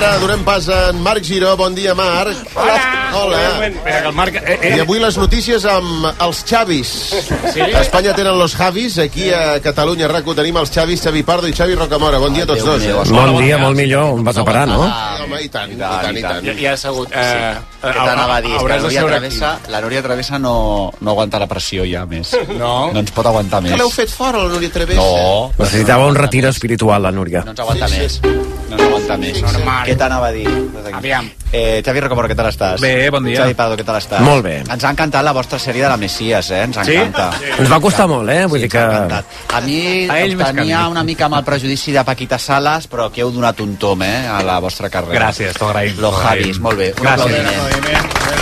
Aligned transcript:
ara 0.00 0.18
donem 0.20 0.42
pas 0.44 0.68
a 0.68 0.90
en 0.90 1.00
Marc 1.02 1.22
Giró. 1.24 1.56
Bon 1.56 1.74
dia, 1.74 1.94
Marc. 1.94 2.36
Hola. 2.54 3.10
Hola. 3.14 3.66
Espera, 3.66 4.00
que 4.02 4.08
el 4.08 4.14
Marc... 4.14 4.34
Eh, 4.36 4.58
eh. 4.62 4.76
I 4.76 4.80
avui 4.84 5.00
les 5.02 5.16
notícies 5.18 5.64
amb 5.68 6.06
els 6.24 6.40
Xavis. 6.46 6.90
Sí? 7.52 7.60
A 7.60 7.82
Espanya 7.82 8.14
tenen 8.16 8.38
los 8.38 8.54
Javis, 8.56 8.98
aquí 9.02 9.30
a 9.34 9.60
Catalunya 9.60 10.06
a 10.06 10.12
RAC1 10.14 10.36
tenim 10.40 10.56
els 10.60 10.72
Xavis, 10.72 11.02
Xavi 11.04 11.22
Pardo 11.26 11.50
i 11.50 11.54
Xavi 11.56 11.74
Rocamora. 11.76 12.18
Bon 12.22 12.32
dia 12.32 12.46
a 12.46 12.50
tots 12.50 12.64
dos. 12.64 12.82
Eh? 12.86 12.94
Bon 13.12 13.36
dia, 13.42 13.58
molt 13.58 13.76
millor. 13.76 14.14
On 14.16 14.24
vas 14.24 14.38
a 14.40 14.44
parar, 14.46 14.66
no? 14.70 14.80
Home, 15.24 15.42
i 15.44 15.48
tant, 15.52 15.72
i 15.74 15.76
tant, 15.80 16.16
i 16.16 16.24
tant. 16.24 16.46
Ja, 16.48 16.56
ja 16.62 16.72
has 16.78 16.86
hagut... 16.88 17.12
Eh, 17.12 17.52
Què 17.80 17.92
t'anava 17.96 18.38
a 18.38 18.40
dir? 18.44 18.54
És 18.56 18.62
que 18.62 18.68
la 18.72 18.80
Núria 18.84 19.04
Travessa, 19.08 19.52
la 19.72 19.80
Núria 19.80 20.02
Travessa 20.04 20.38
no, 20.38 20.54
no 21.00 21.14
aguanta 21.14 21.40
la 21.40 21.48
pressió 21.50 21.84
ja 21.88 22.06
més. 22.08 22.32
No? 22.60 22.90
No 22.92 23.00
ens 23.04 23.12
pot 23.16 23.26
aguantar 23.26 23.62
més. 23.64 23.72
Que 23.74 23.80
l'heu 23.80 23.92
fet 23.92 24.12
fora, 24.12 24.44
la 24.44 24.52
Núria 24.52 24.72
Travessa? 24.72 25.00
No. 25.00 25.52
Necessitava 25.58 26.08
un 26.08 26.16
retir 26.18 26.44
espiritual, 26.50 27.02
la 27.08 27.12
Núria. 27.12 27.44
No 27.46 27.56
ens 27.56 27.64
aguanta 27.64 27.88
Sí, 27.88 28.00
més. 28.04 28.20
sí. 28.20 28.59
No 28.70 28.76
ens 28.78 28.84
aguanta 28.86 29.16
més. 29.18 29.40
Normal. 29.42 29.84
Què 29.88 29.96
t'anava 29.98 30.28
a 30.28 30.32
dir? 30.32 30.46
Aviam. 30.94 31.28
Eh, 31.52 31.82
Xavi 31.84 32.00
Rocamora, 32.04 32.28
què 32.30 32.36
tal 32.38 32.46
estàs? 32.46 32.80
Bé, 32.80 33.10
bon 33.10 33.24
dia. 33.26 33.40
Xavi 33.42 33.56
Pardo, 33.58 33.74
què 33.76 33.84
tal 33.84 33.96
estàs? 33.98 34.22
Molt 34.22 34.44
bé. 34.46 34.60
Ens 34.70 34.84
ha 34.86 34.92
encantat 34.94 35.24
la 35.26 35.32
vostra 35.34 35.58
sèrie 35.58 35.82
de 35.82 35.88
la 35.90 35.96
Messias, 35.98 36.50
eh? 36.54 36.62
Ens 36.68 36.78
Sí? 36.86 36.94
encanta. 36.94 37.32
Ens 37.58 37.68
va 37.72 37.80
costar 37.82 38.06
molt, 38.08 38.30
eh? 38.30 38.44
Vull 38.46 38.60
dir 38.62 38.68
ens 38.70 38.72
que... 38.72 38.78
ha 38.78 38.86
encantat. 38.86 39.24
A 39.58 39.60
mi 39.66 39.80
A 40.08 40.20
ell 40.22 40.36
tenia 40.38 40.84
mi. 40.84 40.90
una 40.92 41.02
mica 41.02 41.26
amb 41.26 41.40
el 41.40 41.44
prejudici 41.44 41.90
de 41.92 42.04
Paquita 42.04 42.38
Salas, 42.38 42.86
però 42.88 43.10
que 43.10 43.22
heu 43.22 43.32
donat 43.34 43.58
un 43.60 43.74
tom, 43.76 44.02
eh, 44.06 44.28
a 44.28 44.42
la 44.46 44.60
vostra 44.60 44.88
carrera. 44.88 45.18
Gràcies, 45.18 45.58
t'ho 45.58 45.66
agraïm. 45.72 45.98
Agraïm. 45.98 46.22
Javis, 46.44 46.60
molt 46.60 46.78
bé. 46.78 46.92
Un 46.96 47.02
Gràcies. 47.02 47.26
aplaudiment. 47.26 48.39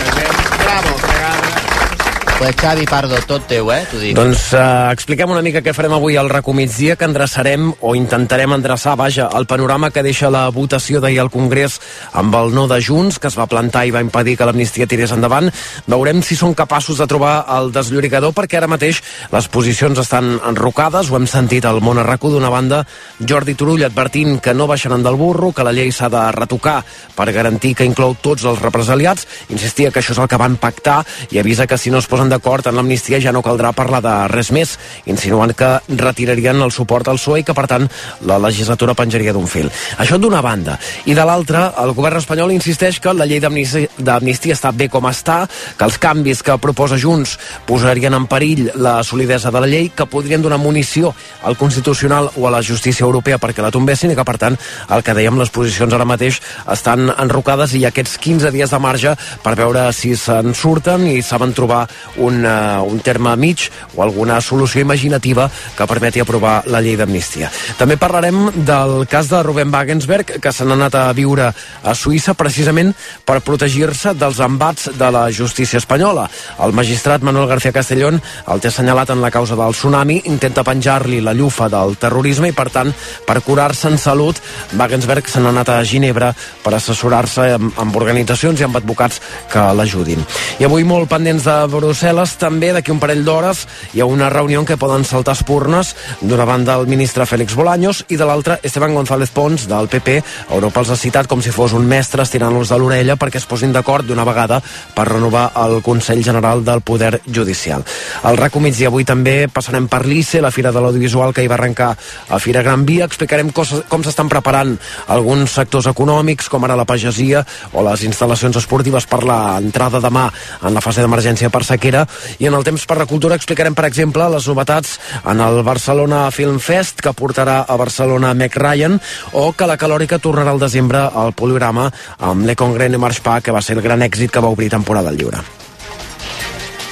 Pues 2.38 2.54
Xavi 2.54 2.84
Pardo, 2.86 3.16
tot 3.26 3.48
teu, 3.50 3.66
eh, 3.74 3.80
t'ho 3.90 3.98
dic. 3.98 4.12
Doncs 4.14 4.52
uh, 4.54 4.92
expliquem 4.94 5.26
una 5.34 5.40
mica 5.42 5.58
què 5.58 5.72
farem 5.74 5.96
avui 5.96 6.14
al 6.14 6.28
RACO 6.30 6.52
migdia, 6.54 6.94
que 6.94 7.02
endreçarem 7.08 7.72
o 7.82 7.94
intentarem 7.98 8.52
endreçar, 8.54 8.92
vaja, 8.94 9.24
el 9.34 9.48
panorama 9.50 9.88
que 9.90 10.04
deixa 10.06 10.30
la 10.30 10.44
votació 10.54 11.00
d'ahir 11.02 11.18
al 11.18 11.32
Congrés 11.34 11.80
amb 12.14 12.36
el 12.38 12.54
no 12.54 12.68
de 12.70 12.78
Junts, 12.78 13.18
que 13.18 13.26
es 13.26 13.34
va 13.34 13.48
plantar 13.50 13.82
i 13.88 13.90
va 13.90 14.04
impedir 14.04 14.36
que 14.38 14.46
l'amnistia 14.46 14.86
tirés 14.86 15.10
endavant. 15.16 15.50
Veurem 15.90 16.22
si 16.22 16.38
són 16.38 16.54
capaços 16.54 17.00
de 17.02 17.08
trobar 17.10 17.40
el 17.56 17.72
desllorigador, 17.74 18.30
perquè 18.38 18.60
ara 18.60 18.70
mateix 18.70 19.02
les 19.34 19.50
posicions 19.50 19.98
estan 19.98 20.36
enrocades, 20.38 21.10
ho 21.10 21.18
hem 21.18 21.26
sentit 21.26 21.66
al 21.66 21.82
món 21.82 21.98
a 21.98 22.06
RACO 22.06 22.30
d'una 22.36 22.54
banda, 22.54 22.84
Jordi 23.18 23.56
Turull 23.58 23.82
advertint 23.88 24.38
que 24.38 24.54
no 24.54 24.70
baixaran 24.70 25.02
del 25.02 25.18
burro, 25.18 25.50
que 25.50 25.66
la 25.66 25.74
llei 25.74 25.90
s'ha 25.90 26.06
de 26.06 26.22
retocar 26.38 26.84
per 27.18 27.32
garantir 27.34 27.74
que 27.74 27.90
inclou 27.90 28.14
tots 28.22 28.46
els 28.46 28.62
represaliats, 28.62 29.26
insistia 29.50 29.90
que 29.90 29.98
això 29.98 30.14
és 30.14 30.22
el 30.22 30.30
que 30.30 30.38
van 30.38 30.54
pactar 30.54 31.00
i 31.34 31.42
avisa 31.42 31.66
que 31.66 31.82
si 31.82 31.90
no 31.90 31.98
es 31.98 32.06
posen 32.06 32.27
d'acord 32.30 32.66
en 32.66 32.76
l'amnistia 32.78 33.20
ja 33.22 33.32
no 33.32 33.42
caldrà 33.44 33.72
parlar 33.76 34.00
de 34.04 34.14
res 34.32 34.50
més, 34.54 34.76
insinuant 35.06 35.52
que 35.56 35.70
retirarien 35.88 36.60
el 36.62 36.72
suport 36.74 37.08
al 37.08 37.20
PSOE 37.20 37.42
i 37.42 37.46
que, 37.46 37.54
per 37.56 37.66
tant, 37.70 37.88
la 38.28 38.38
legislatura 38.42 38.94
penjaria 38.98 39.32
d'un 39.32 39.46
fil. 39.50 39.70
Això 39.98 40.18
d'una 40.18 40.42
banda. 40.44 40.78
I 41.06 41.16
de 41.16 41.24
l'altra, 41.26 41.72
el 41.82 41.94
govern 41.96 42.20
espanyol 42.20 42.52
insisteix 42.54 43.00
que 43.00 43.14
la 43.14 43.26
llei 43.28 43.40
d'amnistia 43.40 44.56
està 44.56 44.72
bé 44.72 44.88
com 44.92 45.06
està, 45.10 45.40
que 45.78 45.86
els 45.86 45.98
canvis 45.98 46.42
que 46.44 46.58
proposa 46.62 46.98
Junts 46.98 47.36
posarien 47.66 48.14
en 48.14 48.26
perill 48.30 48.68
la 48.76 48.98
solidesa 49.04 49.52
de 49.54 49.62
la 49.62 49.70
llei, 49.70 49.90
que 49.94 50.06
podrien 50.06 50.42
donar 50.42 50.58
munició 50.58 51.14
al 51.42 51.56
Constitucional 51.56 52.30
o 52.36 52.48
a 52.48 52.52
la 52.54 52.62
justícia 52.62 53.06
europea 53.06 53.38
perquè 53.38 53.62
la 53.64 53.72
tombessin 53.74 54.12
i 54.12 54.18
que, 54.18 54.26
per 54.26 54.38
tant, 54.40 54.58
el 54.90 55.04
que 55.04 55.14
dèiem, 55.16 55.38
les 55.38 55.52
posicions 55.54 55.94
ara 55.94 56.06
mateix 56.08 56.40
estan 56.70 57.08
enrocades 57.16 57.74
i 57.74 57.82
hi 57.82 57.86
ha 57.86 57.92
aquests 57.92 58.18
15 58.22 58.52
dies 58.54 58.70
de 58.74 58.80
marge 58.82 59.14
per 59.44 59.54
veure 59.58 59.88
si 59.96 60.14
se'n 60.18 60.54
surten 60.54 61.06
i 61.08 61.20
saben 61.22 61.54
trobar 61.56 61.84
un, 62.18 62.44
uh, 62.44 62.82
un 62.84 63.00
terme 63.00 63.34
mig 63.36 63.68
o 63.96 64.02
alguna 64.02 64.40
solució 64.40 64.82
imaginativa 64.82 65.48
que 65.76 65.86
permeti 65.86 66.20
aprovar 66.20 66.62
la 66.66 66.82
llei 66.84 66.96
d'amnistia. 66.98 67.50
També 67.78 67.96
parlarem 67.96 68.48
del 68.66 69.06
cas 69.10 69.30
de 69.30 69.42
Rubén 69.42 69.72
Wagensberg, 69.72 70.38
que 70.42 70.52
se 70.52 70.64
n'ha 70.64 70.76
anat 70.78 70.98
a 70.98 71.06
viure 71.16 71.48
a 71.48 71.94
Suïssa 71.94 72.34
precisament 72.38 72.94
per 73.24 73.40
protegir-se 73.44 74.14
dels 74.18 74.40
embats 74.44 74.90
de 74.98 75.10
la 75.14 75.28
justícia 75.32 75.78
espanyola. 75.78 76.28
El 76.64 76.74
magistrat 76.76 77.22
Manuel 77.22 77.48
García 77.48 77.72
Castellón 77.72 78.20
el 78.48 78.62
té 78.62 78.70
assenyalat 78.70 79.10
en 79.14 79.22
la 79.22 79.30
causa 79.30 79.56
del 79.58 79.74
tsunami, 79.76 80.22
intenta 80.30 80.64
penjar-li 80.64 81.20
la 81.24 81.34
llufa 81.36 81.68
del 81.72 81.96
terrorisme 82.00 82.50
i, 82.50 82.56
per 82.56 82.68
tant, 82.74 82.92
per 83.26 83.40
curar-se 83.44 83.88
en 83.90 83.98
salut, 83.98 84.38
Wagensberg 84.78 85.28
se 85.28 85.40
n'ha 85.40 85.52
anat 85.54 85.72
a 85.72 85.82
Ginebra 85.84 86.32
per 86.64 86.74
assessorar-se 86.76 87.52
amb, 87.56 87.72
amb 87.78 87.96
organitzacions 87.96 88.60
i 88.60 88.66
amb 88.66 88.78
advocats 88.80 89.20
que 89.52 89.64
l'ajudin. 89.78 90.24
I 90.58 90.68
avui 90.68 90.86
molt 90.88 91.10
pendents 91.10 91.44
de 91.44 91.56
Brussel·les, 91.72 92.07
també 92.38 92.72
d'aquí 92.72 92.90
un 92.90 93.00
parell 93.00 93.24
d'hores 93.24 93.66
hi 93.92 94.00
ha 94.00 94.06
una 94.08 94.30
reunió 94.30 94.60
en 94.60 94.66
què 94.66 94.78
poden 94.80 95.04
saltar 95.04 95.34
espurnes 95.36 95.94
d'una 96.20 96.46
banda 96.48 96.74
el 96.80 96.86
ministre 96.86 97.26
Félix 97.26 97.54
Bolaños 97.54 98.04
i 98.08 98.16
de 98.16 98.24
l'altra 98.24 98.58
Esteban 98.62 98.94
González 98.94 99.30
Pons 99.30 99.66
del 99.68 99.88
PP. 99.88 100.22
Europa 100.56 100.80
els 100.80 100.90
ha 100.90 100.96
citat 100.96 101.28
com 101.28 101.42
si 101.42 101.50
fos 101.52 101.74
un 101.76 101.86
mestre 101.86 102.22
estirant-los 102.22 102.70
de 102.72 102.78
l'orella 102.78 103.16
perquè 103.16 103.36
es 103.36 103.46
posin 103.46 103.72
d'acord 103.72 104.06
d'una 104.06 104.24
vegada 104.24 104.60
per 104.94 105.08
renovar 105.08 105.50
el 105.64 105.82
Consell 105.82 106.22
General 106.24 106.64
del 106.64 106.80
Poder 106.80 107.20
Judicial. 107.26 107.84
Al 108.22 108.38
RACO 108.38 108.60
migdia 108.60 108.88
avui 108.88 109.04
també 109.04 109.48
passarem 109.52 109.88
per 109.88 110.06
l'ICE, 110.06 110.40
la 110.40 110.50
Fira 110.50 110.72
de 110.72 110.80
l'Audiovisual 110.80 111.34
que 111.34 111.44
hi 111.44 111.50
va 111.50 111.58
arrencar 111.58 111.90
a 112.28 112.38
Fira 112.38 112.62
Gran 112.62 112.86
Via. 112.88 113.04
Explicarem 113.04 113.52
coses, 113.52 113.84
com 113.88 114.04
s'estan 114.04 114.30
preparant 114.32 114.76
alguns 115.08 115.58
sectors 115.60 115.90
econòmics, 115.92 116.48
com 116.48 116.64
ara 116.64 116.78
la 116.78 116.88
pagesia 116.88 117.44
o 117.72 117.84
les 117.84 118.04
instal·lacions 118.08 118.56
esportives 118.56 119.06
per 119.06 119.22
l'entrada 119.28 120.00
demà 120.00 120.28
en 120.62 120.74
la 120.74 120.80
fase 120.84 121.04
d'emergència 121.04 121.50
per 121.50 121.64
sequera. 121.66 121.97
I 122.38 122.48
en 122.50 122.56
el 122.58 122.66
temps 122.66 122.86
per 122.88 122.98
la 123.00 123.08
cultura 123.10 123.38
explicarem, 123.38 123.76
per 123.78 123.86
exemple, 123.88 124.28
les 124.32 124.48
novetats 124.50 124.96
en 125.24 125.42
el 125.44 125.62
Barcelona 125.66 126.26
Film 126.34 126.58
Fest, 126.62 127.02
que 127.04 127.14
portarà 127.16 127.60
a 127.66 127.78
Barcelona 127.80 128.34
Meg 128.34 128.56
Ryan, 128.56 128.98
o 129.32 129.52
que 129.52 129.68
la 129.68 129.78
Calòrica 129.80 130.20
tornarà 130.22 130.54
al 130.54 130.62
desembre 130.62 131.06
al 131.08 131.34
Poligrama 131.34 131.90
amb 132.18 132.46
Le 132.46 132.56
Congrès 132.58 132.92
de 132.92 132.98
Marchpa, 132.98 133.40
que 133.40 133.54
va 133.54 133.62
ser 133.62 133.78
el 133.78 133.86
gran 133.86 134.02
èxit 134.06 134.32
que 134.34 134.44
va 134.44 134.52
obrir 134.52 134.70
temporada 134.74 135.10
al 135.10 135.18
lliure. 135.18 135.57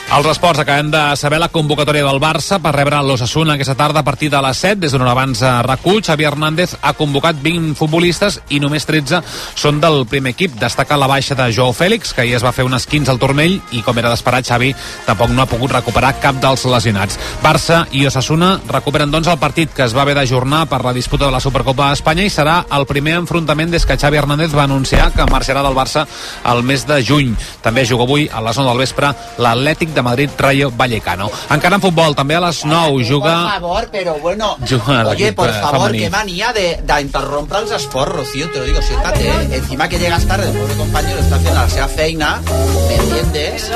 Els 0.07 0.27
esports 0.31 0.61
acabem 0.63 0.87
de 0.93 1.01
saber 1.19 1.41
la 1.43 1.49
convocatòria 1.51 2.05
del 2.07 2.21
Barça 2.23 2.61
per 2.63 2.71
rebre 2.77 3.01
l'Ossassuna 3.03 3.57
aquesta 3.57 3.75
tarda 3.75 4.05
a 4.05 4.07
partir 4.07 4.29
de 4.31 4.39
les 4.41 4.57
7 4.63 4.79
des 4.85 4.93
hora 4.95 5.11
abans 5.11 5.41
a 5.43 5.65
RAC1. 5.67 6.05
Xavi 6.07 6.25
Hernández 6.25 6.77
ha 6.81 6.93
convocat 6.95 7.41
20 7.43 7.75
futbolistes 7.75 8.37
i 8.55 8.61
només 8.63 8.87
13 8.87 9.19
són 9.59 9.81
del 9.83 10.07
primer 10.07 10.31
equip. 10.37 10.55
Destaca 10.61 10.97
la 10.97 11.09
baixa 11.11 11.35
de 11.35 11.49
Joao 11.53 11.75
Fèlix, 11.75 12.15
que 12.15 12.23
ahir 12.23 12.37
es 12.39 12.45
va 12.47 12.53
fer 12.55 12.65
un 12.65 12.79
esquins 12.79 13.11
al 13.11 13.19
turmell 13.19 13.59
i 13.75 13.83
com 13.83 13.99
era 13.99 14.13
d'esperar 14.13 14.45
Xavi 14.47 14.71
tampoc 15.09 15.35
no 15.35 15.43
ha 15.43 15.49
pogut 15.51 15.75
recuperar 15.75 16.15
cap 16.23 16.39
dels 16.39 16.65
lesionats. 16.71 17.19
Barça 17.43 17.83
i 17.91 18.07
Ossassuna 18.07 18.61
recuperen 18.71 19.11
doncs 19.11 19.27
el 19.27 19.43
partit 19.43 19.75
que 19.75 19.85
es 19.91 19.97
va 19.97 20.07
haver 20.07 20.15
d'ajornar 20.21 20.69
per 20.71 20.85
la 20.87 20.95
disputa 20.95 21.27
de 21.27 21.35
la 21.35 21.43
Supercopa 21.43 21.91
d'Espanya 21.91 22.29
i 22.29 22.31
serà 22.31 22.61
el 22.79 22.87
primer 22.87 23.19
enfrontament 23.25 23.75
des 23.75 23.85
que 23.85 23.99
Xavi 23.99 24.23
Hernández 24.23 24.55
va 24.55 24.71
anunciar 24.71 25.11
que 25.11 25.27
marxarà 25.35 25.67
del 25.67 25.77
Barça 25.77 26.07
al 26.45 26.63
mes 26.63 26.87
de 26.87 27.03
juny. 27.03 27.35
També 27.61 27.85
juga 27.85 28.07
avui 28.07 28.31
a 28.31 28.47
les 28.47 28.57
9 28.57 28.71
del 28.71 28.87
vespre 28.87 29.13
l'Atlètic 29.43 29.96
de 29.97 30.03
Madrid 30.03 30.31
Rayo 30.39 30.71
Vallecano. 30.71 31.31
Encara 31.51 31.77
en 31.81 31.83
futbol, 31.83 32.15
també 32.15 32.37
a 32.37 32.41
les 32.45 32.63
9 32.65 33.03
juga... 33.09 33.33
Por 33.43 33.53
favor, 33.57 33.89
pero 33.91 34.15
bueno. 34.21 34.57
Juga 34.69 35.09
Oye, 35.09 35.33
por 35.33 35.49
eh, 35.49 35.53
favor, 35.61 35.89
femení. 35.89 36.05
qué 36.05 36.11
manía 36.11 36.53
de, 36.53 36.81
de 36.85 37.01
interrompre 37.01 37.59
els 37.65 37.73
esports, 37.73 38.15
Rocío, 38.15 38.51
te 38.51 38.59
lo 38.61 38.65
digo, 38.65 38.83
siéntate. 38.83 39.29
¿eh? 39.29 39.49
Encima 39.53 39.89
que 39.89 39.99
llegas 39.99 40.25
tarde, 40.27 40.51
el 40.51 40.57
pobre 40.57 40.75
compañero 40.75 41.19
está 41.19 41.37
haciendo 41.37 41.61
la 41.61 41.69
seva 41.69 41.89
feina, 41.89 42.41
¿me 42.89 42.95
entiendes? 42.95 43.71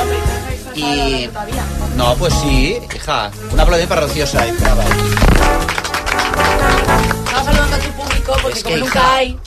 Y... 0.74 1.28
No, 1.96 2.14
pues 2.14 2.32
sí, 2.34 2.78
hija. 2.94 3.30
Un 3.52 3.58
aplaudiment 3.60 3.88
para 3.88 4.02
Rocío 4.02 4.26
Sainz, 4.26 4.60
bravo. 4.60 4.82
Estaba 7.24 7.44
saludando 7.44 7.76
a 7.76 7.78
tu 7.78 7.90
público 7.92 8.36
porque 8.42 8.58
Es 8.58 8.62
como 8.64 8.74
que, 8.74 8.80
nunca 8.80 8.98
hija, 8.98 9.16
hay... 9.16 9.38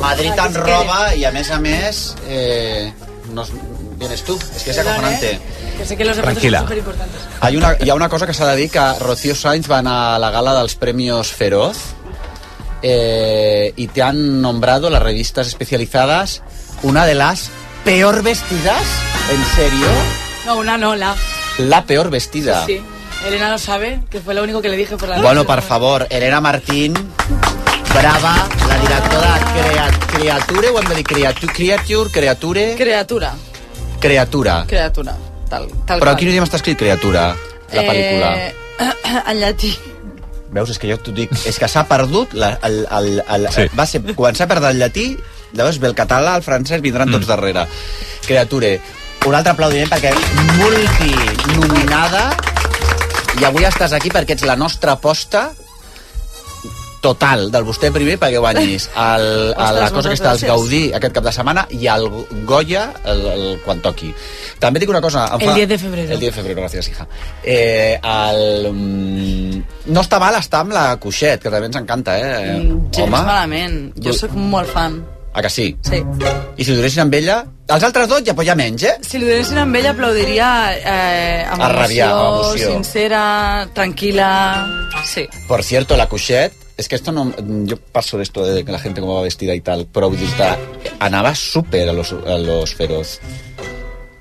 Madrid 0.00 0.30
tan 0.36 0.54
roba 0.54 1.14
y 1.14 1.24
a 1.24 1.30
mes 1.32 1.50
a 1.50 1.58
mes 1.58 2.14
eh, 2.28 2.92
nos 3.32 3.50
vienes 3.98 4.22
tú. 4.22 4.38
Es 4.54 4.62
que 4.62 4.70
es 4.70 4.78
acojonante. 4.78 5.40
¿Eh? 5.78 5.82
Que 5.82 5.86
sé 5.86 5.96
que 5.96 6.04
los 6.04 6.16
Tranquila. 6.16 6.58
son 6.58 6.66
súper 6.68 6.78
importantes. 6.78 7.20
Hay 7.40 7.56
una, 7.56 7.76
hi 7.80 7.88
ha 7.90 7.94
una 7.94 8.08
cosa 8.08 8.26
que 8.26 8.34
s'ha 8.34 8.46
de 8.48 8.56
dir, 8.56 8.70
que 8.70 8.80
Rocío 9.00 9.34
Sainz 9.34 9.70
va 9.70 9.78
anar 9.78 10.16
a 10.16 10.18
la 10.18 10.30
gala 10.30 10.54
dels 10.58 10.74
premios 10.74 11.32
Feroz 11.32 11.76
eh, 12.82 13.72
y 13.76 13.88
te 13.88 14.02
han 14.02 14.40
nombrado 14.40 14.90
las 14.90 15.02
revistas 15.02 15.46
especializadas 15.46 16.42
una 16.82 17.06
de 17.06 17.14
las 17.14 17.50
peor 17.84 18.22
vestidas, 18.22 18.82
en 19.30 19.44
serio, 19.56 19.86
No, 20.46 20.56
una 20.58 20.76
no, 20.78 20.94
la. 20.94 21.14
la 21.58 21.84
peor 21.84 22.10
vestida. 22.10 22.64
Sí. 22.66 22.80
Elena 23.26 23.50
lo 23.50 23.58
sabe, 23.58 24.00
que 24.10 24.20
fue 24.20 24.32
lo 24.34 24.44
único 24.44 24.62
que 24.62 24.68
le 24.68 24.76
dije 24.76 24.96
por 24.96 25.08
la 25.08 25.20
Bueno, 25.20 25.44
per 25.44 25.60
favor, 25.62 26.06
Elena 26.08 26.40
Martín, 26.40 26.94
brava, 27.92 28.48
la 28.68 28.78
directora 28.78 29.40
Crea, 29.52 29.90
Creature, 30.12 30.68
ho 30.68 30.78
hem 30.78 30.88
de 30.88 30.94
dir 30.94 31.04
Creature, 31.04 31.52
Creature, 31.52 32.10
Creature, 32.10 32.74
Criatura. 32.76 33.34
Creatura. 33.98 34.64
Criatura. 34.68 35.16
Tal, 35.48 35.68
tal 35.88 36.00
Però 36.02 36.12
qual. 36.12 36.18
quin 36.20 36.28
idioma 36.32 36.46
està 36.48 36.58
escrit 36.60 36.76
Creatura, 36.80 37.30
la 37.72 37.82
pel·lícula? 37.86 38.32
Eh, 38.36 38.52
en 39.32 39.40
llatí. 39.40 39.72
Veus, 40.52 40.70
és 40.72 40.78
que 40.80 40.88
jo 40.88 40.96
t'ho 41.00 41.12
dic, 41.12 41.32
és 41.48 41.58
que 41.60 41.68
s'ha 41.68 41.82
perdut, 41.88 42.32
la, 42.36 42.54
el, 42.64 42.82
el, 42.98 43.08
el, 43.28 43.48
Sí. 43.52 43.66
va 43.76 43.84
ser, 43.86 44.00
començar 44.16 44.46
a 44.46 44.48
perdre 44.52 44.70
el 44.72 44.78
llatí, 44.80 45.10
llavors 45.52 45.78
ve 45.80 45.88
el 45.90 45.96
català, 45.96 46.36
el 46.40 46.44
francès, 46.46 46.80
vindran 46.84 47.10
tots 47.12 47.26
darrere. 47.28 47.66
Creature, 48.26 48.74
un 49.28 49.34
altre 49.34 49.52
aplaudiment 49.52 49.90
perquè 49.92 50.12
multinominada 50.56 52.28
i 53.40 53.44
avui 53.46 53.64
estàs 53.68 53.92
aquí 53.96 54.10
perquè 54.14 54.34
ets 54.36 54.46
la 54.48 54.56
nostra 54.56 54.92
aposta 54.96 55.50
total 57.08 57.48
del 57.54 57.64
vostè 57.66 57.90
primer 57.94 58.18
perquè 58.20 58.38
guanyis 58.42 58.88
el, 58.92 59.26
el, 59.56 59.80
la 59.80 59.90
cosa 59.94 60.12
aquesta 60.12 60.34
dels 60.34 60.44
gràcies. 60.44 60.52
Gaudí 60.52 60.82
aquest 61.00 61.16
cap 61.16 61.26
de 61.26 61.32
setmana 61.34 61.66
i 61.74 61.88
el 61.90 62.06
Goya 62.48 62.84
el, 63.08 63.24
el, 63.34 63.44
quan 63.64 63.80
toqui. 63.84 64.12
També 64.60 64.82
dic 64.82 64.90
una 64.92 65.00
cosa... 65.04 65.26
em 65.38 65.48
El 65.48 65.54
10 65.64 65.68
de 65.72 65.78
febrero. 65.78 66.12
El 66.12 66.20
10 66.20 66.30
de 66.30 66.36
febrero, 66.36 66.62
gràcies, 66.64 66.88
hija. 66.92 67.06
Eh, 67.42 67.98
el, 68.02 68.70
mm, 68.72 69.60
no 69.94 70.02
està 70.04 70.18
mal 70.22 70.36
estar 70.38 70.64
amb 70.66 70.74
la 70.76 70.86
Cuixet, 71.00 71.40
que 71.42 71.52
també 71.52 71.70
ens 71.70 71.78
encanta, 71.80 72.16
eh? 72.18 72.56
Mm, 72.58 72.90
Gens 72.96 73.14
malament. 73.14 73.78
Jo 74.02 74.12
sóc 74.16 74.34
molt 74.36 74.70
fan. 74.74 75.00
Ah, 75.34 75.42
que 75.44 75.50
sí? 75.52 75.68
Sí. 75.86 76.00
I 76.58 76.64
si 76.64 76.72
ho 76.72 76.76
donessin 76.78 77.04
amb 77.04 77.14
ella... 77.14 77.38
Els 77.68 77.84
altres 77.84 78.08
dos 78.08 78.22
ja, 78.24 78.32
pues 78.34 78.46
ja 78.48 78.54
menys, 78.58 78.82
eh? 78.88 78.94
Si 79.04 79.18
li 79.20 79.26
donessin 79.28 79.58
amb 79.60 79.76
ella, 79.76 79.92
aplaudiria 79.92 80.46
eh, 80.78 81.44
amb 81.52 81.62
A 81.62 81.68
rabiar, 81.74 82.08
amb 82.10 82.22
emoció, 82.22 82.48
emoció. 82.48 82.70
sincera, 82.78 83.20
tranquil·la... 83.76 84.30
Sí. 85.06 85.26
Por 85.46 85.62
cierto, 85.62 85.96
la 86.00 86.08
Cuixet, 86.08 86.56
es 86.78 86.88
que 86.88 86.94
esto 86.96 87.12
no... 87.12 87.34
Yo 87.66 87.76
paso 87.76 88.16
de 88.16 88.22
esto 88.22 88.42
de 88.46 88.64
que 88.64 88.72
la 88.72 88.78
gente 88.78 89.00
cómo 89.02 89.16
va 89.16 89.22
vestida 89.22 89.54
y 89.54 89.60
tal, 89.60 89.86
pero 89.92 90.08
vull 90.08 90.18
dir-te, 90.18 90.48
anava 91.00 91.34
súper 91.34 91.88
a 91.88 91.92
los, 91.92 92.12
a 92.12 92.38
los 92.38 92.74
feroz. 92.74 93.20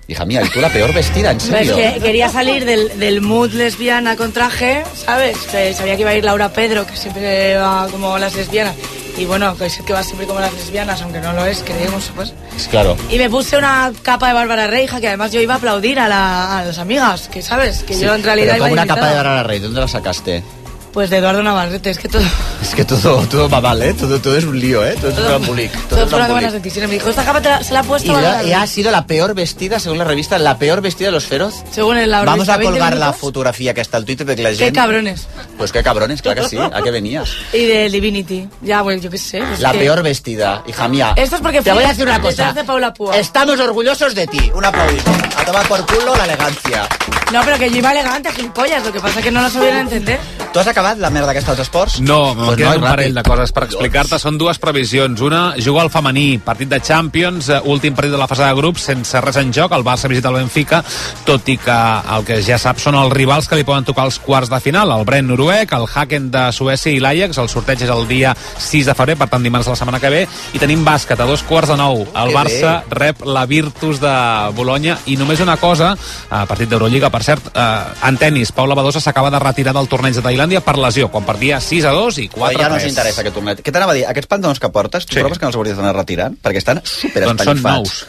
Hija 0.10 0.24
mía, 0.26 0.42
y 0.42 0.50
tú 0.50 0.62
la 0.62 0.70
peor 0.70 0.94
vestida, 0.94 1.32
en 1.32 1.40
serio. 1.42 1.76
que 1.76 2.00
quería 2.02 2.30
salir 2.30 2.64
del, 2.66 2.98
del 2.98 3.22
mood 3.22 3.52
lesbiana 3.52 4.16
con 4.16 4.32
traje, 4.32 4.84
¿sabes? 4.96 5.38
Que 5.52 5.74
sabía 5.74 5.96
que 5.96 6.02
iba 6.04 6.12
a 6.12 6.16
ir 6.16 6.24
Laura 6.26 6.50
Pedro, 6.54 6.86
que 6.88 6.96
siempre 6.96 7.58
va 7.58 7.88
como 7.92 8.18
las 8.18 8.34
lesbianas. 8.36 8.74
Y 9.18 9.26
bueno, 9.26 9.58
que 9.58 9.66
es 9.66 9.78
que 9.82 9.94
va 9.94 10.04
siempre 10.04 10.26
como 10.28 10.40
las 10.40 10.54
lesbianas, 10.54 11.02
aunque 11.02 11.20
no 11.20 11.34
lo 11.34 11.44
es, 11.46 11.64
creemos, 11.64 12.12
pues. 12.16 12.34
Claro. 12.70 12.96
Y 13.10 13.18
me 13.18 13.30
puse 13.30 13.58
una 13.58 13.92
capa 14.04 14.28
de 14.30 14.34
Bárbara 14.36 14.68
Reija, 14.68 15.02
que 15.02 15.08
además 15.08 15.32
yo 15.32 15.42
iba 15.42 15.56
a 15.56 15.58
aplaudir 15.58 16.00
a, 16.00 16.08
la- 16.08 16.60
a 16.60 16.66
las 16.66 16.78
amigas, 16.78 17.28
que 17.28 17.42
sabes, 17.42 17.84
que 17.84 18.00
yo 18.00 18.14
en 18.16 18.24
realidad 18.24 18.54
Pero 18.54 18.58
iba 18.58 18.70
como 18.70 18.74
una 18.84 18.88
capa 18.88 19.10
de 19.10 19.16
Bárbara 19.16 19.44
Rey, 19.44 19.60
¿de 19.60 19.66
dónde 19.66 19.82
la 19.82 19.88
sacaste? 19.88 20.44
Pues 20.98 21.12
de 21.12 21.18
Eduardo 21.18 21.44
Navarrete, 21.44 21.92
es 21.92 22.00
que 22.00 22.08
todo... 22.10 22.24
Es 22.60 22.74
que 22.74 22.84
todo, 22.84 23.20
todo 23.28 23.48
va 23.48 23.62
mal, 23.62 23.80
¿eh? 23.84 23.94
Todo, 23.94 24.20
todo 24.20 24.36
es 24.36 24.44
un 24.46 24.60
lío, 24.60 24.84
¿eh? 24.84 24.96
Todo 25.00 25.12
es 25.12 25.18
un. 25.20 25.70
Todo 25.88 26.08
Todo 26.08 26.28
buenas 26.28 26.54
decisiones. 26.54 26.90
Me 26.90 26.96
dijo, 26.96 27.12
esta 27.12 27.24
capa 27.24 27.40
la- 27.40 27.64
se 27.64 27.72
la 27.72 27.82
ha 27.82 27.84
puesto 27.84 28.12
Y, 28.18 28.22
la- 28.22 28.44
y 28.44 28.52
ha 28.52 28.66
sido 28.66 28.90
la 28.90 29.06
peor 29.06 29.36
vestida, 29.36 29.80
según 29.80 30.00
la 30.00 30.06
revista, 30.06 30.40
la 30.40 30.58
peor 30.58 30.82
vestida 30.82 31.10
de 31.10 31.12
los 31.12 31.26
feroz. 31.26 31.54
Según 31.72 31.98
el 31.98 32.10
la 32.10 32.22
Vamos 32.24 32.34
revista, 32.48 32.54
a 32.56 32.58
20 32.58 32.72
colgar 32.80 32.98
la 32.98 33.14
fotografía 33.14 33.76
que 33.76 33.82
está 33.82 33.98
al 33.98 34.06
Twitter 34.06 34.26
de 34.26 34.36
que 34.36 34.42
la 34.42 34.50
Qué 34.50 34.56
gente... 34.56 34.74
cabrones. 34.74 35.28
Pues 35.56 35.72
qué 35.72 35.84
cabrones, 35.84 36.24
claro 36.24 36.42
que 36.42 36.50
sí. 36.50 36.58
¿A 36.58 36.82
qué 36.82 36.90
venías? 36.90 37.30
Y 37.54 37.66
de 37.66 37.90
Divinity. 37.92 38.50
Ya, 38.64 38.82
bueno, 38.82 39.00
yo 39.00 39.12
qué 39.12 39.20
sé. 39.20 39.38
es 39.54 39.60
La 39.60 39.74
que- 39.74 39.78
peor 39.78 40.02
vestida, 40.02 40.64
hija 40.68 40.88
mía. 40.88 41.14
Esto 41.16 41.36
es 41.36 41.42
porque 41.44 41.62
Te 41.62 41.74
voy 41.74 41.84
a 41.84 41.90
decir 41.90 42.06
una 42.08 42.20
cosa. 42.20 42.54
de 42.54 42.64
Paula 42.64 42.92
Púa. 42.92 43.16
Estamos 43.16 43.60
orgullosos 43.60 44.16
de 44.16 44.26
ti. 44.26 44.52
Un 44.56 44.66
aplaudimiento. 44.66 45.12
A 45.38 45.46
tomar 45.46 45.68
por 45.68 45.86
culo 45.86 46.16
la 46.16 46.24
elegancia. 46.26 46.90
No, 47.32 47.42
pero 47.46 47.60
que 47.60 47.70
yo 47.70 47.78
iba 47.78 47.92
elegante, 47.92 48.32
gilipollas. 48.32 48.84
Lo 48.84 48.92
que 48.92 49.00
pasa 49.00 49.20
es 49.20 49.26
que 49.26 49.32
no 49.32 49.42
lo 49.44 49.50
sabían 49.52 49.78
entender. 49.80 50.20
Tu 50.52 50.60
has 50.60 50.68
acabat 50.88 51.02
la 51.04 51.10
merda 51.12 51.32
aquesta 51.32 51.54
dels 51.54 51.68
esports? 51.68 52.00
No, 52.02 52.34
me'n 52.36 52.46
Pues 52.48 52.58
queden 52.58 52.72
no, 52.72 52.78
un 52.78 52.84
ràpid. 52.84 52.90
parell 52.90 53.14
de 53.18 53.24
coses 53.24 53.52
per 53.52 53.64
explicar-te. 53.66 54.20
Són 54.20 54.38
dues 54.38 54.58
previsions. 54.60 55.22
Una, 55.22 55.54
jugar 55.64 55.84
al 55.84 55.90
femení, 55.92 56.40
partit 56.44 56.70
de 56.70 56.80
Champions, 56.82 57.50
eh, 57.50 57.60
últim 57.66 57.94
partit 57.96 58.12
de 58.12 58.18
la 58.18 58.28
fase 58.28 58.44
de 58.44 58.54
grups, 58.56 58.82
sense 58.82 59.22
res 59.22 59.36
en 59.38 59.52
joc. 59.54 59.72
El 59.74 59.84
Barça 59.84 60.08
visita 60.08 60.30
el 60.30 60.36
Benfica, 60.36 60.84
tot 61.26 61.48
i 61.50 61.58
que 61.58 61.78
el 62.16 62.26
que 62.26 62.42
ja 62.42 62.58
sap 62.58 62.80
són 62.80 62.96
els 62.96 63.12
rivals 63.14 63.48
que 63.48 63.56
li 63.56 63.64
poden 63.64 63.84
tocar 63.84 64.06
els 64.06 64.20
quarts 64.20 64.50
de 64.50 64.60
final. 64.60 64.92
El 64.92 65.06
Brent 65.06 65.28
noruec, 65.28 65.72
el 65.74 65.86
Haken 65.94 66.32
de 66.32 66.52
Suècia 66.52 66.92
i 66.92 67.00
l'Ajax. 67.00 67.38
El 67.38 67.50
sorteig 67.50 67.82
és 67.82 67.90
el 67.90 68.08
dia 68.08 68.36
6 68.58 68.86
de 68.86 68.94
febrer, 68.96 69.18
per 69.18 69.28
tant 69.30 69.44
dimarts 69.44 69.66
de 69.68 69.72
la 69.72 69.76
setmana 69.76 70.00
que 70.00 70.10
ve. 70.10 70.28
I 70.54 70.60
tenim 70.60 70.86
bàsquet 70.86 71.20
a 71.20 71.26
dos 71.26 71.44
quarts 71.44 71.70
de 71.70 71.78
nou. 71.78 72.06
El 72.16 72.30
Que 72.30 72.36
Barça 72.36 72.84
rep 72.90 73.26
la 73.26 73.46
Virtus 73.46 74.00
de 74.00 74.16
Bologna. 74.56 74.98
I 75.08 75.18
només 75.18 75.40
una 75.40 75.58
cosa, 75.58 75.96
a 76.30 76.46
partit 76.46 76.70
d'Eurolliga, 76.70 77.10
per 77.10 77.24
cert, 77.24 77.52
eh, 77.54 78.08
en 78.08 78.18
tennis, 78.18 78.52
Paula 78.52 78.76
Badosa 78.76 79.00
s'acaba 79.02 79.30
de 79.32 79.40
retirar 79.40 79.74
del 79.74 79.88
torneig 79.88 80.16
de 80.16 80.22
Tailàndia 80.22 80.62
per 80.62 80.77
lesió, 80.82 81.10
quan 81.12 81.26
perdia 81.28 81.60
6 81.62 81.86
a 81.86 81.92
2 81.96 82.18
i 82.24 82.28
4 82.30 82.48
Oi, 82.48 82.56
ja 82.62 82.66
a 82.66 82.70
no 82.70 82.76
3. 82.76 82.84
ens 82.86 82.92
interessa 82.96 83.22
aquest 83.22 83.36
torneig. 83.36 83.62
Què 83.66 83.72
t'anava 83.74 83.92
a 83.94 83.96
dir? 83.96 84.06
Aquests 84.08 84.28
pantalons 84.32 84.60
que 84.60 84.70
portes, 84.70 85.06
tu 85.06 85.14
Sí. 85.16 85.20
proves 85.20 85.38
que 85.40 85.46
no 85.46 85.50
els 85.50 85.58
hauries 85.60 85.78
d'anar 85.78 85.96
retirant? 85.96 86.38
Perquè 86.44 86.58
estan 86.64 86.82
super 86.84 87.24
Doncs 87.26 87.44
són 87.44 87.62
nous. 87.62 88.06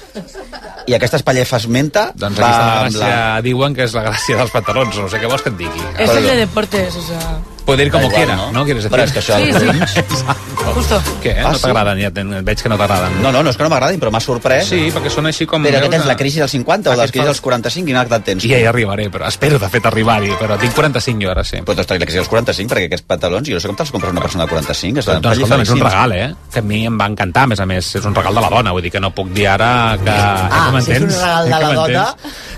I 0.88 0.94
aquestes 0.96 1.22
pallefes 1.22 1.66
menta 1.68 2.12
Doncs 2.14 2.38
aquí 2.38 2.48
està 2.48 2.64
la 2.64 2.88
gràcia, 2.88 3.42
diuen 3.44 3.74
que 3.74 3.84
és 3.84 3.92
la 3.94 4.02
gràcia 4.08 4.36
dels 4.40 4.50
pantalons, 4.50 4.96
no 4.96 5.08
sé 5.08 5.20
què 5.20 5.28
vols 5.28 5.42
que 5.42 5.50
et 5.50 5.56
digui. 5.58 5.82
Eso 5.98 6.18
es 6.18 6.24
de 6.24 6.36
deportes, 6.46 6.96
o 6.96 7.02
sea... 7.02 7.57
Puede 7.68 7.84
ir 7.84 7.90
como 7.92 8.04
igual, 8.04 8.16
quiera, 8.16 8.36
no? 8.36 8.50
¿no? 8.50 8.64
¿Quieres 8.64 8.82
decir? 8.82 8.96
Però 8.96 9.04
és 9.04 9.12
que 9.12 9.20
això... 9.20 9.36
Sí, 9.36 9.52
sí. 9.52 10.24
Justo. 10.74 10.96
Què? 11.20 11.34
Ah, 11.36 11.50
no 11.50 11.58
sí? 11.58 11.66
t'agraden? 11.66 11.98
Ja 12.00 12.10
ten- 12.16 12.30
veig 12.44 12.62
que 12.64 12.70
no 12.72 12.78
t'agraden. 12.80 13.18
No, 13.20 13.28
no, 13.28 13.42
no 13.44 13.52
és 13.52 13.58
que 13.60 13.66
no 13.66 13.68
m'agradin, 13.68 14.00
però 14.00 14.08
m'ha 14.14 14.22
sorprès. 14.24 14.70
Sí, 14.70 14.86
perquè 14.94 15.12
són 15.12 15.28
així 15.28 15.44
com... 15.48 15.66
Però 15.68 15.76
què 15.76 15.84
veus, 15.84 15.92
tens, 15.92 16.06
eh? 16.06 16.08
la 16.08 16.16
crisi 16.16 16.40
dels 16.40 16.54
50 16.56 16.94
o 16.94 16.96
la 16.96 17.06
crisi 17.10 17.26
dels 17.28 17.42
45? 17.44 17.88
Quina 17.90 18.04
edat 18.08 18.24
tens? 18.24 18.46
I 18.48 18.52
ja 18.54 18.60
hi 18.62 18.66
arribaré, 18.70 19.10
però 19.12 19.28
espero 19.28 19.60
de 19.60 19.68
fet 19.68 19.88
arribar-hi, 19.90 20.32
però 20.40 20.56
tinc 20.60 20.72
45 20.78 21.24
jo 21.26 21.32
ara, 21.34 21.44
sí. 21.44 21.60
Però 21.60 21.76
t'has 21.76 21.92
la 21.92 22.08
crisi 22.08 22.22
dels 22.22 22.32
45 22.32 22.72
perquè 22.72 22.88
aquests 22.88 23.06
pantalons, 23.12 23.52
jo 23.52 23.58
no 23.58 23.62
sé 23.64 23.70
com 23.70 23.78
te'ls 23.82 23.92
compres 23.92 24.16
una 24.16 24.24
persona 24.24 24.46
de 24.46 24.54
45, 24.56 25.04
estan 25.04 25.22
Doncs, 25.28 25.42
escolta, 25.42 25.62
és 25.68 25.74
un 25.76 25.84
regal, 25.84 26.16
eh? 26.16 26.28
Que 26.52 26.64
a 26.64 26.66
mi 26.72 26.82
em 26.88 26.96
va 27.00 27.08
encantar, 27.12 27.44
a 27.44 27.52
més 27.52 27.60
a 27.60 27.68
més. 27.68 27.92
És 28.00 28.08
un 28.08 28.16
regal 28.16 28.40
de 28.40 28.44
la 28.44 28.52
dona, 28.56 28.72
vull 28.76 28.88
dir 28.88 28.94
que 28.96 29.04
no 29.04 29.12
puc 29.12 29.32
dir 29.36 29.48
ara 29.52 29.70
que... 30.00 30.14
Ah, 30.16 30.70
que 30.72 30.84
si 30.88 30.96
és 30.96 31.04
un 31.04 31.12
regal 31.12 31.52
de 31.52 31.58
Que 31.58 31.64
la 31.68 31.74
dona, 31.76 32.06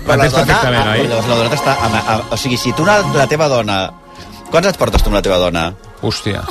però 0.07 0.15
la 0.17 0.29
dona, 0.31 0.61
ah, 0.81 0.95
llavors 0.97 1.27
la 1.27 1.41
dona 1.43 1.57
està... 1.59 1.75
O 2.31 2.39
sigui, 2.39 2.57
si 2.57 2.71
tu 2.73 2.87
una, 2.87 3.01
la 3.15 3.27
teva 3.29 3.51
dona... 3.51 3.81
Quants 4.51 4.67
et 4.67 4.77
portes 4.79 5.01
tu 5.03 5.07
amb 5.11 5.15
la 5.17 5.21
teva 5.23 5.37
dona? 5.39 5.69
Hòstia. 6.03 6.41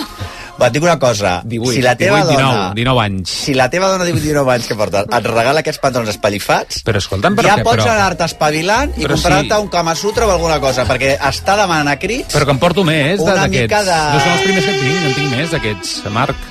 Va, 0.60 0.66
et 0.68 0.74
dic 0.74 0.84
una 0.84 0.98
cosa. 1.00 1.38
18, 1.48 1.72
si 1.72 1.80
la 1.84 1.94
teva 1.96 2.18
18, 2.20 2.32
19, 2.36 2.52
dona... 2.52 2.72
19 2.76 3.00
anys. 3.02 3.30
Si 3.46 3.54
la 3.56 3.66
teva 3.72 3.88
dona 3.92 4.04
de 4.04 4.12
19 4.12 4.52
anys 4.54 4.66
que 4.68 4.76
porta 4.76 5.02
et 5.08 5.26
regala 5.28 5.62
aquests 5.62 5.80
pantalons 5.80 6.10
espallifats, 6.12 6.82
Però 6.84 7.00
escolta'm, 7.00 7.36
però 7.38 7.48
ja 7.48 7.56
què? 7.60 7.64
pots 7.64 7.80
Però- 7.82 7.94
anar-te 7.94 8.26
espavilant 8.28 8.92
i 9.00 9.06
comprar-te 9.08 9.54
sí. 9.54 9.60
un 9.64 9.68
Kama 9.72 9.94
Sutra 9.96 10.26
o 10.28 10.32
alguna 10.34 10.58
cosa, 10.60 10.84
perquè 10.88 11.14
està 11.30 11.56
demanant 11.60 11.88
a 11.92 11.96
crits... 12.02 12.34
Però 12.34 12.44
que 12.48 12.56
em 12.56 12.60
porto 12.60 12.84
més 12.84 13.20
d'aquests. 13.24 13.88
de- 13.88 13.98
No 14.12 14.20
són 14.20 14.32
els 14.36 14.44
primers 14.44 14.68
que 14.68 14.76
tinc, 14.82 15.00
en 15.08 15.14
tinc 15.20 15.34
més 15.36 15.50
d'aquests, 15.56 15.96
Marc. 16.12 16.46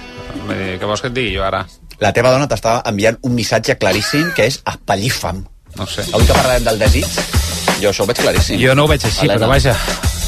Eh, 0.49 0.77
Què 0.81 0.85
vols 0.89 1.01
que 1.05 1.11
et 1.13 1.17
digui 1.21 1.35
jo 1.37 1.45
ara? 1.45 1.63
La 2.01 2.13
teva 2.15 2.31
dona 2.33 2.47
t'està 2.49 2.79
enviant 2.89 3.17
un 3.29 3.33
missatge 3.37 3.77
claríssim 3.77 4.31
que 4.33 4.45
és 4.49 4.61
espallifa'm. 4.65 5.43
No 5.77 5.85
sé. 5.85 6.01
Avui 6.13 6.25
que 6.25 6.33
parlarem 6.33 6.63
del 6.65 6.79
desig, 6.81 7.05
jo 7.83 7.91
això 7.93 8.05
ho 8.05 8.09
veig 8.09 8.23
claríssim. 8.25 8.57
Jo 8.61 8.73
no 8.73 8.87
ho 8.87 8.89
veig 8.89 9.05
així, 9.05 9.27
Helena. 9.27 9.45
però 9.45 9.53
vaja. 9.53 9.75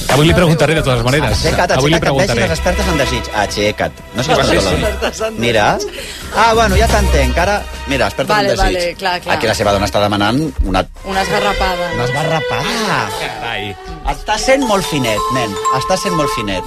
Avui 0.09 0.27
li 0.27 0.33
preguntaré 0.35 0.75
de 0.75 0.81
totes 0.83 1.03
maneres. 1.05 1.31
Aixeca't, 1.37 1.71
Avui 1.77 1.89
li 1.91 1.95
aixeca't, 1.95 2.01
preguntaré. 2.03 2.41
les 2.41 2.51
expertes 2.57 2.87
en 2.91 2.97
desig. 2.99 3.29
Aixeca't. 3.43 4.01
No 4.15 4.23
sé 4.23 4.35
què 4.35 4.59
sí. 4.59 5.29
Mira. 5.37 5.77
Ah, 6.35 6.53
bueno, 6.53 6.75
ja 6.75 6.87
t'entenc. 6.87 7.37
Ara, 7.37 7.61
mira, 7.87 8.07
experta 8.07 8.33
Vale, 8.33 8.51
en 8.51 8.57
desig. 8.57 8.75
vale, 8.75 8.95
clar, 8.95 9.21
clar. 9.21 9.35
Aquí 9.37 9.47
la 9.47 9.55
seva 9.55 9.71
dona 9.71 9.85
està 9.87 10.01
demanant 10.03 10.41
una... 10.65 10.83
Una 11.05 11.21
esgarrapada. 11.23 11.91
Una 11.95 12.05
esgarrapada. 12.09 12.99
Carai. 13.21 13.75
Està 14.11 14.37
sent 14.41 14.65
molt 14.67 14.85
finet, 14.85 15.19
nen. 15.35 15.53
Està 15.79 15.97
sent 15.97 16.15
molt 16.17 16.29
finet. 16.35 16.63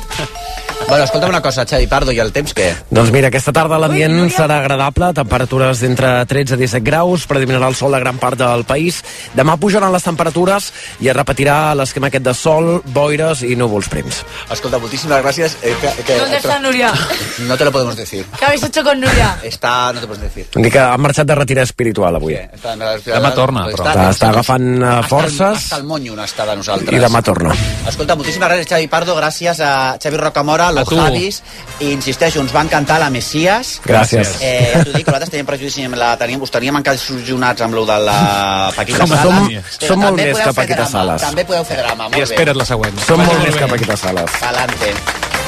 bueno, 0.88 1.04
escolta'm 1.04 1.30
una 1.30 1.40
cosa, 1.40 1.64
Xavi 1.64 1.86
Pardo, 1.86 2.12
i 2.12 2.18
el 2.20 2.32
temps 2.32 2.52
què? 2.54 2.66
Doncs 2.90 3.10
mira, 3.14 3.28
aquesta 3.28 3.52
tarda 3.56 3.78
l'ambient 3.80 4.28
serà 4.34 4.58
agradable, 4.60 5.12
temperatures 5.16 5.80
d'entre 5.80 6.10
13 6.28 6.54
i 6.58 6.58
17 6.64 6.82
graus, 6.84 7.26
predominarà 7.30 7.68
el 7.72 7.74
sol 7.78 7.94
a 7.94 8.00
gran 8.02 8.18
part 8.20 8.36
del 8.38 8.64
país. 8.68 9.02
Demà 9.34 9.56
pujaran 9.60 9.92
les 9.94 10.04
temperatures 10.04 10.70
i 11.00 11.08
es 11.08 11.16
repetirà 11.16 11.74
l'esquema 11.74 12.10
aquest 12.12 12.24
de 12.26 12.34
sol, 12.36 12.82
boires 12.92 13.33
i 13.42 13.56
núvols 13.56 13.88
prims. 13.88 14.22
Escolta, 14.50 14.78
moltíssimes 14.78 15.22
gràcies. 15.22 15.56
Eh, 15.62 15.74
que, 15.80 15.90
que, 16.04 16.18
¿Dónde 16.18 16.36
está 16.36 16.58
Nuria? 16.58 16.92
No 17.40 17.56
te 17.56 17.64
lo 17.64 17.72
podemos 17.72 17.96
decir. 17.96 18.24
¿Qué 18.38 18.44
habéis 18.44 18.62
hecho 18.62 18.82
con 18.84 19.00
Nuria? 19.00 19.38
Està... 19.42 19.92
No 19.92 20.00
te 20.00 20.06
podemos 20.06 20.20
decir. 20.32 20.46
Dir 20.54 20.70
que 20.72 20.78
ha 20.78 20.96
marxat 20.98 21.26
de 21.26 21.34
retirada 21.34 21.64
espiritual 21.64 22.14
avui. 22.16 22.34
Està, 22.34 22.74
Demà 22.76 23.32
torna, 23.34 23.66
però. 23.66 23.84
Està- 23.84 24.10
està 24.10 24.28
agafant, 24.30 24.68
eh, 24.82 24.84
Hasta 24.84 24.98
el- 24.98 25.04
forces. 25.08 25.58
Hasta 25.64 25.76
el 25.76 25.84
monyo 25.84 26.14
n'està 26.14 26.46
de 26.46 26.56
nosaltres. 26.56 26.94
I 26.94 27.02
demà 27.02 27.22
torna. 27.22 27.54
Escolta, 27.88 28.14
moltíssimes 28.16 28.48
gràcies, 28.48 28.68
Xavi 28.68 28.88
Pardo, 28.88 29.16
gràcies 29.16 29.60
a 29.60 29.96
Xavi 30.02 30.16
Rocamora, 30.16 30.68
a 30.68 30.72
los 30.72 30.88
tu. 30.88 30.96
Javis, 30.96 31.42
i 31.80 31.90
insisteixo, 31.92 32.40
ens 32.40 32.52
van 32.52 32.68
cantar 32.68 32.98
la 33.00 33.10
Messias. 33.10 33.80
Gràcies. 33.84 34.36
Eh, 34.40 34.70
ja 34.74 34.84
t'ho 34.84 34.92
dic, 34.92 35.06
nosaltres 35.06 35.30
teníem 35.30 35.46
prejudici 35.46 35.86
la, 35.88 36.16
teníem, 36.16 36.40
us 36.42 36.50
teníem 36.50 36.76
encaixonats 36.76 37.60
amb 37.62 37.74
lo 37.74 37.84
de 37.86 37.98
la 38.00 38.72
Paquita 38.76 39.06
Sala. 39.06 39.22
som- 39.22 39.62
som 39.88 39.98
molt 40.00 40.16
més 40.16 40.38
que 40.38 40.52
Paquita 40.52 40.86
Salas. 40.86 41.20
També 41.22 41.44
podeu 41.44 41.64
fer 41.64 41.78
drama, 41.78 42.04
molt 42.08 42.16
I 42.16 42.22
espera't 42.22 42.56
la 42.56 42.64
següent. 42.64 42.98
Som 43.06 43.13
Vagi 43.14 43.30
molt 43.30 43.44
més 43.46 43.56
que 43.56 43.66
Paquita 43.70 43.96
Sales. 43.96 44.30
Adelante. 44.42 44.92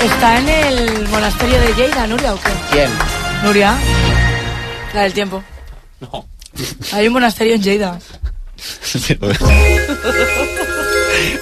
¿Está 0.05 0.39
en 0.39 0.49
el 0.49 1.09
monasterio 1.09 1.61
de 1.61 1.75
Lleida, 1.75 2.07
Nuria, 2.07 2.35
o 2.35 2.37
qué? 2.41 2.51
¿Quién? 2.71 2.91
Nuria. 3.43 3.77
La 4.95 5.03
del 5.03 5.13
tiempo. 5.13 5.43
No. 6.01 6.27
Hay 6.93 7.09
un 7.09 7.15
monasterio 7.15 7.55
en 7.55 7.63
Lleida. 7.63 7.99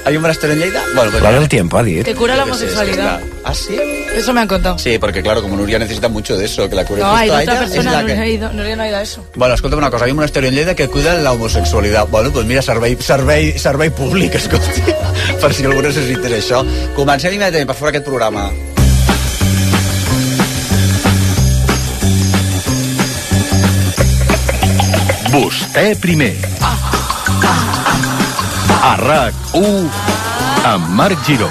¿Hay 0.06 0.16
un 0.16 0.22
monasterio 0.22 0.54
en 0.54 0.62
Lleida? 0.62 0.82
Bueno, 0.94 1.10
pues 1.10 1.22
La 1.22 1.32
del 1.32 1.48
tiempo, 1.48 1.76
ha 1.78 1.82
dit. 1.82 2.04
Que 2.04 2.14
cura 2.14 2.36
la 2.36 2.44
homosexualidad. 2.44 3.20
¿Ah, 3.44 3.54
sí? 3.54 3.76
Eso 4.14 4.32
me 4.32 4.40
han 4.40 4.48
contado. 4.48 4.78
Sí, 4.78 4.98
porque 4.98 5.22
claro, 5.22 5.42
como 5.42 5.56
Nuria 5.56 5.78
necesita 5.78 6.08
mucho 6.08 6.36
de 6.36 6.44
eso, 6.44 6.68
que 6.68 6.76
la 6.76 6.84
cure 6.84 7.02
No, 7.02 7.08
justo 7.08 7.22
hay 7.22 7.28
a 7.28 7.32
otra 7.32 7.42
ella, 7.42 7.52
es 7.52 7.70
persona, 7.70 7.92
la 7.92 8.00
Nuria, 8.02 8.16
que... 8.16 8.30
ido, 8.30 8.52
Nuria 8.52 8.76
no 8.76 8.82
ha 8.82 8.88
ido 8.88 8.96
a 8.96 9.02
eso. 9.02 9.26
Bueno, 9.34 9.54
escolta'm 9.54 9.78
una 9.78 9.90
cosa, 9.90 10.06
hi 10.06 10.10
ha 10.10 10.12
un 10.12 10.16
monasterio 10.16 10.48
en 10.48 10.54
Lleida 10.54 10.74
que 10.74 10.88
cuida 10.88 11.14
la 11.18 11.32
homosexualitat. 11.32 12.08
Bueno, 12.10 12.30
doncs 12.30 12.46
mira, 12.46 12.62
servei, 12.62 12.96
servei, 13.00 13.58
servei 13.58 13.90
públic, 13.90 14.34
escolti, 14.40 14.82
per 15.40 15.52
si 15.52 15.66
algú 15.66 15.82
necessités 15.82 16.38
això. 16.38 16.62
Comencem 16.94 17.34
immediatament 17.34 17.66
per 17.66 17.76
fer 17.76 17.90
aquest 17.90 18.06
programa. 18.06 18.50
Vostè 25.34 25.96
primer. 25.98 26.36
A 28.84 28.94
RAC1 29.00 29.88
amb 30.70 30.94
Marc 30.94 31.26
Giró. 31.26 31.50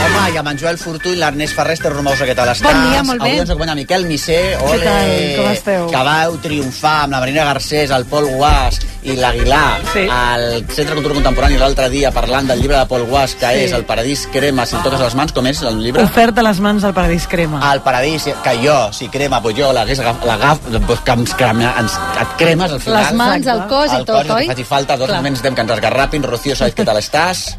Home, 0.00 0.30
i 0.32 0.36
amb 0.40 0.48
en 0.48 0.58
Joel 0.58 0.78
Fortuny, 0.80 1.16
l'Ernest 1.20 1.54
Ferrer, 1.54 1.74
Esther 1.76 1.90
Romosa, 1.92 2.24
què 2.26 2.34
tal 2.36 2.48
estàs? 2.48 2.64
Bon 2.72 2.90
dia, 2.90 3.02
molt 3.04 3.20
bé. 3.22 3.28
Avui 3.30 3.40
ens 3.42 3.50
acompanya 3.52 3.74
Miquel 3.76 4.06
Missé, 4.08 4.38
ole, 4.64 4.78
tal? 4.84 5.10
Com 5.36 5.50
esteu? 5.52 5.86
que 5.92 6.02
vau 6.08 6.36
triomfar 6.42 6.94
amb 7.04 7.12
la 7.16 7.20
Marina 7.20 7.44
Garcés, 7.44 7.90
el 7.94 8.06
Pol 8.08 8.26
Guas 8.36 8.78
i 9.02 9.14
l'Aguilar 9.16 9.80
Sí. 9.92 10.06
al 10.12 10.64
Centre 10.68 10.94
Cultura 10.94 11.14
Contemporani 11.14 11.56
l'altre 11.60 11.88
dia 11.92 12.10
parlant 12.12 12.48
del 12.48 12.60
llibre 12.62 12.78
de 12.78 12.86
Pol 12.86 13.04
Guas, 13.08 13.34
que 13.34 13.46
Sí. 13.52 13.64
és 13.66 13.72
El 13.72 13.84
Paradís 13.84 14.26
Crema, 14.32 14.64
si 14.66 14.76
em 14.76 14.82
toques 14.82 15.00
les 15.00 15.14
mans, 15.14 15.32
com 15.32 15.46
és 15.46 15.62
el 15.62 15.78
llibre? 15.82 16.02
Ofert 16.02 16.38
a 16.38 16.42
les 16.42 16.60
mans 16.60 16.82
del 16.82 16.94
Paradís 16.94 17.26
Crema. 17.28 17.60
El 17.72 17.80
paradís, 17.82 18.24
que 18.24 18.56
jo, 18.66 18.92
si 18.92 19.08
crema, 19.08 19.40
pues 19.42 19.56
jo 19.56 19.72
l'hagués 19.72 20.00
agaf- 20.00 20.24
l'agaf, 20.24 20.58
pues 20.86 21.00
que 21.00 21.12
ens 21.12 21.34
crema, 21.34 21.74
ens, 21.78 21.92
et 22.20 22.28
cremes 22.38 22.72
al 22.72 22.80
final. 22.80 23.02
Les 23.04 23.12
mans, 23.12 23.46
el 23.46 23.66
cos 23.68 23.92
i 23.92 23.96
el 23.96 24.04
tot, 24.04 24.16
cos, 24.16 24.24
el 24.26 24.30
oi? 24.32 24.42
que 24.48 24.52
faci 24.54 24.64
falta, 24.64 24.96
dos 24.96 25.06
Clar. 25.08 25.18
moments 25.18 25.42
temps 25.42 25.54
que 25.54 25.60
ens 25.60 25.70
esgarrapin. 25.72 26.22
Rocío, 26.22 26.56
Saez, 26.56 26.74
què 26.76 26.84
tal 26.84 26.96
estàs? 26.98 27.56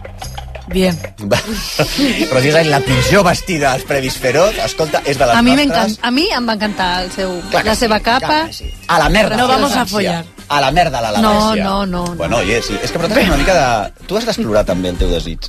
Bien. 0.73 0.97
Va. 1.31 1.37
Rocío 2.31 2.51
Saez, 2.53 2.67
la 2.67 2.79
pitjor 2.79 3.23
vestida 3.25 3.73
als 3.73 3.83
Previs 3.83 4.17
Feroz, 4.17 4.55
escolta, 4.65 5.01
és 5.05 5.17
de 5.17 5.25
les 5.25 5.35
A 5.35 5.41
mi, 5.41 5.55
nostres. 5.55 5.99
a 6.01 6.11
mi 6.11 6.27
em 6.31 6.47
va 6.47 6.53
encantar 6.57 7.03
el 7.03 7.11
seu, 7.11 7.41
Clar 7.51 7.65
la 7.65 7.75
sí, 7.75 7.79
seva 7.85 7.99
capa. 7.99 8.47
sí. 8.51 8.71
A 8.87 8.99
la 8.99 9.09
merda. 9.09 9.35
No 9.37 9.47
vamos 9.47 9.75
a 9.75 9.85
follar. 9.85 10.23
A 10.47 10.59
la 10.61 10.71
merda, 10.71 10.99
la 11.01 11.11
No, 11.21 11.55
no, 11.55 11.85
no, 11.85 11.85
no. 11.85 12.15
Bueno, 12.15 12.37
oye, 12.37 12.61
sí. 12.61 12.77
És 12.83 12.91
que 12.91 12.99
per 12.99 13.07
tant 13.09 13.27
una 13.27 13.37
mica 13.37 13.53
de... 13.55 14.05
Tu 14.07 14.17
has 14.17 14.25
d'explorar 14.25 14.65
també 14.65 14.89
el 14.89 14.97
teu 14.97 15.09
desig 15.09 15.47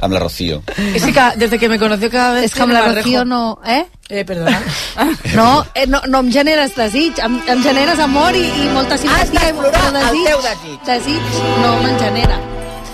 amb 0.00 0.14
la 0.14 0.20
Rocío. 0.20 0.62
Es 0.94 1.02
que 1.04 1.12
desde 1.36 1.58
que 1.58 1.68
me 1.68 1.78
conoció 1.78 2.08
cada 2.10 2.32
vez 2.32 2.44
És 2.46 2.54
que 2.54 2.62
amb 2.62 2.72
la 2.72 2.80
Rocío 2.86 3.24
no... 3.24 3.60
Eh? 3.66 3.84
Eh, 4.08 4.24
perdona. 4.24 4.60
No, 5.34 5.66
eh, 5.74 5.86
no, 5.86 6.00
no 6.08 6.20
em 6.20 6.30
generes 6.32 6.74
desig, 6.74 7.18
em, 7.20 7.36
em 7.46 7.62
generes 7.62 7.98
amor 7.98 8.34
i, 8.34 8.40
i 8.44 8.68
molta 8.72 8.96
simpatia. 8.98 9.52
molt 9.52 9.68
d'explorar 9.72 10.10
el 10.10 10.24
teu 10.24 10.40
desig. 10.42 10.80
Desig 10.86 11.42
no 11.62 11.76
me'n 11.82 11.98
genera. 12.00 12.40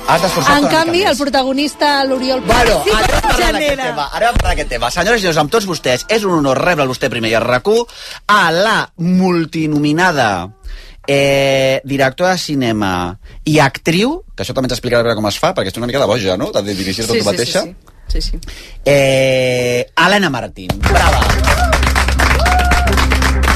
Has 0.07 0.23
d'esforçar-te 0.23 0.63
En 0.63 0.71
canvi, 0.71 1.03
el 1.03 1.17
protagonista, 1.19 2.05
l'Oriol 2.07 2.41
Bueno, 2.47 2.83
sí 2.85 2.91
que 2.91 2.97
anem 2.97 3.17
a 3.17 3.21
me'n 3.21 3.23
parlar 3.27 3.53
d'aquest 3.53 3.81
tema. 3.83 4.05
Anem 4.15 4.29
a 4.29 4.37
parlar 4.37 4.53
d'aquest 4.53 4.71
tema. 4.71 4.91
Senyores 4.95 5.19
i 5.21 5.25
senyors, 5.25 5.41
amb 5.43 5.51
tots 5.53 5.67
vostès, 5.67 6.07
és 6.09 6.25
un 6.25 6.37
honor 6.39 6.61
rebre 6.63 6.87
vostè 6.87 7.11
primer 7.11 7.33
i 7.33 7.35
a 7.35 7.41
rac 7.43 7.67
a 7.67 8.43
la 8.55 8.77
multinominada 8.99 10.29
eh, 11.07 11.81
directora 11.85 12.33
de 12.37 12.39
cinema 12.39 12.93
i 13.45 13.59
actriu, 13.59 14.23
que 14.35 14.45
això 14.45 14.55
també 14.55 14.71
ens 14.71 14.79
explicarà 14.79 15.15
com 15.15 15.27
es 15.27 15.39
fa, 15.43 15.53
perquè 15.55 15.73
és 15.75 15.77
una 15.81 15.87
mica 15.91 15.99
de 16.03 16.07
boja, 16.07 16.37
no?, 16.37 16.53
de 16.53 16.63
dirigir-te 16.63 17.03
Sí, 17.03 17.19
tu 17.19 17.25
sí, 17.25 17.27
mateixa. 17.27 17.63
sí, 17.63 17.75
sí. 18.09 18.21
sí, 18.21 18.31
sí. 18.31 18.41
Eh, 18.85 19.87
Helena 19.97 20.31
Martín. 20.31 20.69
Brava. 20.87 21.21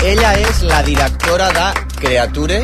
Ella 0.03 0.33
és 0.41 0.63
la 0.63 0.83
directora 0.83 1.51
de 1.53 1.67
Creature. 2.01 2.63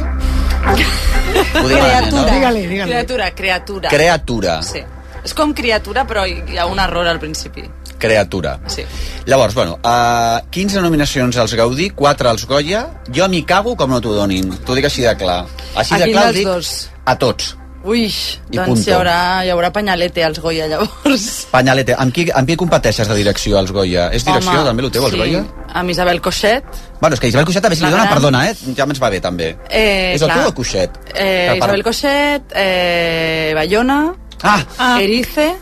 No? 0.66 2.24
Digue-li, 2.26 2.66
digue-li. 2.66 2.90
Criatura, 2.90 3.30
criatura. 3.34 3.88
Creatura. 3.88 4.60
Sí. 4.62 4.82
És 5.26 5.34
com 5.34 5.52
criatura, 5.54 6.04
però 6.06 6.24
hi 6.26 6.58
ha 6.58 6.66
un 6.70 6.78
error 6.78 7.08
al 7.10 7.18
principi. 7.22 7.64
Creatura. 7.98 8.58
Sí. 8.70 8.84
Llavors, 9.26 9.54
bueno, 9.56 9.78
uh, 9.82 10.38
15 10.50 10.82
nominacions 10.84 11.36
als 11.36 11.54
Gaudí, 11.58 11.90
4 11.90 12.28
als 12.28 12.46
Goya. 12.46 12.86
Jo 13.12 13.28
m'hi 13.32 13.42
cago 13.48 13.74
com 13.76 13.90
no 13.90 14.00
t'ho 14.04 14.12
donin. 14.14 14.52
T'ho 14.64 14.76
dic 14.76 14.86
així 14.90 15.06
de 15.06 15.16
clar. 15.18 15.44
Així 15.74 15.96
A 15.96 16.02
de 16.04 16.10
clar 16.12 16.32
dic 16.36 16.46
dos? 16.46 16.90
a 17.04 17.16
tots. 17.18 17.56
Ui, 17.86 18.02
I 18.06 18.56
doncs 18.56 18.66
punto. 18.66 18.82
hi 18.90 18.92
haurà, 18.96 19.16
hi 19.46 19.50
haurà 19.54 19.68
penyalete 19.70 20.24
als 20.26 20.40
Goya, 20.42 20.66
llavors. 20.66 21.26
Panyalete, 21.52 21.94
amb 21.94 22.10
qui, 22.12 22.24
amb 22.34 22.48
qui 22.50 22.56
competeixes 22.58 23.06
de 23.06 23.14
direcció 23.14 23.58
als 23.60 23.70
Goya? 23.70 24.08
És 24.16 24.24
direcció 24.26 24.56
Home, 24.58 24.64
també 24.66 24.82
el 24.82 24.90
teu, 24.90 25.04
als 25.06 25.14
sí. 25.14 25.20
Goya? 25.20 25.44
Amb 25.78 25.90
Isabel 25.94 26.20
Coixet. 26.20 26.64
Bueno, 27.00 27.14
és 27.14 27.20
que 27.22 27.28
Isabel 27.30 27.46
Cuixet 27.46 27.62
també, 27.62 27.76
si 27.78 27.84
li 27.84 27.90
dona, 27.92 28.02
gran. 28.08 28.14
perdona, 28.16 28.40
eh? 28.50 28.56
Ja 28.76 28.84
ens 28.90 29.00
va 29.02 29.10
bé, 29.12 29.20
també. 29.20 29.52
Eh, 29.70 30.14
és 30.16 30.22
el 30.22 30.26
clar. 30.32 30.40
teu 30.42 30.48
o 30.50 30.54
Cuixet? 30.58 30.98
Eh, 31.14 31.46
Per- 31.52 31.56
Isabel 31.60 31.84
Coixet, 31.86 32.42
eh, 32.56 33.52
Bayona, 33.54 34.00
Ah, 34.42 34.60
ah. 34.78 34.98
Erice 35.00 35.54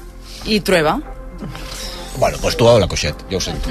i 0.47 0.61
Trueba. 0.61 0.97
bueno, 2.17 2.39
doncs 2.39 2.57
tu 2.57 2.65
o 2.67 2.79
la 2.79 2.87
Cuixet, 2.89 3.15
ja 3.31 3.37
ho 3.37 3.41
sento. 3.41 3.69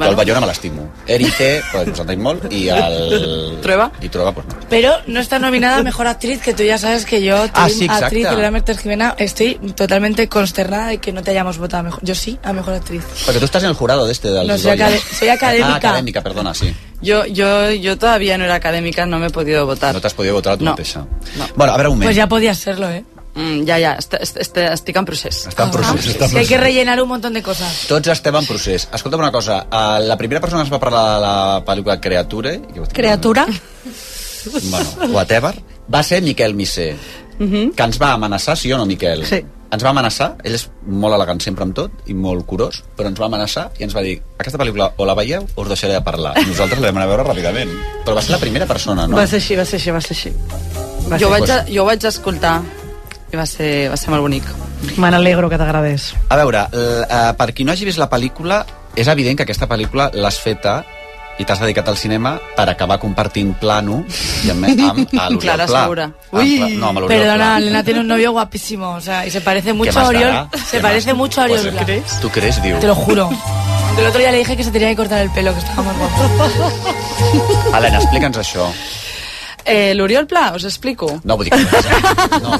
El 0.00 0.16
Bayona 0.16 0.40
me 0.40 0.46
l'estimo. 0.46 0.88
Erice, 1.06 1.62
pues 1.72 1.88
ens 1.88 2.00
entenc 2.00 2.20
molt, 2.22 2.46
i 2.52 2.68
el... 2.68 3.58
Trueba? 3.62 3.90
I 4.00 4.08
Trueba, 4.08 4.32
pues 4.32 4.46
no. 4.46 4.54
Pero 4.70 4.92
no 5.06 5.20
está 5.20 5.38
nominada 5.38 5.78
a 5.78 5.82
Mejor 5.82 6.06
Actriz, 6.06 6.40
que 6.40 6.54
tú 6.54 6.62
ya 6.62 6.78
sabes 6.78 7.04
que 7.04 7.22
yo, 7.22 7.36
Ah, 7.52 7.68
sí, 7.68 7.84
exacte. 7.84 8.04
actriz 8.06 8.26
Elena 8.26 8.50
Mertes 8.50 8.78
Jimena, 8.78 9.14
estoy 9.18 9.54
totalmente 9.76 10.28
consternada 10.28 10.88
de 10.88 10.98
que 10.98 11.12
no 11.12 11.22
te 11.22 11.30
hayamos 11.32 11.58
votado 11.58 11.80
a 11.80 11.82
Mejor... 11.84 12.00
Yo 12.04 12.14
sí, 12.14 12.38
a 12.42 12.52
Mejor 12.52 12.74
Actriz. 12.74 13.02
Perquè 13.26 13.38
tu 13.38 13.44
estàs 13.46 13.62
en 13.64 13.70
el 13.70 13.74
jurado 13.76 14.06
de 14.06 14.12
este 14.12 14.30
dels 14.30 14.46
No, 14.48 14.58
soy 14.58 14.72
acade- 14.72 15.00
soy 15.18 15.28
académica. 15.28 15.72
Ah, 15.74 15.76
académica, 15.76 16.20
perdona, 16.22 16.54
sí. 16.54 16.74
Yo, 17.02 17.26
yo, 17.26 17.70
yo 17.72 17.98
todavía 17.98 18.38
no 18.38 18.44
era 18.44 18.54
académica, 18.54 19.04
no 19.06 19.18
me 19.18 19.26
he 19.26 19.30
podido 19.30 19.66
votar. 19.66 19.92
No 19.94 20.00
t'has 20.00 20.14
podido 20.14 20.34
votar 20.34 20.54
a 20.54 20.56
tu 20.56 20.64
No. 20.64 20.74
No. 20.76 21.48
Bueno, 21.56 21.72
a 21.72 21.76
veure, 21.76 21.88
un 21.88 21.94
moment. 21.96 22.06
Pues 22.08 22.16
ya 22.16 22.28
podías 22.28 22.58
serlo, 22.58 22.88
¿eh? 22.88 23.04
Mm, 23.34 23.62
ja, 23.64 23.78
ja, 23.80 23.92
est 23.96 24.12
est 24.20 24.36
est 24.36 24.56
estic 24.58 24.96
en 25.00 25.06
procés. 25.08 25.46
Està 25.48 25.64
en 25.64 25.70
procés, 25.72 26.06
està 26.12 26.24
en 26.26 26.28
Es 26.28 26.32
que 26.32 26.38
hay 26.40 26.46
que 26.46 26.54
procés. 26.56 26.60
rellenar 26.60 27.00
un 27.02 27.08
montón 27.08 27.32
de 27.32 27.42
cosas. 27.42 27.86
Tots 27.88 28.08
estem 28.08 28.36
en 28.36 28.44
procés. 28.46 28.88
Escolta'm 28.92 29.20
una 29.20 29.32
cosa, 29.32 29.66
uh, 29.72 30.02
la 30.04 30.16
primera 30.18 30.40
persona 30.40 30.62
que 30.62 30.66
ens 30.68 30.74
va 30.74 30.80
parlar 30.80 31.14
de 31.14 31.20
la 31.22 31.64
pel·lícula 31.64 31.98
Creature, 32.00 32.60
Criatura. 32.92 33.46
bueno, 34.70 34.86
whatever, 35.14 35.54
va 35.92 36.02
ser 36.02 36.20
Miquel 36.22 36.54
Missé, 36.54 36.94
que 37.38 37.82
ens 37.82 37.98
va 38.00 38.12
amenaçar, 38.12 38.56
sí 38.56 38.72
o 38.72 38.76
no, 38.78 38.84
Miquel? 38.86 39.24
Sí. 39.26 39.42
Ens 39.72 39.82
va 39.82 39.88
amenaçar, 39.94 40.34
ell 40.44 40.52
és 40.58 40.66
molt 40.84 41.14
elegant 41.16 41.40
sempre 41.40 41.64
amb 41.64 41.72
tot 41.74 41.90
i 42.04 42.12
molt 42.12 42.44
curós, 42.44 42.82
però 42.94 43.08
ens 43.08 43.18
va 43.18 43.24
amenaçar 43.30 43.70
i 43.80 43.86
ens 43.86 43.94
va 43.96 44.02
dir 44.04 44.18
aquesta 44.36 44.58
pel·lícula 44.60 44.90
o 45.00 45.06
la 45.08 45.14
veieu 45.16 45.46
o 45.54 45.62
us 45.62 45.68
deixaré 45.72 45.94
de 45.94 46.02
parlar. 46.04 46.34
I 46.42 46.44
nosaltres 46.50 46.78
la 46.82 46.90
vam 46.90 46.98
anar 47.00 47.06
a 47.08 47.12
veure 47.14 47.24
ràpidament. 47.30 47.72
Però 48.04 48.14
va 48.18 48.20
ser 48.20 48.34
la 48.36 48.38
primera 48.42 48.66
persona, 48.68 49.06
no? 49.06 49.16
Va 49.16 49.24
ser 49.26 49.40
així, 49.40 49.56
va 49.56 49.64
ser 49.64 49.80
així, 49.80 49.90
va 49.96 50.02
ser 50.04 50.12
així. 50.18 50.32
Va 51.08 51.16
Jo 51.16 51.30
ser. 51.30 51.30
vaig, 51.38 51.50
a, 51.50 51.64
jo 51.72 51.86
vaig 51.88 52.04
escoltar 52.04 52.60
i 53.32 53.36
va 53.38 53.46
ser, 53.48 53.88
va 53.88 53.96
ser 53.96 54.10
molt 54.12 54.22
bonic. 54.26 54.44
Me 55.00 55.10
n'alegro 55.10 55.48
que 55.48 55.58
t'agradés. 55.60 56.10
A 56.28 56.36
veure, 56.36 56.66
eh, 56.72 57.30
per 57.38 57.52
qui 57.56 57.64
no 57.64 57.72
hagi 57.72 57.86
vist 57.88 58.00
la 58.00 58.10
pel·lícula, 58.12 58.64
és 58.96 59.08
evident 59.08 59.38
que 59.38 59.46
aquesta 59.46 59.68
pel·lícula 59.68 60.10
l'has 60.12 60.38
feta 60.40 60.82
i 61.40 61.46
t'has 61.48 61.62
dedicat 61.62 61.88
al 61.88 61.96
cinema 61.96 62.34
per 62.56 62.66
acabar 62.68 62.98
compartint 63.00 63.54
plano 63.58 64.02
i 64.44 64.50
amb, 64.52 64.66
amb 64.68 65.14
a 65.16 65.28
l'Oriol 65.30 65.40
Clara 65.40 65.66
Pla. 65.66 65.82
Segura. 65.86 66.04
Amb 66.30 66.76
no, 66.76 66.90
amb 66.90 67.06
Perdona, 67.08 67.36
Pla. 67.36 67.56
Elena 67.58 67.82
tiene 67.82 68.00
un 68.00 68.08
novio 68.08 68.32
guapísimo, 68.32 68.90
o 68.90 69.00
sea, 69.00 69.26
y 69.26 69.30
se 69.30 69.40
parece 69.40 69.72
mucho 69.72 69.98
a 69.98 70.08
Oriol. 70.08 70.48
Se 70.66 70.76
¿Qué 70.76 70.82
parece 70.82 71.14
mucho 71.14 71.40
a 71.40 71.44
Oriol. 71.44 71.72
Pues, 71.72 72.02
Pla. 72.02 72.20
¿Tú 72.20 72.28
crees, 72.28 72.62
diu? 72.62 72.78
Te 72.80 72.86
lo 72.86 72.94
juro. 72.94 73.30
El 73.98 74.06
otro 74.06 74.20
día 74.20 74.30
le 74.32 74.38
dije 74.38 74.56
que 74.56 74.64
se 74.64 74.70
tenía 74.70 74.88
que 74.88 74.96
cortar 74.96 75.20
el 75.20 75.30
pelo, 75.30 75.52
que 75.52 75.60
estaba 75.60 75.82
más 75.82 75.96
guapo. 75.96 77.76
Helena, 77.76 77.98
explica'ns 77.98 78.38
això. 78.40 78.68
Eh, 79.64 79.92
L'Oriol 79.94 80.26
Pla, 80.26 80.52
us 80.56 80.64
explico? 80.66 81.08
No, 81.24 81.36
vull 81.36 81.48
dir 81.48 81.52
que, 81.54 82.40
no, 82.42 82.56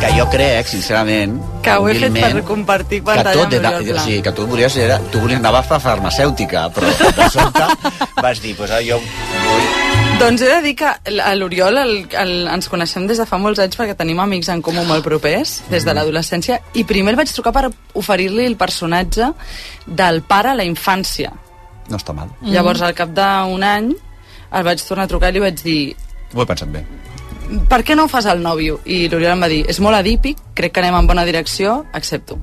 que 0.00 0.12
jo 0.16 0.26
crec, 0.32 0.68
sincerament, 0.70 1.36
Que 1.64 1.76
ho 1.76 1.88
he 1.88 1.98
fet 2.00 2.16
per 2.16 2.42
compartir 2.48 3.02
pantalla 3.04 3.44
amb 3.44 3.54
l'Oriol 3.58 3.94
Pla. 3.96 4.04
sigui, 4.06 4.22
que 4.24 4.32
tu 4.36 4.46
volies, 4.48 4.76
era, 4.80 4.98
tu 5.12 5.20
volies 5.20 5.40
anar 5.40 5.52
a 5.58 5.62
fer 5.66 5.80
farmacèutica, 5.84 6.66
però 6.74 6.88
de 6.88 7.28
sobte 7.32 7.68
vas 8.22 8.40
dir, 8.40 8.56
pues, 8.56 8.72
ah, 8.72 8.80
jo 8.84 9.00
vull... 9.00 9.68
Doncs 10.20 10.42
he 10.44 10.48
de 10.52 10.60
dir 10.64 10.74
que 10.76 10.88
a 11.24 11.30
l'Oriol 11.32 11.78
ens 11.80 12.68
coneixem 12.68 13.06
des 13.08 13.20
de 13.20 13.24
fa 13.28 13.38
molts 13.40 13.60
anys 13.62 13.78
perquè 13.78 13.94
tenim 13.96 14.18
amics 14.20 14.50
en 14.52 14.60
comú 14.60 14.82
molt 14.84 15.04
propers, 15.04 15.60
des 15.72 15.86
de 15.86 15.94
l'adolescència, 15.96 16.58
i 16.76 16.84
primer 16.84 17.14
el 17.14 17.20
vaig 17.20 17.32
trucar 17.32 17.54
per 17.56 17.70
oferir-li 17.96 18.44
el 18.44 18.58
personatge 18.60 19.30
del 19.86 20.20
pare 20.28 20.52
a 20.52 20.58
la 20.58 20.66
infància. 20.68 21.32
No 21.88 21.96
està 21.96 22.12
mal. 22.12 22.28
Mm. 22.40 22.52
Llavors, 22.52 22.84
al 22.84 22.92
cap 22.98 23.16
d'un 23.16 23.64
any, 23.64 23.90
el 24.52 24.66
vaig 24.66 24.84
tornar 24.84 25.08
a 25.08 25.10
trucar 25.10 25.32
i 25.32 25.38
li 25.38 25.42
vaig 25.46 25.64
dir 25.64 25.80
Ho 26.34 26.42
he 26.42 26.46
pensat 26.46 26.70
bé. 26.70 26.84
per 27.68 27.82
què 27.82 27.96
no 27.96 28.04
ho 28.04 28.08
fas 28.08 28.26
al 28.30 28.42
nòvio? 28.42 28.78
I 28.86 29.08
l'Oriol 29.08 29.32
em 29.32 29.40
va 29.42 29.48
dir, 29.50 29.64
és 29.68 29.80
molt 29.82 29.96
adípic, 29.96 30.38
crec 30.54 30.72
que 30.72 30.80
anem 30.80 30.94
en 31.00 31.06
bona 31.06 31.24
direcció, 31.26 31.84
accepto. 31.92 32.38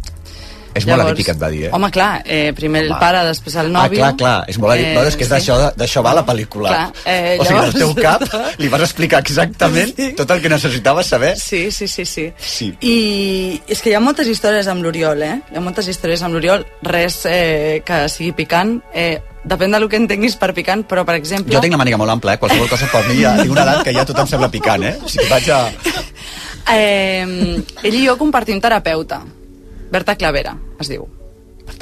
És 0.77 0.86
molt 0.88 1.03
adípic, 1.03 1.29
et 1.34 1.39
va 1.41 1.50
dir, 1.53 1.63
eh? 1.67 1.72
Home, 1.74 1.89
clar, 1.91 2.22
eh, 2.25 2.53
primer 2.55 2.84
el 2.86 2.91
Home. 2.91 3.00
pare, 3.01 3.24
després 3.27 3.55
el 3.55 3.67
Ah, 3.75 3.84
nòvio... 3.88 4.00
clar, 4.00 4.12
clar, 4.19 4.36
és 4.48 4.57
molt 4.62 4.74
adípic. 4.74 4.91
Eh, 4.91 4.96
no, 4.96 5.03
és 5.07 5.15
que 5.17 5.24
és 5.25 5.29
sí. 5.43 5.51
d'això 5.77 6.03
va 6.05 6.13
la 6.13 6.25
pel·lícula. 6.25 6.69
Clar, 6.69 6.91
eh, 7.05 7.38
o 7.39 7.43
sigui, 7.46 7.55
llavors- 7.55 7.74
al 7.75 7.79
teu 7.81 7.96
cap 7.96 8.24
li 8.62 8.67
vas 8.69 8.81
explicar 8.88 9.19
exactament 9.25 9.93
Sí. 9.98 10.12
tot 10.17 10.29
el 10.31 10.41
que 10.41 10.50
necessitaves 10.50 11.07
saber. 11.07 11.36
Sí, 11.38 11.72
sí, 11.72 11.88
sí, 11.88 12.05
sí. 12.05 12.31
Sí. 12.38 12.74
I 12.81 13.62
és 13.67 13.81
que 13.81 13.89
hi 13.89 13.96
ha 13.96 14.00
moltes 14.00 14.27
històries 14.27 14.67
amb 14.67 14.84
l'Oriol, 14.84 15.22
eh? 15.24 15.41
Hi 15.51 15.57
ha 15.57 15.62
moltes 15.62 15.88
històries 15.88 16.22
amb 16.24 16.34
l'Oriol, 16.38 16.65
res 16.84 17.24
eh, 17.25 17.81
que 17.86 18.07
sigui 18.10 18.31
picant. 18.38 18.77
Eh, 18.93 19.19
depèn 19.48 19.72
del 19.72 19.88
que 19.88 19.96
entenguis 19.96 20.36
per 20.36 20.53
picant, 20.53 20.84
però, 20.88 21.05
per 21.07 21.15
exemple... 21.15 21.53
Jo 21.53 21.62
tinc 21.63 21.72
la 21.72 21.77
màniga 21.79 21.96
molt 21.98 22.12
ampla, 22.12 22.34
eh? 22.36 22.38
Qualsevol 22.41 22.67
cosa 22.67 22.89
per 22.91 23.05
mi 23.07 23.22
ja 23.22 23.36
tinc 23.39 23.51
una 23.55 23.63
edat 23.63 23.84
que 23.88 23.93
ja 23.96 24.03
tot 24.05 24.19
em 24.19 24.27
sembla 24.27 24.50
picant, 24.51 24.84
eh? 24.84 24.98
O 25.01 25.07
sigui, 25.07 25.29
vaig 25.31 25.48
a... 25.55 25.62
Eh, 26.69 27.63
ell 27.84 27.96
i 27.96 28.05
jo 28.05 28.17
compartim 28.19 28.60
terapeuta. 28.60 29.22
Berta 29.91 30.15
Clavera, 30.15 30.58
es 30.79 30.89
diu. 30.91 31.08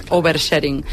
Oversharing. 0.10 0.84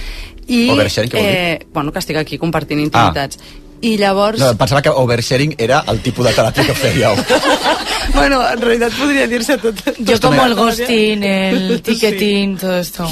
I, 0.47 0.69
Oversharing, 0.73 1.11
què 1.13 1.19
vol 1.19 1.27
dir? 1.27 1.35
eh, 1.37 1.67
Bueno, 1.73 1.93
que 1.93 2.01
estic 2.03 2.17
aquí 2.21 2.39
compartint 2.39 2.81
intimitats. 2.83 3.39
I 3.83 3.97
llavors... 3.99 4.39
No, 4.39 4.53
pensava 4.57 4.81
que 4.83 4.91
oversharing 4.95 5.57
era 5.59 5.81
el 5.91 5.99
tipus 6.05 6.27
de 6.29 6.33
teràpia 6.37 6.65
que 6.69 6.75
fèieu. 6.79 7.17
bueno, 8.15 8.39
en 8.47 8.61
realitat 8.63 8.95
podria 8.95 9.27
dir-se 9.27 9.57
tot. 9.59 9.81
Tot 9.83 10.21
como 10.23 10.45
el 10.47 10.55
ghosting, 10.55 11.25
el 11.27 11.81
ticketing, 11.83 12.57
todo 12.59 12.79
esto. 12.79 13.09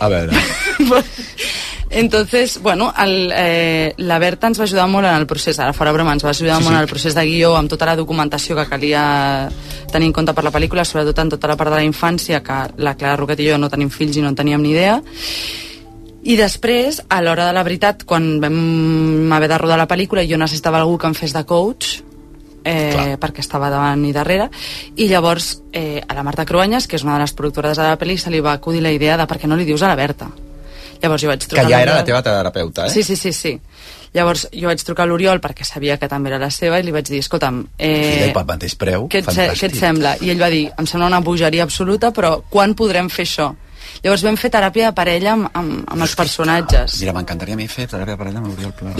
A 0.00 0.08
veure... 0.08 0.34
Entonces, 1.90 2.62
bueno, 2.62 2.94
el, 2.96 3.32
eh, 3.34 3.94
la 3.96 4.20
Berta 4.20 4.46
ens 4.46 4.60
va 4.60 4.64
ajudar 4.64 4.86
molt 4.86 5.08
en 5.08 5.16
el 5.18 5.26
procés, 5.26 5.58
ara 5.58 5.74
fora 5.74 5.90
broma, 5.90 6.12
ens 6.14 6.22
va 6.22 6.30
ajudar 6.30 6.60
sí, 6.60 6.62
molt 6.62 6.76
en 6.76 6.82
el 6.84 6.86
procés 6.86 7.16
de 7.18 7.24
guió, 7.26 7.56
amb 7.58 7.68
tota 7.68 7.88
la 7.88 7.96
documentació 7.98 8.54
que 8.54 8.68
calia 8.70 9.48
tenir 9.90 10.06
en 10.06 10.12
compte 10.14 10.30
per 10.32 10.44
la 10.46 10.52
pel·lícula, 10.54 10.84
sobretot 10.86 11.18
en 11.18 11.32
tota 11.34 11.48
la 11.50 11.56
part 11.58 11.74
de 11.74 11.80
la 11.80 11.86
infància, 11.88 12.44
que 12.46 12.58
la 12.78 12.94
Clara 12.94 13.16
Roquet 13.18 13.42
i 13.42 13.48
jo 13.50 13.58
no 13.58 13.68
tenim 13.68 13.90
fills 13.90 14.16
i 14.16 14.22
no 14.22 14.30
en 14.30 14.38
teníem 14.38 14.62
ni 14.62 14.70
idea. 14.70 15.00
I 16.22 16.36
després, 16.38 17.00
a 17.08 17.18
l'hora 17.24 17.48
de 17.48 17.56
la 17.56 17.64
veritat, 17.66 18.04
quan 18.06 18.36
vam 18.38 19.32
haver 19.34 19.48
de 19.50 19.58
rodar 19.58 19.78
la 19.80 19.88
pel·lícula, 19.90 20.22
jo 20.30 20.38
necessitava 20.38 20.78
algú 20.78 20.94
que 20.96 21.10
em 21.10 21.16
fes 21.18 21.34
de 21.34 21.42
coach, 21.42 22.04
eh, 22.62 23.16
perquè 23.18 23.42
estava 23.42 23.66
davant 23.72 24.04
i 24.06 24.12
darrere. 24.14 24.46
I 24.94 25.08
llavors 25.10 25.56
eh, 25.72 26.04
a 26.06 26.14
la 26.14 26.22
Marta 26.22 26.46
Cruanyes 26.46 26.86
que 26.86 27.00
és 27.00 27.02
una 27.02 27.18
de 27.18 27.24
les 27.24 27.34
productores 27.34 27.74
de 27.82 27.88
la 27.88 27.98
pel·li 27.98 28.14
se 28.14 28.30
li 28.30 28.38
va 28.38 28.54
acudir 28.54 28.84
la 28.84 28.94
idea 28.94 29.18
de 29.18 29.26
per 29.26 29.40
què 29.42 29.50
no 29.50 29.58
li 29.58 29.66
dius 29.66 29.82
a 29.82 29.90
la 29.90 29.98
Berta 29.98 30.30
llavors 31.02 31.22
jo 31.22 31.28
vaig 31.28 31.40
trucar 31.46 31.64
Que 31.66 31.70
ja 31.72 31.80
era 31.82 31.92
la 31.94 32.00
l'Oriol. 32.00 32.06
teva 32.06 32.22
terapeuta, 32.22 32.86
eh? 32.86 32.90
Sí, 32.90 33.02
sí, 33.02 33.16
sí, 33.16 33.32
sí. 33.32 33.60
Llavors 34.12 34.48
jo 34.52 34.66
vaig 34.66 34.82
trucar 34.82 35.04
a 35.04 35.06
l'Oriol 35.06 35.38
perquè 35.40 35.64
sabia 35.64 35.96
que 35.98 36.08
també 36.08 36.30
era 36.30 36.38
la 36.38 36.50
seva 36.50 36.78
i 36.80 36.82
li 36.82 36.90
vaig 36.92 37.06
dir, 37.08 37.20
escolta'm, 37.22 37.64
Eh, 37.78 38.30
pel 38.34 38.44
mateix 38.46 38.74
preu, 38.76 39.08
què, 39.08 39.18
et, 39.20 39.24
fantàstic. 39.24 39.60
què 39.60 39.66
et 39.72 39.76
sembla? 39.78 40.16
I 40.20 40.30
ell 40.30 40.40
va 40.42 40.48
dir, 40.50 40.70
em 40.78 40.86
sembla 40.86 41.06
una 41.06 41.20
bogeria 41.20 41.62
absoluta, 41.62 42.10
però 42.12 42.42
quan 42.50 42.74
podrem 42.74 43.08
fer 43.08 43.24
això? 43.24 43.54
Llavors 44.02 44.22
vam 44.22 44.36
fer 44.36 44.50
teràpia 44.50 44.86
de 44.90 44.92
parella 44.94 45.32
amb, 45.32 45.48
amb, 45.52 45.84
amb 45.90 46.02
els 46.02 46.14
personatges. 46.16 46.98
Mira, 47.00 47.12
m'encantaria 47.12 47.54
a 47.54 47.56
mi 47.56 47.66
fer 47.68 47.86
teràpia 47.88 48.14
de 48.14 48.18
parella 48.18 48.38
amb 48.38 48.46
l'Oriol 48.48 48.72
Pla. 48.72 48.92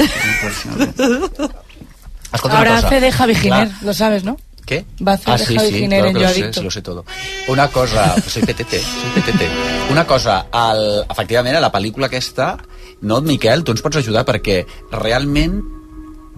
Escolta 2.32 2.58
Ahora 2.58 2.70
una 2.70 2.80
cosa. 2.80 2.86
hace 2.86 3.00
de 3.00 3.12
Javi 3.12 3.34
Giner, 3.34 3.68
lo 3.82 3.92
sabes, 3.94 4.24
¿no? 4.24 4.36
¿Qué? 4.66 4.84
Va 5.06 5.12
a 5.12 5.14
hacer 5.16 5.34
ah, 5.34 5.36
de 5.38 5.46
sí, 5.46 5.56
Javi 5.56 5.68
sí, 5.68 5.74
Giner 5.80 5.98
claro 6.00 6.08
en 6.08 6.14
que 6.14 6.20
Yo 6.20 6.26
lo 6.26 6.32
sé, 6.34 6.40
Adicto. 6.42 6.60
sí, 6.60 6.64
lo 6.64 6.70
sé 6.70 6.82
todo. 6.82 7.04
Una 7.48 7.68
cosa, 7.68 8.14
soy 8.28 8.42
PTT, 8.42 8.70
soy 8.70 9.10
PTT. 9.22 9.42
Una 9.90 10.06
cosa, 10.06 10.46
el, 10.52 11.04
efectivament, 11.10 11.56
a 11.56 11.60
la 11.60 11.72
pel·lícula 11.72 12.06
aquesta, 12.06 12.56
no, 13.02 13.20
Miquel, 13.20 13.64
tu 13.64 13.72
ens 13.72 13.82
pots 13.82 13.96
ajudar 13.98 14.24
perquè 14.28 14.62
realment 14.92 15.60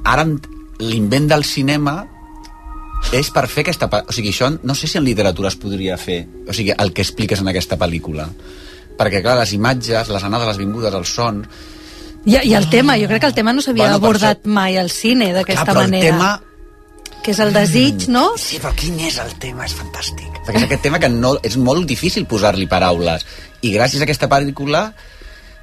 ara 0.04 0.22
en- 0.22 0.40
l'invent 0.78 1.28
del 1.30 1.44
cinema 1.44 2.06
és 3.12 3.28
per 3.34 3.44
fer 3.50 3.64
aquesta... 3.66 3.88
O 4.08 4.12
sigui, 4.14 4.30
això 4.32 4.48
no 4.62 4.74
sé 4.78 4.86
si 4.88 4.96
en 4.98 5.04
literatura 5.04 5.50
es 5.50 5.56
podria 5.60 5.96
fer, 5.98 6.22
o 6.48 6.52
sigui, 6.54 6.72
el 6.78 6.92
que 6.94 7.02
expliques 7.02 7.40
en 7.42 7.48
aquesta 7.50 7.76
pel·lícula. 7.78 8.28
Perquè, 8.98 9.20
clar, 9.24 9.36
les 9.40 9.52
imatges, 9.56 10.08
les 10.08 10.24
anades, 10.24 10.46
les 10.52 10.58
vingudes, 10.60 10.94
el 10.94 11.04
son... 11.04 11.42
I, 12.24 12.36
I 12.46 12.54
el 12.54 12.68
tema, 12.70 12.94
jo 13.00 13.08
crec 13.10 13.20
que 13.24 13.26
el 13.26 13.34
tema 13.34 13.52
no 13.52 13.60
s'havia 13.64 13.88
Bueno, 13.88 13.96
abordat 13.98 14.44
mai 14.46 14.76
al 14.78 14.90
cine 14.94 15.32
d'aquesta 15.34 15.64
Clar, 15.64 15.74
però 15.74 15.84
el 15.84 15.90
manera. 15.90 16.12
tema 16.14 16.28
Que 17.22 17.30
és 17.30 17.38
el 17.38 17.52
desig, 17.54 18.08
no? 18.10 18.32
Sí, 18.36 18.58
però 18.58 18.72
quin 18.74 18.96
és 19.06 19.16
el 19.22 19.30
tema? 19.38 19.64
És 19.68 19.76
fantàstic. 19.78 20.40
Perquè 20.42 20.58
és 20.58 20.64
aquest 20.66 20.82
tema 20.82 20.98
que 20.98 21.08
no, 21.08 21.36
és 21.46 21.54
molt 21.56 21.86
difícil 21.86 22.26
posar-li 22.26 22.66
paraules. 22.66 23.22
I 23.62 23.70
gràcies 23.76 24.02
a 24.02 24.06
aquesta 24.08 24.26
pel·lícula, 24.28 24.88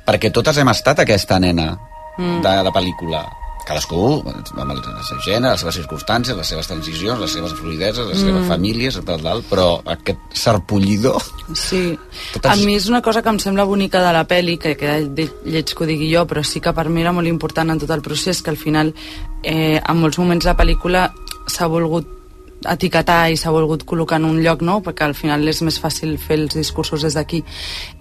perquè 0.07 0.31
totes 0.31 0.57
hem 0.57 0.71
estat 0.71 0.99
aquesta 1.03 1.39
nena 1.39 1.77
Mm. 2.19 2.41
de 2.43 2.63
la 2.63 2.71
pel·lícula. 2.71 3.25
Cadascú, 3.67 4.23
amb 4.25 4.71
el 4.71 4.79
seu 5.07 5.19
gènere, 5.23 5.51
les 5.51 5.59
seves 5.61 5.75
circumstàncies, 5.77 6.35
les 6.35 6.47
seves 6.47 6.67
transicions, 6.67 7.19
les 7.19 7.31
seves 7.31 7.53
fluideses, 7.53 8.07
les 8.07 8.17
seves 8.19 8.41
Mm. 8.43 8.47
famílies, 8.47 8.97
tal, 9.05 9.21
tal, 9.21 9.43
però 9.43 9.81
aquest 9.85 10.17
sarpollidor... 10.33 11.21
Sí, 11.53 11.97
Totes- 12.33 12.51
a 12.51 12.55
mi 12.65 12.75
és 12.75 12.87
una 12.89 13.01
cosa 13.01 13.21
que 13.21 13.29
em 13.29 13.37
sembla 13.39 13.63
bonica 13.63 14.01
de 14.01 14.11
la 14.13 14.25
peli, 14.27 14.57
que 14.57 14.75
queda 14.75 14.97
lle- 14.99 15.31
lleig 15.45 15.65
que 15.75 15.83
ho 15.83 15.87
digui 15.87 16.11
jo, 16.13 16.25
però 16.25 16.43
sí 16.43 16.59
que 16.59 16.73
per 16.73 16.89
mi 16.89 17.01
era 17.01 17.11
molt 17.11 17.27
important 17.27 17.69
en 17.69 17.79
tot 17.79 17.89
el 17.91 18.01
procés, 18.01 18.41
que 18.41 18.49
al 18.49 18.57
final, 18.57 18.93
eh, 19.43 19.79
en 19.87 19.97
molts 20.01 20.17
moments 20.19 20.45
la 20.45 20.57
pel·lícula 20.57 21.13
s'ha 21.49 21.67
volgut 21.67 22.07
etiquetar 22.67 23.29
i 23.31 23.37
s'ha 23.39 23.51
volgut 23.55 23.85
col·locar 23.87 24.19
en 24.19 24.25
un 24.29 24.39
lloc, 24.43 24.61
no?, 24.61 24.79
perquè 24.83 25.05
al 25.07 25.15
final 25.15 25.47
és 25.47 25.61
més 25.63 25.79
fàcil 25.79 26.17
fer 26.19 26.39
els 26.41 26.55
discursos 26.55 27.03
des 27.03 27.15
d'aquí, 27.15 27.43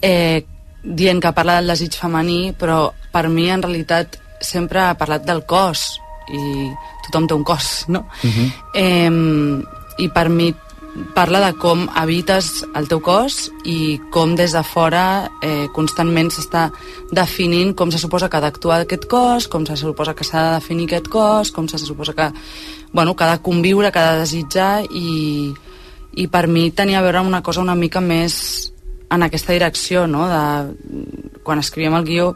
eh, 0.02 0.45
dient 0.83 1.21
que 1.23 1.33
parla 1.33 1.59
del 1.59 1.73
desig 1.75 1.95
femení, 1.95 2.52
però 2.59 2.93
per 3.12 3.28
mi 3.28 3.49
en 3.50 3.62
realitat 3.62 4.19
sempre 4.40 4.81
ha 4.81 4.95
parlat 4.99 5.25
del 5.26 5.45
cos, 5.47 6.00
i 6.28 6.71
tothom 7.07 7.26
té 7.26 7.35
un 7.35 7.45
cos, 7.45 7.87
no? 7.88 8.07
eh, 8.75 9.11
i 9.99 10.09
per 10.14 10.28
mi 10.28 10.52
parla 11.14 11.40
de 11.45 11.52
com 11.59 11.87
habites 11.95 12.64
el 12.76 12.88
teu 12.90 13.00
cos 13.05 13.49
i 13.69 13.99
com 14.14 14.35
des 14.38 14.55
de 14.57 14.62
fora 14.67 15.28
eh, 15.43 15.67
constantment 15.75 16.31
s'està 16.35 16.69
definint 17.15 17.75
com 17.78 17.93
se 17.93 18.00
suposa 18.02 18.28
que 18.28 18.39
ha 18.39 18.45
d'actuar 18.45 18.80
aquest 18.82 19.08
cos, 19.11 19.49
com 19.49 19.67
se 19.67 19.76
suposa 19.76 20.15
que 20.15 20.26
s'ha 20.26 20.45
de 20.47 20.54
definir 20.58 20.89
aquest 20.89 21.08
cos, 21.13 21.52
com 21.52 21.69
se 21.69 21.78
suposa 21.78 22.15
que, 22.15 22.30
bueno, 22.93 23.15
que 23.17 23.25
ha 23.25 23.32
de 23.37 23.43
conviure, 23.43 23.93
que 23.93 23.99
ha 23.99 24.15
de 24.15 24.25
desitjar 24.25 24.84
i, 24.91 25.52
i 26.15 26.26
per 26.26 26.47
mi 26.49 26.71
tenia 26.71 26.99
a 27.00 27.04
veure 27.06 27.23
una 27.26 27.43
cosa 27.43 27.63
una 27.63 27.78
mica 27.78 28.00
més 28.00 28.73
en 29.11 29.23
aquesta 29.25 29.54
direcció, 29.54 30.06
no? 30.06 30.26
De, 30.28 31.39
quan 31.43 31.63
escrivíem 31.63 31.97
el 31.97 32.04
guió 32.04 32.32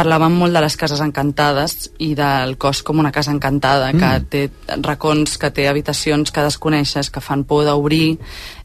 parlàvem 0.00 0.32
molt 0.40 0.56
de 0.56 0.62
les 0.64 0.76
cases 0.80 1.00
encantades 1.04 1.90
i 2.00 2.14
del 2.16 2.56
cos 2.60 2.80
com 2.86 3.00
una 3.02 3.12
casa 3.12 3.32
encantada, 3.34 3.92
que 3.92 4.10
Mm. 4.10 4.24
té 4.30 4.50
racons, 4.82 5.36
que 5.38 5.50
té 5.50 5.68
habitacions 5.68 6.32
que 6.32 6.46
desconeixes, 6.46 7.10
que 7.10 7.20
fan 7.20 7.44
por 7.44 7.64
d'obrir 7.64 8.18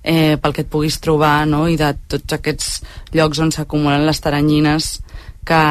eh, 0.04 0.38
pel 0.42 0.54
que 0.54 0.62
et 0.62 0.70
puguis 0.70 1.00
trobar, 1.00 1.46
no? 1.48 1.68
i 1.68 1.76
de 1.76 1.94
tots 2.08 2.34
aquests 2.34 2.82
llocs 3.14 3.40
on 3.40 3.52
s'acumulen 3.52 4.06
les 4.06 4.22
taranyines 4.22 5.02
que, 5.46 5.64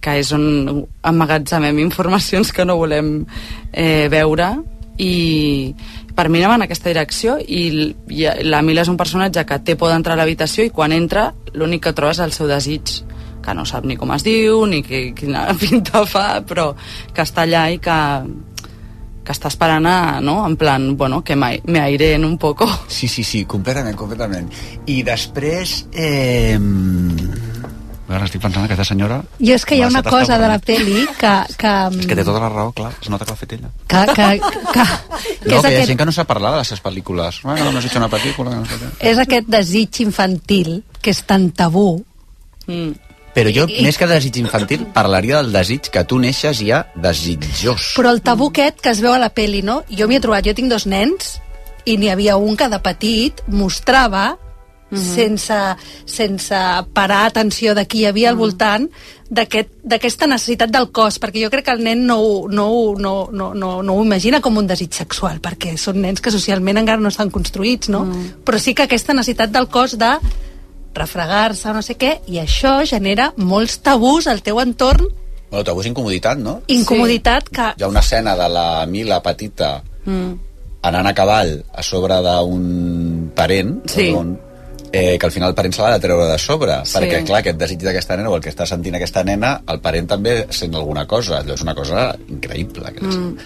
que 0.00 0.18
és 0.18 0.32
on 0.32 0.86
emmagatzemem 1.04 1.78
informacions 1.78 2.52
que 2.52 2.64
no 2.64 2.78
volem 2.80 3.26
eh, 3.72 4.08
veure 4.10 4.56
i 4.98 5.74
per 6.16 6.28
mi 6.28 6.42
anem 6.42 6.58
en 6.58 6.66
aquesta 6.66 6.90
direcció 6.90 7.38
i, 7.40 7.94
i 8.08 8.26
la 8.44 8.62
Mila 8.66 8.82
és 8.82 8.90
un 8.92 8.98
personatge 9.00 9.44
que 9.48 9.60
té 9.64 9.76
por 9.76 9.92
d'entrar 9.92 10.16
a 10.16 10.20
l'habitació 10.20 10.66
i 10.66 10.72
quan 10.74 10.92
entra 10.92 11.30
l'únic 11.54 11.86
que 11.86 11.94
troba 11.96 12.12
és 12.12 12.20
el 12.20 12.34
seu 12.36 12.48
desig 12.50 13.00
que 13.50 13.58
no 13.58 13.66
sap 13.66 13.84
ni 13.88 13.98
com 13.98 14.14
es 14.14 14.24
diu 14.26 14.62
ni 14.70 14.84
que, 14.86 15.10
quina 15.18 15.48
pinta 15.60 16.06
fa 16.06 16.28
però 16.46 16.70
que 17.12 17.26
està 17.26 17.44
allà 17.44 17.66
i 17.74 17.82
que 17.82 17.98
que 19.30 19.34
està 19.36 19.50
esperant 19.52 19.86
a, 19.86 20.20
no? 20.24 20.40
en 20.46 20.56
plan, 20.56 20.96
bueno, 20.96 21.22
que 21.22 21.36
me, 21.36 21.60
me 21.66 21.78
airen 21.78 22.24
un 22.24 22.38
poco. 22.38 22.66
Sí, 22.88 23.06
sí, 23.06 23.22
sí, 23.22 23.44
completament, 23.44 23.94
completament. 23.94 24.48
I 24.90 25.02
després... 25.06 25.84
Eh... 25.92 26.56
Ara 28.10 28.26
estic 28.26 28.40
pensant, 28.42 28.64
aquesta 28.66 28.82
senyora... 28.88 29.20
Jo 29.38 29.54
és 29.54 29.62
que 29.62 29.76
hi 29.78 29.84
ha 29.84 29.90
una 29.92 30.02
cosa 30.02 30.34
de 30.40 30.48
la 30.50 30.56
peli 30.58 31.04
que... 31.20 31.34
que, 31.60 31.74
És 32.00 32.08
que 32.10 32.16
té 32.18 32.24
tota 32.26 32.40
la 32.42 32.48
raó, 32.50 32.72
clar, 32.74 32.90
es 32.98 33.10
nota 33.12 33.22
que 33.28 33.36
l'ha 33.36 33.38
fet 33.38 33.54
ella. 33.54 33.70
que, 33.86 34.00
que, 34.16 34.26
que, 34.40 34.64
que 34.72 34.86
no, 34.88 34.88
és, 35.20 35.44
que 35.44 35.52
hi 35.52 35.54
ha 35.54 35.60
aquest, 35.60 35.92
gent 35.92 36.00
que 36.00 36.08
no 36.08 36.16
sap 36.16 36.26
parlar 36.32 36.56
de 36.56 36.64
les 36.64 36.72
seves 36.72 36.82
pel·lícules. 36.88 37.38
Bueno, 37.46 37.70
no 37.70 37.78
has 37.78 37.86
hecho 37.86 38.02
una 38.02 38.10
pel·lícula... 38.10 38.56
que 38.56 38.64
No 38.64 38.66
sé 38.72 38.80
què. 38.80 38.90
és 39.12 39.22
aquest 39.22 39.52
desig 39.54 40.02
infantil 40.08 40.72
que 40.98 41.14
és 41.14 41.22
tan 41.22 41.52
tabú. 41.54 42.00
Mm. 42.66 42.98
Però 43.34 43.50
jo, 43.54 43.66
més 43.82 43.96
que 43.96 44.06
de 44.10 44.14
desig 44.18 44.36
infantil, 44.42 44.86
parlaria 44.94 45.36
del 45.42 45.52
desig 45.54 45.88
que 45.94 46.02
tu 46.04 46.18
neixes 46.18 46.58
ja 46.66 46.84
desitjós. 46.96 47.92
Però 47.96 48.10
el 48.10 48.22
tabú 48.26 48.48
aquest 48.50 48.80
que 48.82 48.90
es 48.90 49.00
veu 49.00 49.12
a 49.14 49.18
la 49.22 49.30
peli, 49.30 49.62
no? 49.62 49.84
Jo 49.88 50.08
m'hi 50.08 50.16
he 50.18 50.20
trobat, 50.24 50.44
jo 50.46 50.54
tinc 50.54 50.68
dos 50.72 50.86
nens 50.90 51.36
i 51.86 51.96
n'hi 51.96 52.10
havia 52.10 52.36
un 52.36 52.56
que 52.56 52.68
de 52.68 52.78
petit 52.82 53.42
mostrava 53.48 54.36
sense, 54.90 55.54
sense 56.04 56.58
parar 56.92 57.26
atenció 57.28 57.76
de 57.78 57.84
qui 57.86 58.00
hi 58.00 58.06
havia 58.08 58.28
al 58.32 58.34
voltant 58.36 58.88
d'aquest- 59.30 59.70
d'aquesta 59.84 60.26
necessitat 60.26 60.68
del 60.74 60.88
cos, 60.90 61.20
perquè 61.22 61.44
jo 61.44 61.50
crec 61.52 61.64
que 61.66 61.70
el 61.76 61.84
nen 61.84 62.04
no, 62.08 62.16
ho- 62.18 62.48
no, 62.50 62.66
no, 62.98 63.28
no, 63.30 63.54
no, 63.54 63.82
no 63.84 63.92
ho 63.94 64.02
imagina 64.02 64.40
com 64.40 64.56
un 64.58 64.66
desig 64.66 64.92
sexual, 64.92 65.38
perquè 65.40 65.76
són 65.78 66.00
nens 66.02 66.20
que 66.20 66.32
socialment 66.34 66.76
encara 66.82 66.98
no 67.00 67.08
estan 67.08 67.30
construïts, 67.30 67.88
no? 67.88 68.02
Però 68.44 68.58
sí 68.58 68.74
que 68.74 68.82
aquesta 68.88 69.14
necessitat 69.14 69.52
del 69.54 69.68
cos 69.68 69.94
de 69.96 70.10
refregar-se 70.94 71.68
o 71.70 71.74
no 71.74 71.82
sé 71.82 71.96
què, 71.96 72.20
i 72.26 72.38
això 72.42 72.80
genera 72.86 73.32
molts 73.36 73.78
tabús 73.82 74.26
al 74.26 74.42
teu 74.42 74.60
entorn, 74.60 75.06
Bueno, 75.50 75.64
tabú 75.66 75.80
és 75.82 75.86
incomoditat, 75.90 76.38
no? 76.38 76.60
incomoditat 76.70 77.48
que... 77.50 77.72
Hi 77.76 77.82
ha 77.82 77.88
una 77.90 78.00
escena 78.04 78.36
de 78.38 78.48
la 78.48 78.86
Mila 78.86 79.20
petita 79.22 79.82
Mm. 80.06 80.32
anant 80.82 81.06
a 81.06 81.12
cavall 81.14 81.64
a 81.74 81.82
sobre 81.82 82.14
d'un 82.22 83.32
parent, 83.34 83.80
Sí. 83.90 84.12
on, 84.16 84.38
eh, 84.92 85.16
que 85.18 85.26
al 85.26 85.32
final 85.32 85.50
el 85.50 85.54
parent 85.54 85.74
se 85.74 85.82
l'ha 85.82 85.92
de 85.92 86.00
treure 86.00 86.26
de 86.26 86.38
sobre, 86.38 86.72
Sí. 86.84 86.96
perquè, 86.98 87.24
clar, 87.24 87.38
aquest 87.40 87.58
desig 87.58 87.78
d'aquesta 87.82 88.16
nena 88.16 88.30
o 88.30 88.36
el 88.36 88.42
que 88.42 88.50
està 88.50 88.66
sentint 88.66 88.94
aquesta 88.96 89.22
nena, 89.24 89.62
el 89.68 89.80
parent 89.80 90.08
també 90.08 90.46
sent 90.50 90.74
alguna 90.74 91.06
cosa. 91.06 91.40
Allò 91.40 91.54
és 91.54 91.62
una 91.62 91.74
cosa 91.74 92.16
increïble. 92.28 92.92
Que 92.94 93.00
Mm. 93.04 93.36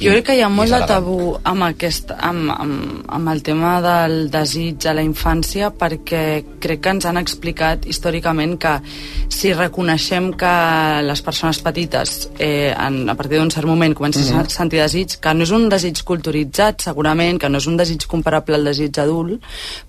Jo 0.00 0.10
crec 0.10 0.24
que 0.26 0.34
hi 0.36 0.42
ha 0.42 0.48
i 0.48 0.52
molt 0.52 0.70
de 0.70 0.80
tabú 0.86 1.38
amb, 1.44 1.62
aquest, 1.62 2.10
amb, 2.18 2.50
amb, 2.50 3.04
amb 3.08 3.28
el 3.28 3.42
tema 3.42 3.80
del 3.80 4.30
desig 4.30 4.86
a 4.86 4.94
la 4.94 5.02
infància 5.02 5.70
perquè 5.72 6.44
crec 6.60 6.80
que 6.80 6.90
ens 6.90 7.04
han 7.06 7.16
explicat 7.16 7.86
històricament 7.86 8.58
que 8.58 8.80
si 9.28 9.52
reconeixem 9.52 10.32
que 10.36 11.02
les 11.02 11.22
persones 11.22 11.58
petites 11.60 12.28
eh, 12.38 12.74
en, 12.76 13.08
a 13.08 13.14
partir 13.14 13.38
d'un 13.38 13.50
cert 13.50 13.66
moment 13.66 13.94
comencen 13.94 14.20
Mhm. 14.34 14.40
a 14.40 14.48
sentir 14.48 14.80
desig, 14.80 15.18
que 15.20 15.34
no 15.34 15.42
és 15.44 15.50
un 15.50 15.68
desig 15.68 16.02
culturitzat 16.04 16.82
segurament, 16.82 17.38
que 17.40 17.48
no 17.48 17.58
és 17.58 17.66
un 17.66 17.76
desig 17.76 18.06
comparable 18.06 18.56
al 18.56 18.64
desig 18.64 18.98
adult, 18.98 19.40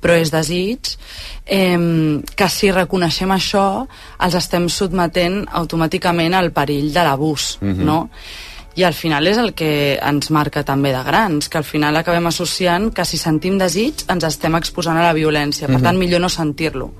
però 0.01 0.13
és 0.19 0.31
desig 0.31 0.97
eh, 1.45 2.21
que 2.35 2.49
si 2.49 2.71
reconeixem 2.71 3.31
això 3.31 3.87
els 4.19 4.35
estem 4.35 4.69
sotmetent 4.69 5.45
automàticament 5.51 6.33
al 6.33 6.51
perill 6.51 6.93
de 6.93 7.03
l'abús, 7.03 7.57
Mhm. 7.61 7.85
no? 7.85 8.09
I 8.75 8.83
al 8.83 8.93
final 8.93 9.27
és 9.27 9.37
el 9.37 9.53
que 9.53 9.99
ens 10.01 10.29
marca 10.31 10.63
també 10.63 10.93
de 10.93 11.03
grans, 11.03 11.49
que 11.49 11.57
al 11.57 11.65
final 11.65 11.97
acabem 11.97 12.27
associant 12.27 12.93
que 12.93 13.03
si 13.03 13.17
sentim 13.17 13.57
desig 13.57 14.05
ens 14.07 14.23
estem 14.23 14.55
exposant 14.55 14.97
a 14.97 15.03
la 15.03 15.13
violència, 15.13 15.67
per 15.67 15.75
Mhm. 15.75 15.83
tant 15.83 15.97
millor 15.97 16.21
no 16.21 16.29
sentir-lo. 16.29 16.93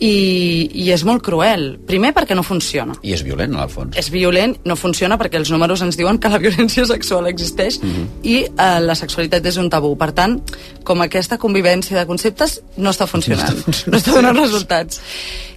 I, 0.00 0.70
i 0.80 0.86
és 0.94 1.02
molt 1.04 1.22
cruel. 1.22 1.74
Primer 1.86 2.12
perquè 2.16 2.34
no 2.36 2.42
funciona. 2.46 2.94
I 3.04 3.12
és 3.12 3.22
violent, 3.26 3.54
al 3.60 3.68
fons. 3.72 3.96
És 4.00 4.08
violent, 4.12 4.56
no 4.64 4.76
funciona 4.80 5.18
perquè 5.20 5.36
els 5.40 5.50
números 5.52 5.82
ens 5.84 5.98
diuen 6.00 6.18
que 6.18 6.30
la 6.32 6.40
violència 6.40 6.86
sexual 6.88 7.28
existeix 7.28 7.80
Mhm. 7.82 8.06
i 8.24 8.36
eh, 8.44 8.80
la 8.80 8.94
sexualitat 8.96 9.44
és 9.46 9.56
un 9.60 9.68
tabú. 9.70 9.92
Per 10.00 10.12
tant, 10.16 10.38
com 10.84 11.02
aquesta 11.04 11.38
convivència 11.38 11.98
de 11.98 12.06
conceptes 12.08 12.62
no 12.76 12.90
està 12.90 13.06
funcionant, 13.06 13.60
no 13.86 13.98
està 13.98 14.14
donant 14.16 14.36
resultats. 14.40 15.00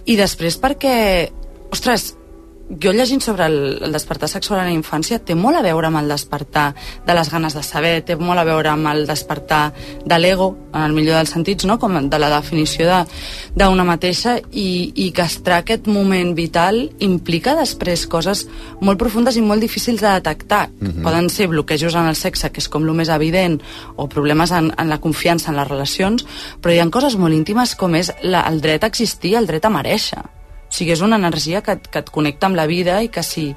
I 0.04 0.16
després 0.16 0.60
perquè, 0.60 1.30
ostres, 1.72 2.14
jo 2.80 2.92
llegint 2.96 3.20
sobre 3.22 3.44
el, 3.46 3.78
el 3.84 3.92
despertar 3.92 4.28
sexual 4.28 4.60
en 4.62 4.70
la 4.70 4.76
infància 4.78 5.18
té 5.20 5.34
molt 5.36 5.58
a 5.58 5.62
veure 5.62 5.86
amb 5.90 5.98
el 6.00 6.08
despertar 6.08 6.74
de 7.06 7.14
les 7.14 7.28
ganes 7.30 7.54
de 7.54 7.62
saber, 7.62 8.02
té 8.04 8.16
molt 8.16 8.40
a 8.40 8.44
veure 8.48 8.70
amb 8.72 8.88
el 8.88 9.06
despertar 9.06 9.72
de 10.04 10.18
l'ego, 10.18 10.56
en 10.72 10.82
el 10.82 10.92
millor 10.96 11.18
dels 11.20 11.30
sentits, 11.30 11.66
no? 11.68 11.78
com 11.78 11.94
de 12.10 12.18
la 12.18 12.30
definició 12.32 12.86
de- 12.88 13.04
d'una 13.54 13.84
mateixa 13.84 14.38
i, 14.50 14.92
i 14.96 15.10
que 15.12 15.22
estar 15.22 15.58
aquest 15.60 15.86
moment 15.86 16.32
vital 16.34 16.90
implica 17.04 17.54
després 17.54 18.06
coses 18.10 18.46
molt 18.80 18.98
profundes 18.98 19.36
i 19.36 19.42
molt 19.44 19.60
difícils 19.60 20.00
de 20.00 20.08
detectar. 20.16 20.68
Mhm. 20.80 21.02
Poden 21.04 21.28
ser 21.30 21.48
bloquejos 21.48 21.94
en 21.94 22.06
el 22.08 22.16
sexe, 22.16 22.50
que 22.50 22.60
és 22.60 22.68
com 22.68 22.82
el 22.88 22.94
més 22.94 23.08
evident, 23.08 23.60
o 23.96 24.08
problemes 24.08 24.50
en, 24.50 24.72
en 24.78 24.88
la 24.88 24.98
confiança 25.00 25.50
en 25.52 25.56
les 25.60 25.68
relacions, 25.68 26.24
però 26.62 26.72
hi 26.74 26.80
ha 26.80 26.88
coses 26.90 27.16
molt 27.16 27.34
íntimes 27.34 27.76
com 27.76 27.94
és 27.94 28.10
la, 28.22 28.40
el 28.48 28.60
dret 28.60 28.82
a 28.84 28.86
existir, 28.88 29.36
el 29.36 29.46
dret 29.46 29.64
a 29.64 29.70
mereixer. 29.70 30.22
O 30.74 30.76
sigui, 30.76 30.90
és 30.90 31.02
una 31.06 31.14
energia 31.20 31.60
que, 31.62 31.76
que 31.78 32.00
et 32.02 32.08
connecta 32.10 32.48
amb 32.48 32.58
la 32.58 32.64
vida 32.66 32.96
i 33.04 33.06
que 33.14 33.22
si, 33.22 33.52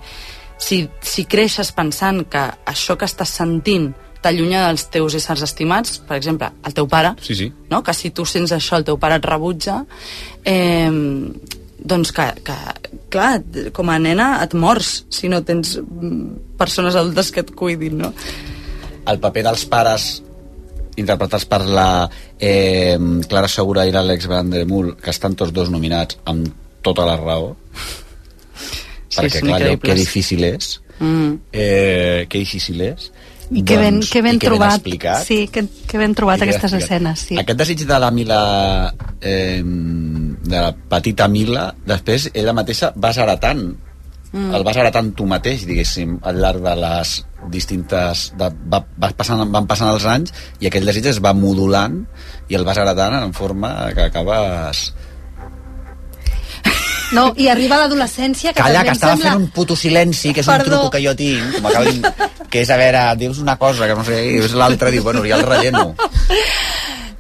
si, 0.62 0.84
si 1.02 1.24
creixes 1.26 1.72
pensant 1.74 2.28
que 2.30 2.44
això 2.70 2.94
que 2.94 3.08
estàs 3.10 3.32
sentint 3.40 3.88
t'allunya 4.22 4.68
dels 4.68 4.84
teus 4.94 5.16
éssers 5.18 5.42
estimats, 5.46 5.98
per 6.06 6.18
exemple, 6.20 6.52
el 6.66 6.76
teu 6.78 6.86
pare, 6.90 7.16
Sí, 7.26 7.34
sí. 7.34 7.48
no? 7.72 7.82
que 7.82 7.96
si 7.98 8.12
tu 8.14 8.26
sents 8.26 8.54
això, 8.54 8.78
el 8.78 8.86
teu 8.86 9.00
pare 9.02 9.18
et 9.18 9.26
rebutja, 9.26 9.80
eh, 10.46 10.92
doncs 11.78 12.14
que, 12.14 12.28
que, 12.46 12.58
clar, 13.14 13.32
com 13.74 13.90
a 13.90 13.98
nena 13.98 14.30
et 14.44 14.54
mors 14.54 15.06
si 15.10 15.30
no 15.30 15.42
tens 15.42 15.78
mm, 15.82 16.54
persones 16.62 16.98
adultes 16.98 17.34
que 17.34 17.42
et 17.46 17.52
cuidin, 17.58 17.98
no? 18.06 18.14
el 19.08 19.22
paper 19.24 19.46
dels 19.50 19.66
pares 19.66 20.08
interpretats 21.02 21.50
per 21.50 21.64
la 21.66 21.90
eh, 22.38 22.98
Clara 23.26 23.50
Segura 23.50 23.90
i 23.90 23.94
l'Àlex 23.94 24.30
Vandermull 24.30 24.94
que 25.02 25.14
estan 25.14 25.34
tots 25.34 25.54
dos 25.56 25.74
nominats 25.74 26.22
amb 26.30 26.67
tota 26.88 27.06
la 27.10 27.18
raó 27.20 27.54
Sí, 29.08 29.22
perquè 29.22 29.42
clar, 29.42 29.62
allò, 29.62 29.78
que 29.82 29.96
difícil 29.98 30.44
és 30.50 30.78
Mm. 30.98 31.34
eh, 31.54 32.26
que 32.28 32.40
difícil 32.42 32.82
és 32.82 33.12
I 33.54 33.62
que 33.64 33.78
ben, 33.78 34.02
que 34.02 34.22
ben 34.26 34.36
i 34.36 34.40
que 34.42 34.48
trobat, 34.50 34.80
explicat 34.80 35.22
sí, 35.24 35.48
que, 35.48 35.62
que 35.88 35.98
ben 36.02 36.16
trobat 36.18 36.42
que 36.42 36.50
aquestes 36.50 36.74
explicat. 36.74 36.98
escenes, 36.98 37.20
sí. 37.30 37.38
Aquest 37.40 37.60
desig 37.62 37.86
de 37.88 38.00
la 38.02 38.10
Mila, 38.12 38.94
eh, 39.22 39.62
de 39.64 40.58
la 40.58 40.74
petita 40.76 41.30
Mila, 41.32 41.70
després 41.86 42.32
ella 42.34 42.52
mateixa 42.58 42.92
vas 42.96 43.18
heretant 43.22 43.70
Mm. 44.34 44.54
el 44.54 44.64
vas 44.68 44.76
heretant 44.76 45.14
tu 45.16 45.26
mateix, 45.26 45.62
diguéssim, 45.66 46.18
al 46.28 46.42
llarg 46.42 46.60
de 46.60 46.74
les 46.76 47.14
distintes... 47.54 48.34
De, 48.38 48.50
va, 48.74 48.82
vas 49.00 49.14
passant, 49.16 49.46
van 49.54 49.68
passant 49.70 49.94
els 49.94 50.04
anys 50.04 50.34
i 50.60 50.68
aquell 50.68 50.86
desig 50.90 51.08
es 51.14 51.22
va 51.24 51.32
modulant 51.34 52.02
i 52.52 52.58
el 52.60 52.66
vas 52.68 52.78
heretant 52.82 53.16
en 53.22 53.32
forma 53.38 53.72
que 53.96 54.10
acabes... 54.10 54.90
No, 57.16 57.30
i 57.40 57.48
arriba 57.48 57.78
l'adolescència 57.80 58.52
que 58.52 58.62
Calla, 58.62 58.84
que 58.84 58.96
estava 58.98 59.16
sembla... 59.16 59.32
fent 59.32 59.44
un 59.46 59.52
puto 59.56 59.76
silenci, 59.80 60.34
que 60.36 60.44
és 60.44 60.50
Perdó. 60.50 60.64
un 60.64 60.72
truco 60.72 60.92
que 60.98 61.04
jo 61.06 61.14
tinc, 61.16 61.56
com 61.56 61.70
acabin, 61.70 62.02
que 62.52 62.64
és, 62.66 62.72
a 62.74 62.78
veure, 62.80 63.04
dius 63.22 63.40
una 63.44 63.56
cosa, 63.58 63.88
que 63.88 63.96
no 63.96 64.04
sé, 64.08 64.20
i 64.28 64.42
l'altre 64.60 64.92
diu, 64.92 65.06
bueno, 65.08 65.24
ja 65.28 65.40
el 65.40 65.46
relleno. 65.48 65.94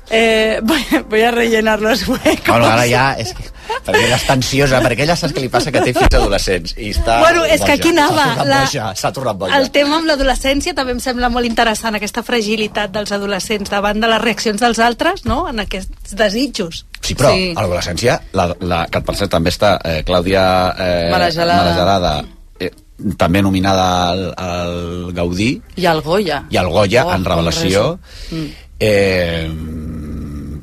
Eh, 0.10 0.60
voy, 0.63 0.82
voy 1.10 1.22
a 1.22 1.32
rellenar 1.32 1.82
los 1.82 2.08
huecos. 2.08 2.48
Bueno, 2.48 2.65
ara 2.67 2.86
ja, 2.88 3.12
és 3.20 3.34
que, 3.36 3.43
perquè 3.84 4.06
ella 4.06 4.15
està 4.15 4.32
ansiosa, 4.38 4.80
perquè 4.82 5.04
ella 5.04 5.17
saps 5.20 5.34
què 5.36 5.41
li 5.43 5.50
passa 5.52 5.72
que 5.76 5.82
té 5.84 5.91
fills 5.93 6.15
adolescents 6.15 6.74
i 6.78 6.93
està 6.96 7.17
Bueno, 7.20 7.43
és 7.43 7.60
que 7.60 7.74
boja. 7.74 7.74
aquí 7.74 7.89
anava, 7.89 8.15
S'ha 8.24 8.36
tornat 8.38 8.48
la- 8.48 8.60
boja, 8.62 8.86
s'ha 8.96 9.12
tornat 9.12 9.38
boja. 9.41 9.58
El 9.60 9.70
tema 9.76 9.98
amb 9.98 10.08
l'adolescència 10.08 10.74
també 10.74 10.93
em 10.96 11.02
sembla 11.04 11.28
molt 11.30 11.46
interessant, 11.46 11.96
aquesta 12.00 12.24
fragilitat 12.24 12.91
dels 12.96 13.12
adolescents 13.12 13.70
davant 13.70 14.00
de 14.00 14.08
les 14.08 14.22
reaccions 14.22 14.62
dels 14.63 14.80
altres, 14.80 15.26
no?, 15.26 15.50
en 15.50 15.60
aquests 15.60 16.15
desitjos. 16.15 16.86
Sí, 17.02 17.13
però 17.15 17.34
Sí. 17.36 17.52
a 17.56 17.62
l'adolescència, 17.62 18.22
la, 18.32 18.48
la, 18.62 18.86
que 18.88 19.02
per 19.02 19.15
cert 19.15 19.32
també 19.32 19.50
està 19.52 19.78
eh, 19.84 20.04
Clàudia 20.08 20.74
eh, 20.78 21.10
Malagelada. 21.12 21.63
Malagelada, 21.65 22.13
eh, 22.60 22.72
també 23.17 23.41
nominada 23.41 24.10
al, 24.10 24.24
al 24.38 25.12
Gaudí 25.13 25.62
I 25.76 25.86
el 25.86 26.00
Goya. 26.02 26.46
i 26.50 26.56
al 26.58 26.70
Goya 26.70 27.06
Oh, 27.06 27.13
en 27.13 27.26
revelació 27.26 28.00
Mm. 28.32 28.48
eh, 28.80 29.50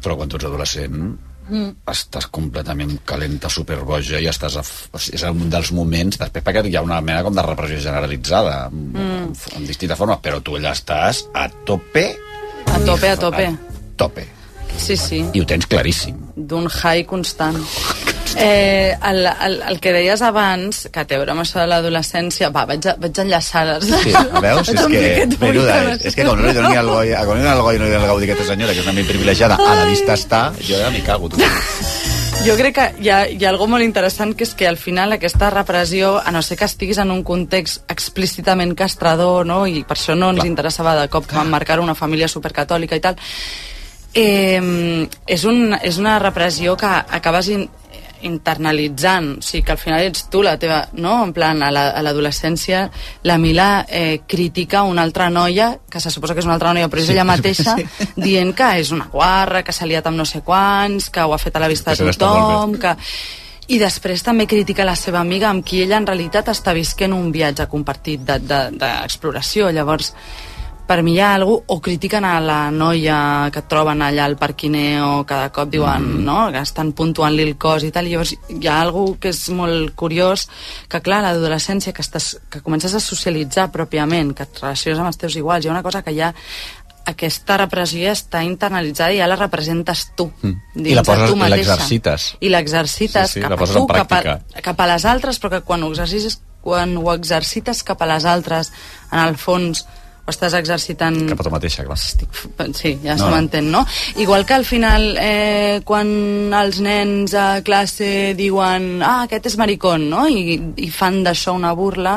però 0.05 0.17
quan 0.19 0.29
tu 0.29 0.37
ets 0.41 0.47
adolescent 0.51 1.17
Mm. 1.45 1.75
estàs 1.93 2.25
completament 2.33 3.03
calenta, 3.05 3.51
superboja 3.53 4.17
i 4.17 4.25
estàs 4.31 4.55
a, 4.57 4.63
és 5.13 5.23
un 5.29 5.51
dels 5.53 5.73
moments 5.77 6.17
després 6.17 6.41
perquè 6.43 6.63
hi 6.71 6.77
ha 6.77 6.81
una 6.81 7.03
mena 7.05 7.23
com 7.23 7.35
de 7.37 7.43
repressió 7.45 7.83
generalitzada 7.85 8.71
en, 8.73 8.87
Mm. 8.95 9.35
en 9.59 9.67
distintes 9.69 9.99
formes 9.99 10.23
però 10.25 10.41
tu 10.43 10.57
allà 10.57 10.73
estàs 10.73 11.27
a 11.35 11.51
tope 11.67 12.17
A 12.73 12.79
tope, 12.87 13.11
a 13.11 13.17
tope. 13.19 13.51
tope 13.97 14.25
Sí, 14.79 14.97
sí, 14.97 15.21
i 15.35 15.41
ho 15.43 15.45
tens 15.45 15.67
claríssim 15.67 16.17
d'un 16.35 16.65
high 16.67 17.05
constant. 17.05 17.61
Eh, 18.37 18.97
el, 19.11 19.27
el, 19.27 19.63
el 19.63 19.81
que 19.81 19.93
deies 19.95 20.23
abans, 20.23 20.89
que 20.93 21.05
té 21.07 21.17
a 21.17 21.21
veure 21.21 21.35
amb 21.35 21.45
això 21.45 21.61
de 21.63 21.69
l'adolescència... 21.71 22.51
Va, 22.55 22.65
vaig, 22.67 22.89
a, 22.91 22.97
vaig 23.01 23.21
enllaçar 23.23 23.65
les... 23.69 23.87
Sí, 24.03 24.15
a 24.15 24.43
veus? 24.43 24.71
És 24.73 24.81
que, 24.81 25.27
menuda, 25.39 25.77
és, 25.93 26.07
és 26.11 26.17
que 26.19 26.27
com 26.27 26.41
no 26.41 26.49
li 26.49 26.57
doni 26.57 26.81
el 26.81 26.91
Goya, 26.91 27.23
com 27.29 27.39
no 27.39 27.43
li 27.43 27.47
doni 27.47 27.55
el 27.55 27.63
Goya 27.67 27.79
i 27.79 27.83
no 27.83 27.87
li 27.87 27.95
doni 27.95 28.03
el 28.03 28.11
Gaudí 28.11 28.27
a 28.27 28.33
aquesta 28.33 28.49
senyora, 28.51 28.75
que 28.75 28.83
és 28.83 28.89
una 28.89 28.97
ment 28.97 29.11
privilegiada, 29.11 29.59
a 29.61 29.77
la 29.81 29.87
vista 29.91 30.17
està, 30.19 30.43
jo 30.59 30.81
ja 30.81 30.91
m'hi 30.95 31.05
cago, 31.07 31.31
tu. 31.31 31.43
Jo 32.45 32.57
crec 32.59 32.75
que 32.77 32.87
hi 33.01 33.09
ha, 33.09 33.21
hi 33.31 33.45
ha 33.47 33.53
algo 33.53 33.69
molt 33.71 33.87
interessant 33.87 34.35
que 34.37 34.45
és 34.45 34.51
que 34.59 34.67
al 34.69 34.77
final 34.77 35.15
aquesta 35.15 35.49
repressió, 35.55 36.17
a 36.19 36.33
no 36.35 36.43
ser 36.43 36.59
que 36.61 36.67
estiguis 36.67 36.99
en 37.01 37.13
un 37.15 37.23
context 37.25 37.87
explícitament 37.89 38.75
castrador, 38.77 39.47
no? 39.47 39.63
i 39.71 39.85
per 39.87 39.97
això 39.97 40.19
no 40.19 40.33
ens 40.35 40.43
Clar. 40.43 40.51
interessava 40.51 40.97
de 40.99 41.07
cop 41.13 41.31
van 41.31 41.53
marcar 41.53 41.79
una 41.81 41.95
família 41.95 42.29
supercatòlica 42.29 42.99
i 42.99 43.05
tal, 43.07 43.17
eh, 44.13 44.61
és, 45.27 45.47
un, 45.49 45.79
és 45.81 46.03
una 46.03 46.19
repressió 46.19 46.77
que 46.77 46.91
acabes 46.91 47.49
in, 47.55 47.65
internalitzant, 48.25 49.39
o 49.39 49.43
sigui 49.45 49.63
que 49.65 49.73
al 49.75 49.79
final 49.79 50.03
ets 50.03 50.27
tu 50.33 50.43
la 50.43 50.57
teva, 50.59 50.81
no? 50.99 51.19
En 51.25 51.33
plan, 51.37 51.63
a 51.63 51.71
la- 51.71 52.03
l'adolescència 52.03 52.91
la 53.23 53.39
Mila 53.39 53.85
eh, 53.89 54.23
critica 54.27 54.83
una 54.83 55.03
altra 55.03 55.31
noia, 55.31 55.79
que 55.91 56.01
se 56.01 56.11
suposa 56.11 56.35
que 56.35 56.41
és 56.41 56.47
una 56.49 56.55
altra 56.59 56.73
noia, 56.75 56.89
però 56.89 57.01
és 57.01 57.07
Sí, 57.07 57.13
ella 57.13 57.25
mateixa, 57.29 57.77
sí. 57.79 57.87
dient 58.17 58.55
que 58.57 58.73
és 58.81 58.91
una 58.93 59.07
guarra, 59.13 59.63
que 59.63 59.73
s'ha 59.73 59.87
liat 59.87 60.07
amb 60.11 60.17
no 60.17 60.25
sé 60.25 60.41
quants, 60.43 61.11
que 61.11 61.21
ho 61.23 61.33
ha 61.35 61.39
fet 61.39 61.57
a 61.57 61.61
la 61.61 61.69
vista 61.69 61.95
de 61.95 62.13
tothom, 62.13 62.79
que... 62.81 62.97
I 63.67 63.79
després 63.81 64.21
també 64.23 64.45
critica 64.47 64.85
la 64.85 64.93
seva 64.95 65.21
amiga 65.25 65.49
amb 65.49 65.65
qui 65.65 65.79
ella 65.81 65.97
en 65.97 66.05
realitat 66.07 66.51
està 66.53 66.75
visquent 66.77 67.15
un 67.17 67.31
viatge 67.33 67.65
compartit 67.73 68.21
d'exploració. 68.21 68.75
De, 68.77 68.79
d'exploració. 68.83 69.71
Llavors, 69.73 70.11
per 70.87 71.01
mi 71.03 71.15
hi 71.15 71.21
ha 71.21 71.31
algú, 71.35 71.55
o 71.67 71.79
critiquen 71.81 72.25
a 72.29 72.35
la 72.45 72.59
noia 72.71 73.49
que 73.55 73.63
troben 73.71 74.03
allà 74.05 74.27
al 74.29 74.37
parquineo, 74.37 75.25
cada 75.27 75.49
cop 75.55 75.71
diuen, 75.73 76.05
mm. 76.05 76.25
no?, 76.27 76.39
que 76.53 76.61
estan 76.61 76.93
puntuant-li 76.93 77.43
el 77.49 77.57
cos 77.57 77.87
i 77.87 77.91
tal, 77.95 78.07
i 78.07 78.13
llavors 78.13 78.35
hi 78.35 78.69
ha 78.69 78.79
algú 78.83 79.17
que 79.21 79.33
és 79.33 79.43
molt 79.57 79.95
curiós, 79.97 80.47
que 80.89 81.01
clar, 81.01 81.23
l'adolescència, 81.25 81.95
que, 81.97 82.05
estàs, 82.05 82.35
que 82.53 82.61
comences 82.61 82.95
a 82.95 83.01
socialitzar 83.01 83.71
pròpiament, 83.73 84.35
que 84.37 84.45
et 84.45 84.61
relaciones 84.63 85.01
amb 85.01 85.13
els 85.13 85.21
teus 85.25 85.37
iguals, 85.41 85.65
hi 85.65 85.73
ha 85.73 85.77
una 85.77 85.83
cosa 85.87 86.05
que 86.05 86.15
ja 86.17 86.35
aquesta 87.05 87.59
repressió 87.61 88.13
està 88.13 88.41
internalitzada 88.45 89.13
i 89.13 89.19
ja 89.21 89.27
la 89.29 89.37
representes 89.37 90.07
tu. 90.17 90.31
Mm. 90.41 90.55
dins 90.75 90.93
I 90.93 90.95
la 91.01 91.03
poses- 91.05 91.29
tu 91.31 91.37
i 91.37 91.41
mateixa. 91.41 91.57
l'exercites. 91.75 92.31
I 92.41 92.49
l'exercites 92.49 93.31
Sí, 93.31 93.41
sí, 93.41 93.45
cap 93.45 93.51
la 93.51 93.57
a 93.57 93.73
tu, 93.73 93.87
cap 93.87 94.13
a, 94.13 94.39
cap 94.63 94.81
a 94.81 94.87
les 94.95 95.05
altres, 95.05 95.41
però 95.41 95.51
que 95.51 95.61
quan 95.61 95.83
ho 95.83 95.91
exercites, 95.93 96.41
quan 96.65 96.97
ho 96.97 97.13
exercites 97.13 97.83
cap 97.85 98.01
a 98.01 98.07
les 98.07 98.25
altres, 98.25 98.73
en 99.13 99.21
el 99.21 99.37
fons 99.37 99.85
ho 100.25 100.33
estàs 100.33 100.55
exercitant... 100.57 101.19
Cap 101.29 101.43
a 101.43 101.45
tu 101.45 101.51
mateixa, 101.53 101.85
clar. 101.85 101.99
Sí, 102.01 102.95
ja 103.03 103.13
No, 103.13 103.19
se 103.19 103.25
no. 103.27 103.31
m'entén, 103.35 103.71
no? 103.71 103.83
Igual 104.17 104.47
que 104.49 104.55
al 104.57 104.65
final, 104.65 105.19
eh, 105.21 105.83
quan 105.85 106.09
els 106.57 106.79
nens 106.81 107.35
a 107.37 107.61
classe 107.67 108.33
diuen 108.39 109.03
ah, 109.05 109.25
aquest 109.27 109.51
és 109.53 109.57
maricón, 109.61 110.07
no? 110.09 110.25
I, 110.29 110.57
i 110.81 110.89
fan 110.89 111.21
d'això 111.27 111.53
una 111.55 111.75
burla, 111.77 112.17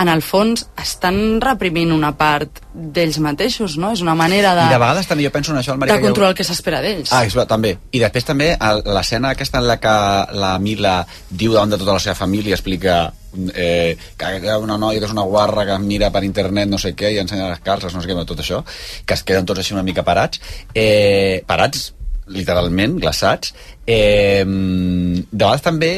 en 0.00 0.08
el 0.08 0.22
fons 0.24 0.64
estan 0.80 1.40
reprimint 1.44 1.92
una 1.92 2.14
part 2.16 2.62
d'ells 2.72 3.20
mateixos, 3.22 3.76
no? 3.76 3.92
És 3.92 4.00
una 4.00 4.16
manera 4.18 4.54
de, 4.56 4.64
I 4.70 4.74
de 4.74 4.80
vegades 4.80 5.10
també 5.10 5.26
jo 5.26 5.32
penso 5.34 5.52
en 5.52 5.60
això, 5.60 5.76
el 5.76 5.84
de 5.84 6.00
controlar 6.00 6.32
el 6.32 6.38
que 6.38 6.46
s'espera 6.48 6.80
d'ells. 6.80 7.12
Ah, 7.12 7.26
és, 7.28 7.36
també. 7.50 7.76
I 7.92 8.00
després 8.02 8.24
també 8.24 8.54
l'escena 8.88 9.34
aquesta 9.36 9.60
en 9.60 9.68
la 9.68 9.76
que 9.82 9.94
la 10.40 10.54
Mila 10.58 11.02
diu 11.28 11.52
davant 11.52 11.76
de 11.76 11.78
tota 11.82 11.92
la 11.98 12.02
seva 12.02 12.16
família, 12.18 12.56
explica 12.56 13.12
eh, 13.54 13.96
que 14.18 14.56
una 14.62 14.78
noia 14.78 15.00
que 15.00 15.08
és 15.08 15.14
una 15.14 15.26
guarra 15.28 15.66
que 15.66 15.78
mira 15.82 16.10
per 16.14 16.24
internet 16.24 16.70
no 16.70 16.78
sé 16.78 16.94
què 16.94 17.12
i 17.14 17.20
ensenya 17.22 17.50
les 17.50 17.62
calces, 17.64 17.94
no 17.94 18.02
sé 18.02 18.10
què, 18.10 18.24
tot 18.26 18.40
això, 18.40 18.62
que 19.04 19.14
es 19.14 19.22
queden 19.26 19.46
tots 19.46 19.60
així 19.60 19.74
una 19.74 19.86
mica 19.86 20.06
parats, 20.06 20.40
eh, 20.74 21.42
parats 21.46 21.92
literalment, 22.26 22.98
glaçats. 23.02 23.52
Eh, 23.86 24.44
de 24.44 25.44
vegades 25.44 25.64
també 25.64 25.92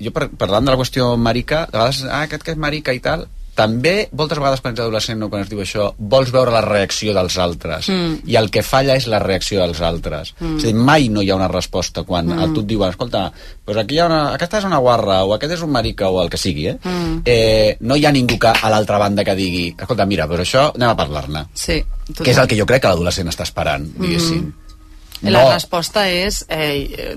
jo 0.00 0.12
par 0.16 0.28
parlant 0.40 0.64
de 0.64 0.72
la 0.72 0.78
qüestió 0.80 1.12
marica, 1.20 1.66
de 1.70 1.76
vegades, 1.76 2.04
ah, 2.08 2.22
aquest 2.24 2.46
que 2.46 2.54
és 2.54 2.60
marica 2.60 2.94
i 2.96 3.02
tal, 3.04 3.26
també, 3.60 3.92
moltes 4.16 4.40
vegades 4.40 4.62
quan 4.64 4.72
ets 4.72 4.80
adolescent 4.82 5.22
o 5.22 5.28
quan 5.28 5.44
es 5.44 5.50
diu 5.52 5.60
això, 5.60 5.90
vols 5.98 6.32
veure 6.32 6.50
la 6.54 6.62
reacció 6.64 7.12
dels 7.16 7.36
altres. 7.38 7.90
Mm. 7.92 8.22
I 8.32 8.38
el 8.40 8.48
que 8.54 8.62
falla 8.64 8.96
és 8.96 9.06
la 9.12 9.20
reacció 9.20 9.60
dels 9.60 9.82
altres. 9.84 10.32
Mm. 10.40 10.56
És 10.56 10.64
a 10.64 10.70
dir, 10.70 10.74
mai 10.90 11.08
no 11.12 11.20
hi 11.22 11.28
ha 11.30 11.36
una 11.36 11.48
resposta 11.52 12.02
quan 12.08 12.26
Mm. 12.30 12.38
a 12.40 12.48
tu 12.54 12.60
et 12.64 12.66
diuen, 12.72 12.90
escolta, 12.90 13.26
doncs 13.66 13.78
aquí 13.84 13.94
hi 13.96 14.00
ha 14.00 14.06
una, 14.06 14.22
aquesta 14.34 14.58
és 14.58 14.64
una 14.64 14.78
guarra, 14.78 15.20
o 15.24 15.34
aquest 15.36 15.52
és 15.58 15.62
un 15.62 15.70
marica, 15.70 16.08
o 16.08 16.22
el 16.22 16.30
que 16.30 16.38
sigui, 16.40 16.66
eh? 16.68 16.78
Mm. 16.82 17.20
eh 17.26 17.76
no 17.80 17.96
hi 17.96 18.06
ha 18.06 18.12
ningú 18.12 18.38
que 18.38 18.48
a 18.48 18.70
l'altra 18.70 18.98
banda 18.98 19.24
que 19.24 19.34
digui, 19.36 19.74
escolta, 19.78 20.06
mira, 20.06 20.26
però 20.26 20.40
això 20.42 20.70
anem 20.74 20.88
a 20.88 20.96
parlar-ne. 20.96 21.46
Sí, 21.54 21.82
Que 22.24 22.30
és 22.32 22.38
el 22.38 22.48
que 22.48 22.56
jo 22.58 22.66
crec 22.66 22.82
que 22.82 22.88
l'adolescent 22.88 23.28
està 23.28 23.44
esperant, 23.46 23.84
diguéssim. 23.98 24.42
Mm. 25.22 25.28
La 25.30 25.52
resposta 25.52 26.08
és 26.08 26.46
eh, 26.48 27.14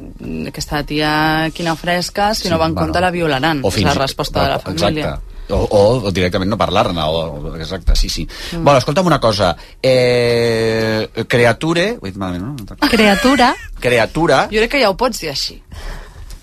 aquesta 0.49 0.83
tia 0.83 1.49
quina 1.55 1.75
fresca, 1.75 2.33
si 2.35 2.43
Sí, 2.43 2.49
no 2.49 2.57
va 2.59 2.65
en 2.67 2.73
bueno. 2.75 2.87
compte 2.87 2.99
la 3.01 3.11
violaran. 3.11 3.61
O 3.63 3.69
és 3.69 3.73
fins 3.75 3.85
la 3.87 3.93
i- 3.95 3.97
resposta 3.97 4.43
de 4.43 4.49
la 4.49 4.59
família. 4.59 4.89
Exacte. 5.05 5.32
O, 5.49 5.57
o, 5.59 5.79
o 6.07 6.11
directament 6.15 6.49
no 6.49 6.57
parlar-ne 6.57 7.03
o, 7.03 7.55
exacte, 7.57 7.95
sí, 7.99 8.07
sí. 8.09 8.23
Mm. 8.53 8.63
Bueno, 8.63 8.77
escolta'm 8.79 9.09
una 9.09 9.19
cosa 9.19 9.55
eh, 9.81 11.25
Creature 11.27 11.89
ho 11.99 12.05
he 12.05 12.11
dit 12.11 12.19
malament, 12.19 12.45
no? 12.45 12.77
Criatura. 12.89 13.53
Creatura 13.83 14.45
Jo 14.51 14.63
crec 14.63 14.77
que 14.77 14.83
ja 14.85 14.93
ho 14.93 14.97
pots 14.97 15.19
dir 15.19 15.33
així. 15.33 15.59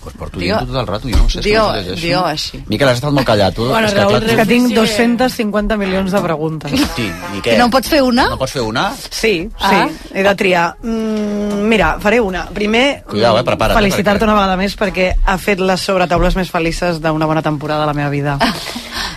Pues 0.03 0.15
porto 0.17 0.39
dient 0.39 0.65
tot 0.67 0.75
el 0.81 0.87
rato, 0.87 1.07
jo 1.09 1.17
no 1.17 1.29
sé, 1.29 1.41
s'ho 1.41 1.49
llegeixo. 1.73 1.95
digue-ho 2.01 2.25
així. 2.25 2.63
Miquel, 2.67 2.89
has 2.89 2.95
estat 2.99 3.11
molt 3.13 3.27
callat 3.27 3.53
tu, 3.55 3.65
Bueno, 3.67 3.87
és 3.87 3.93
que, 3.93 3.99
Raül, 3.99 4.23
clar, 4.23 4.35
que 4.41 4.45
tinc 4.49 4.73
250 4.75 5.77
milions 5.77 6.11
de 6.11 6.21
preguntes. 6.21 6.73
Hosti, 6.73 7.07
i 7.37 7.41
què? 7.41 7.57
No 7.57 7.65
en 7.65 7.71
pots 7.71 7.89
fer 7.89 8.01
una? 8.03 8.27
No 8.29 8.37
pots 8.37 8.51
fer 8.57 8.61
una? 8.61 8.91
Sí, 9.09 9.47
sí, 9.49 9.49
Ah. 9.59 9.87
he 10.13 10.23
de 10.23 10.35
triar. 10.35 10.75
Mm, 10.83 11.67
mira, 11.69 11.97
faré 11.99 12.19
una. 12.19 12.45
Primer, 12.49 13.03
Cuidao, 13.07 13.37
eh, 13.39 13.43
prepara't, 13.43 13.77
felicitar-te 13.77 14.19
perquè- 14.19 14.29
una 14.29 14.33
vegada 14.33 14.57
més 14.57 14.77
perquè 14.77 15.13
ha 15.25 15.37
fet 15.37 15.59
les 15.59 15.79
sobretaules 15.81 16.35
més 16.35 16.49
felices 16.51 16.99
d'una 17.01 17.25
bona 17.25 17.41
temporada 17.41 17.81
de 17.81 17.87
la 17.87 17.93
meva 17.93 18.09
vida. 18.09 18.37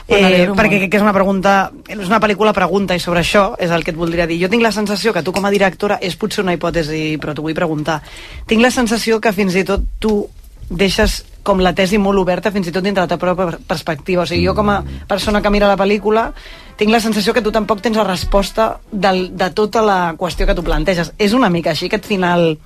Eh, 0.07 0.21
n'alegro 0.21 0.53
perquè 0.55 0.77
crec 0.77 0.91
que 0.91 0.97
és 0.99 1.03
una 1.03 1.15
pregunta, 1.15 1.71
és 1.89 1.97
una 2.07 2.21
pel·lícula 2.21 2.53
pregunta 2.53 2.95
i 2.95 3.01
sobre 3.01 3.21
això 3.23 3.55
és 3.59 3.71
el 3.71 3.83
que 3.83 3.91
et 3.91 3.97
voldria 3.97 4.27
dir. 4.27 4.37
Jo 4.43 4.51
tinc 4.51 4.61
la 4.63 4.71
sensació 4.71 5.15
que 5.15 5.23
tu 5.23 5.33
com 5.33 5.47
a 5.47 5.51
directora, 5.51 5.97
és 5.99 6.15
potser 6.21 6.45
una 6.45 6.53
hipòtesi, 6.53 7.17
però 7.19 7.33
t'ho 7.33 7.41
vull 7.41 7.55
preguntar, 7.57 8.03
tinc 8.47 8.61
la 8.61 8.71
sensació 8.71 9.19
que 9.19 9.33
fins 9.33 9.55
i 9.57 9.65
tot 9.65 9.81
tu 9.99 10.29
deixes 10.71 11.23
com 11.45 11.61
la 11.61 11.75
tesi 11.77 11.99
molt 12.01 12.19
oberta 12.19 12.51
fins 12.51 12.71
i 12.71 12.73
tot 12.73 12.85
dintre 12.85 13.05
la 13.05 13.11
teva 13.11 13.35
pròpia 13.35 13.59
perspectiva. 13.69 14.25
O 14.25 14.27
sigui, 14.27 14.47
jo 14.47 14.55
com 14.57 14.71
a 14.73 14.81
persona 15.09 15.43
que 15.45 15.53
mira 15.53 15.69
la 15.69 15.79
pel·lícula 15.81 16.31
tinc 16.79 16.91
la 16.91 17.03
sensació 17.05 17.35
que 17.37 17.43
tu 17.45 17.53
tampoc 17.55 17.83
tens 17.85 17.99
la 18.01 18.07
resposta 18.09 18.79
del, 18.91 19.29
de 19.37 19.51
tota 19.55 19.85
la 19.85 19.99
qüestió 20.19 20.49
que 20.49 20.57
tu 20.57 20.65
planteges. 20.67 21.13
És 21.19 21.37
una 21.37 21.53
mica 21.53 21.75
així, 21.75 21.87
aquest 21.87 22.09
final 22.09 22.57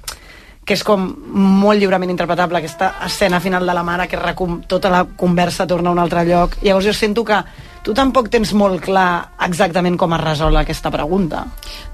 que 0.68 0.76
és 0.76 0.84
com 0.84 1.06
molt 1.32 1.80
lliurement 1.80 2.10
interpretable, 2.12 2.60
aquesta 2.60 2.90
escena 3.06 3.40
final 3.40 3.64
de 3.64 3.72
la 3.72 3.84
mare 3.86 4.04
que 4.08 4.20
recom 4.20 4.58
tota 4.68 4.90
la 4.92 5.06
conversa 5.16 5.66
torna 5.66 5.88
a 5.88 5.94
un 5.96 6.00
altre 6.02 6.26
lloc. 6.28 6.58
Llavors 6.60 6.84
jo 6.90 6.92
sento 6.92 7.24
que 7.24 7.38
tu 7.86 7.94
tampoc 7.96 8.28
tens 8.28 8.52
molt 8.52 8.82
clar 8.84 9.30
exactament 9.46 9.96
com 9.96 10.12
es 10.12 10.20
resol 10.20 10.58
aquesta 10.60 10.92
pregunta. 10.92 11.46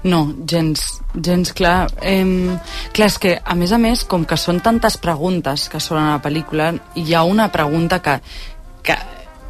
No, 0.03 0.25
gens, 0.43 0.83
gens 1.15 1.53
clar. 1.55 1.87
Eh, 2.01 2.57
clar, 2.91 3.07
és 3.07 3.17
que, 3.23 3.31
a 3.39 3.55
més 3.55 3.71
a 3.71 3.79
més, 3.79 4.03
com 4.03 4.25
que 4.27 4.35
són 4.35 4.59
tantes 4.65 4.99
preguntes 4.99 5.69
que 5.71 5.79
són 5.79 6.01
a 6.01 6.09
la 6.17 6.19
pel·lícula, 6.25 6.73
hi 6.99 7.15
ha 7.15 7.23
una 7.23 7.47
pregunta 7.53 8.01
que, 8.03 8.17
que, 8.83 8.99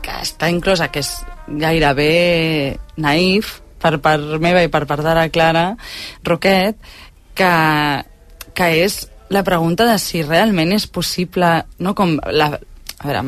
que 0.06 0.20
està 0.22 0.52
inclosa, 0.54 0.92
que 0.94 1.02
és 1.02 1.16
gairebé 1.48 2.78
naïf, 3.02 3.56
per 3.82 3.98
part 4.06 4.38
meva 4.42 4.62
i 4.62 4.70
per 4.70 4.86
part 4.86 5.02
de 5.06 5.18
la 5.18 5.26
Clara 5.34 5.66
Roquet, 6.30 6.78
que, 7.34 7.52
que 8.54 8.72
és 8.86 9.02
la 9.30 9.44
pregunta 9.44 9.86
de 9.90 9.98
si 10.00 10.22
realment 10.24 10.72
és 10.76 10.86
possible, 10.88 11.50
no 11.80 11.96
com 11.98 12.16
la, 12.32 12.52
a 13.06 13.08
veure, 13.10 13.22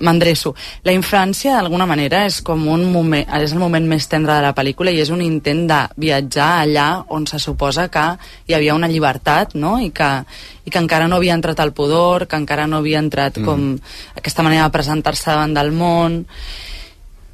m'endreço. 0.00 0.54
La 0.86 0.94
infància, 0.96 1.58
d'alguna 1.58 1.86
manera, 1.86 2.22
és 2.28 2.40
com 2.44 2.62
un 2.72 2.86
moment, 2.92 3.26
és 3.36 3.52
el 3.52 3.60
moment 3.60 3.84
més 3.86 4.08
tendre 4.08 4.38
de 4.38 4.46
la 4.46 4.54
pel·lícula 4.56 4.92
i 4.94 5.00
és 5.02 5.12
un 5.12 5.20
intent 5.24 5.66
de 5.68 5.80
viatjar 6.00 6.48
allà 6.62 6.88
on 7.12 7.26
se 7.28 7.38
suposa 7.42 7.88
que 7.92 8.06
hi 8.48 8.56
havia 8.56 8.74
una 8.78 8.88
llibertat, 8.88 9.54
no?, 9.54 9.76
i 9.80 9.90
que, 9.92 10.10
i 10.64 10.72
que 10.72 10.82
encara 10.82 11.08
no 11.08 11.20
havia 11.20 11.36
entrat 11.36 11.60
el 11.60 11.74
pudor, 11.76 12.26
que 12.26 12.40
encara 12.40 12.66
no 12.66 12.80
havia 12.80 13.02
entrat 13.02 13.38
mm. 13.38 13.44
com 13.44 14.16
aquesta 14.16 14.46
manera 14.46 14.66
de 14.66 14.76
presentar-se 14.78 15.30
davant 15.30 15.56
del 15.56 15.72
món... 15.72 16.24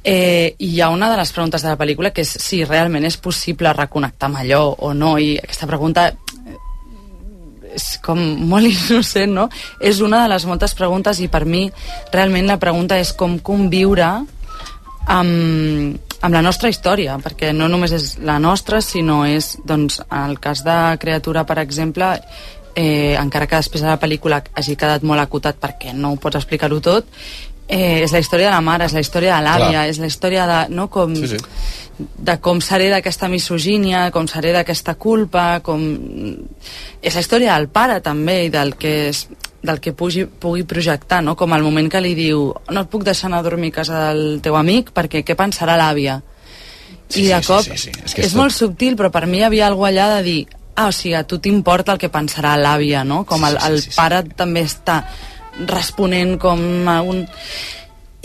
Eh, 0.07 0.55
I 0.63 0.67
hi 0.71 0.77
ha 0.79 0.87
una 0.87 1.09
de 1.11 1.17
les 1.19 1.33
preguntes 1.35 1.59
de 1.65 1.67
la 1.67 1.75
pel·lícula 1.75 2.13
que 2.15 2.23
és 2.23 2.29
si 2.39 2.61
realment 2.63 3.03
és 3.03 3.17
possible 3.19 3.73
reconnectar 3.75 4.29
amb 4.29 4.37
allò 4.39 4.61
o 4.87 4.93
no, 4.95 5.17
i 5.19 5.33
aquesta 5.35 5.67
pregunta 5.67 6.05
és 7.77 7.85
com 8.03 8.19
molt 8.49 8.69
innocent, 8.73 9.33
no? 9.37 9.47
És 9.79 10.01
una 10.01 10.23
de 10.25 10.33
les 10.33 10.47
moltes 10.49 10.75
preguntes 10.77 11.21
i 11.21 11.29
per 11.31 11.45
mi 11.45 11.67
realment 12.13 12.49
la 12.49 12.59
pregunta 12.61 12.97
és 12.99 13.13
com 13.17 13.37
conviure 13.39 14.09
amb, 15.07 15.97
amb 16.21 16.33
la 16.33 16.43
nostra 16.43 16.69
història, 16.73 17.17
perquè 17.23 17.53
no 17.55 17.69
només 17.71 17.93
és 17.95 18.11
la 18.25 18.37
nostra, 18.43 18.81
sinó 18.81 19.23
és, 19.29 19.55
doncs, 19.65 20.01
en 20.09 20.31
el 20.31 20.39
cas 20.43 20.63
de 20.65 20.77
Creatura, 20.99 21.45
per 21.47 21.59
exemple, 21.63 22.11
eh, 22.77 23.15
encara 23.17 23.47
que 23.47 23.57
després 23.57 23.81
de 23.81 23.89
la 23.89 23.99
pel·lícula 24.01 24.43
hagi 24.53 24.75
quedat 24.77 25.05
molt 25.07 25.23
acotat 25.23 25.57
perquè 25.61 25.95
no 25.97 26.13
ho 26.13 26.19
pots 26.21 26.37
explicar-ho 26.37 26.77
tot, 26.83 27.07
eh, 27.67 28.03
és 28.03 28.11
la 28.13 28.19
història 28.19 28.47
de 28.49 28.55
la 28.55 28.61
mare, 28.61 28.85
és 28.85 28.93
la 28.95 29.01
història 29.03 29.35
de 29.37 29.43
l'àvia, 29.47 29.85
és 29.89 29.97
la 29.99 30.07
història 30.07 30.45
de, 30.47 30.59
no, 30.75 30.87
com, 30.89 31.15
Sí, 31.15 31.27
sí. 31.27 31.37
de 31.97 32.37
com 32.39 32.59
seré 32.61 32.89
d'aquesta 32.93 33.27
misogínia, 33.27 34.09
com 34.11 34.27
seré 34.27 34.51
d'aquesta 34.53 34.95
culpa, 34.95 35.59
com... 35.65 35.81
És 37.01 37.15
la 37.15 37.21
història 37.21 37.55
del 37.57 37.67
pare 37.69 37.99
també 38.01 38.45
i 38.45 38.49
del 38.53 38.75
que, 38.77 39.09
és, 39.09 39.27
del 39.63 39.79
que 39.81 39.93
pugui, 39.97 40.25
pugui 40.25 40.63
projectar, 40.63 41.21
no? 41.23 41.35
com 41.35 41.53
el 41.57 41.63
moment 41.65 41.89
que 41.91 42.01
li 42.01 42.13
diu 42.15 42.51
no 42.71 42.81
et 42.85 42.89
puc 42.91 43.03
deixar 43.03 43.27
anar 43.31 43.39
a 43.41 43.47
dormir 43.49 43.71
a 43.73 43.77
casa 43.81 44.03
del 44.11 44.39
teu 44.45 44.55
amic 44.55 44.91
perquè 44.93 45.23
què 45.25 45.35
pensarà 45.35 45.75
l'àvia? 45.79 46.19
Sí, 47.09 47.23
I 47.23 47.27
de 47.31 47.41
sí, 47.41 47.47
cop 47.47 47.63
sí, 47.65 47.77
sí, 47.77 47.89
sí. 47.89 48.05
És 48.05 48.13
que 48.13 48.21
és 48.21 48.27
és 48.27 48.33
tot- 48.33 48.41
molt 48.43 48.53
subtil, 48.53 48.95
però 48.99 49.09
per 49.11 49.25
mi 49.27 49.39
hi 49.41 49.43
havia 49.47 49.67
alguna 49.67 49.89
allà 49.89 50.07
de 50.17 50.23
dir 50.23 50.39
ah, 50.77 50.89
o 50.89 50.91
sigui, 50.93 51.15
a 51.17 51.23
tu 51.25 51.39
t'importa 51.41 51.93
el 51.95 51.97
que 51.97 52.11
pensarà 52.13 52.51
l'àvia, 52.61 53.01
no? 53.03 53.23
Com 53.25 53.43
el, 53.47 53.57
el 53.65 53.79
pare 53.95 54.21
també 54.37 54.61
està 54.67 54.99
responent 55.65 56.37
com 56.41 56.61
a 56.87 57.01
un... 57.01 57.25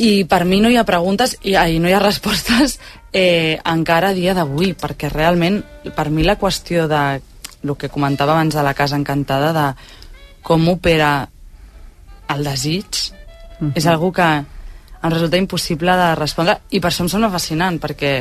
I 0.02 0.24
per 0.24 0.44
mi 0.48 0.58
no 0.60 0.70
hi 0.72 0.78
ha 0.80 0.88
preguntes 0.88 1.36
i, 1.44 1.54
ai, 1.54 1.78
no 1.78 1.88
hi 1.88 1.94
ha 1.94 2.00
respostes 2.02 2.78
eh, 3.12 3.60
encara 3.64 4.10
a 4.10 4.16
dia 4.16 4.34
d'avui, 4.34 4.72
perquè 4.74 5.10
realment 5.12 5.60
per 5.94 6.08
mi 6.10 6.24
la 6.24 6.38
qüestió 6.40 6.88
de 6.88 7.20
el 7.62 7.76
que 7.78 7.92
comentava 7.92 8.32
abans 8.34 8.56
de 8.56 8.62
la 8.64 8.74
Casa 8.74 8.98
Encantada 8.98 9.52
de 9.54 9.66
com 10.42 10.66
opera 10.72 11.28
el 12.34 12.44
desig 12.44 12.88
mm 12.88 13.68
-hmm. 13.68 13.72
és 13.76 13.86
algo 13.86 14.10
que 14.12 14.44
em 15.02 15.10
resulta 15.10 15.40
impossible 15.40 15.94
de 15.98 16.14
respondre 16.14 16.58
i 16.70 16.80
per 16.80 16.90
això 16.92 17.04
em 17.04 17.10
sembla 17.10 17.30
fascinant 17.32 17.78
perquè 17.82 18.12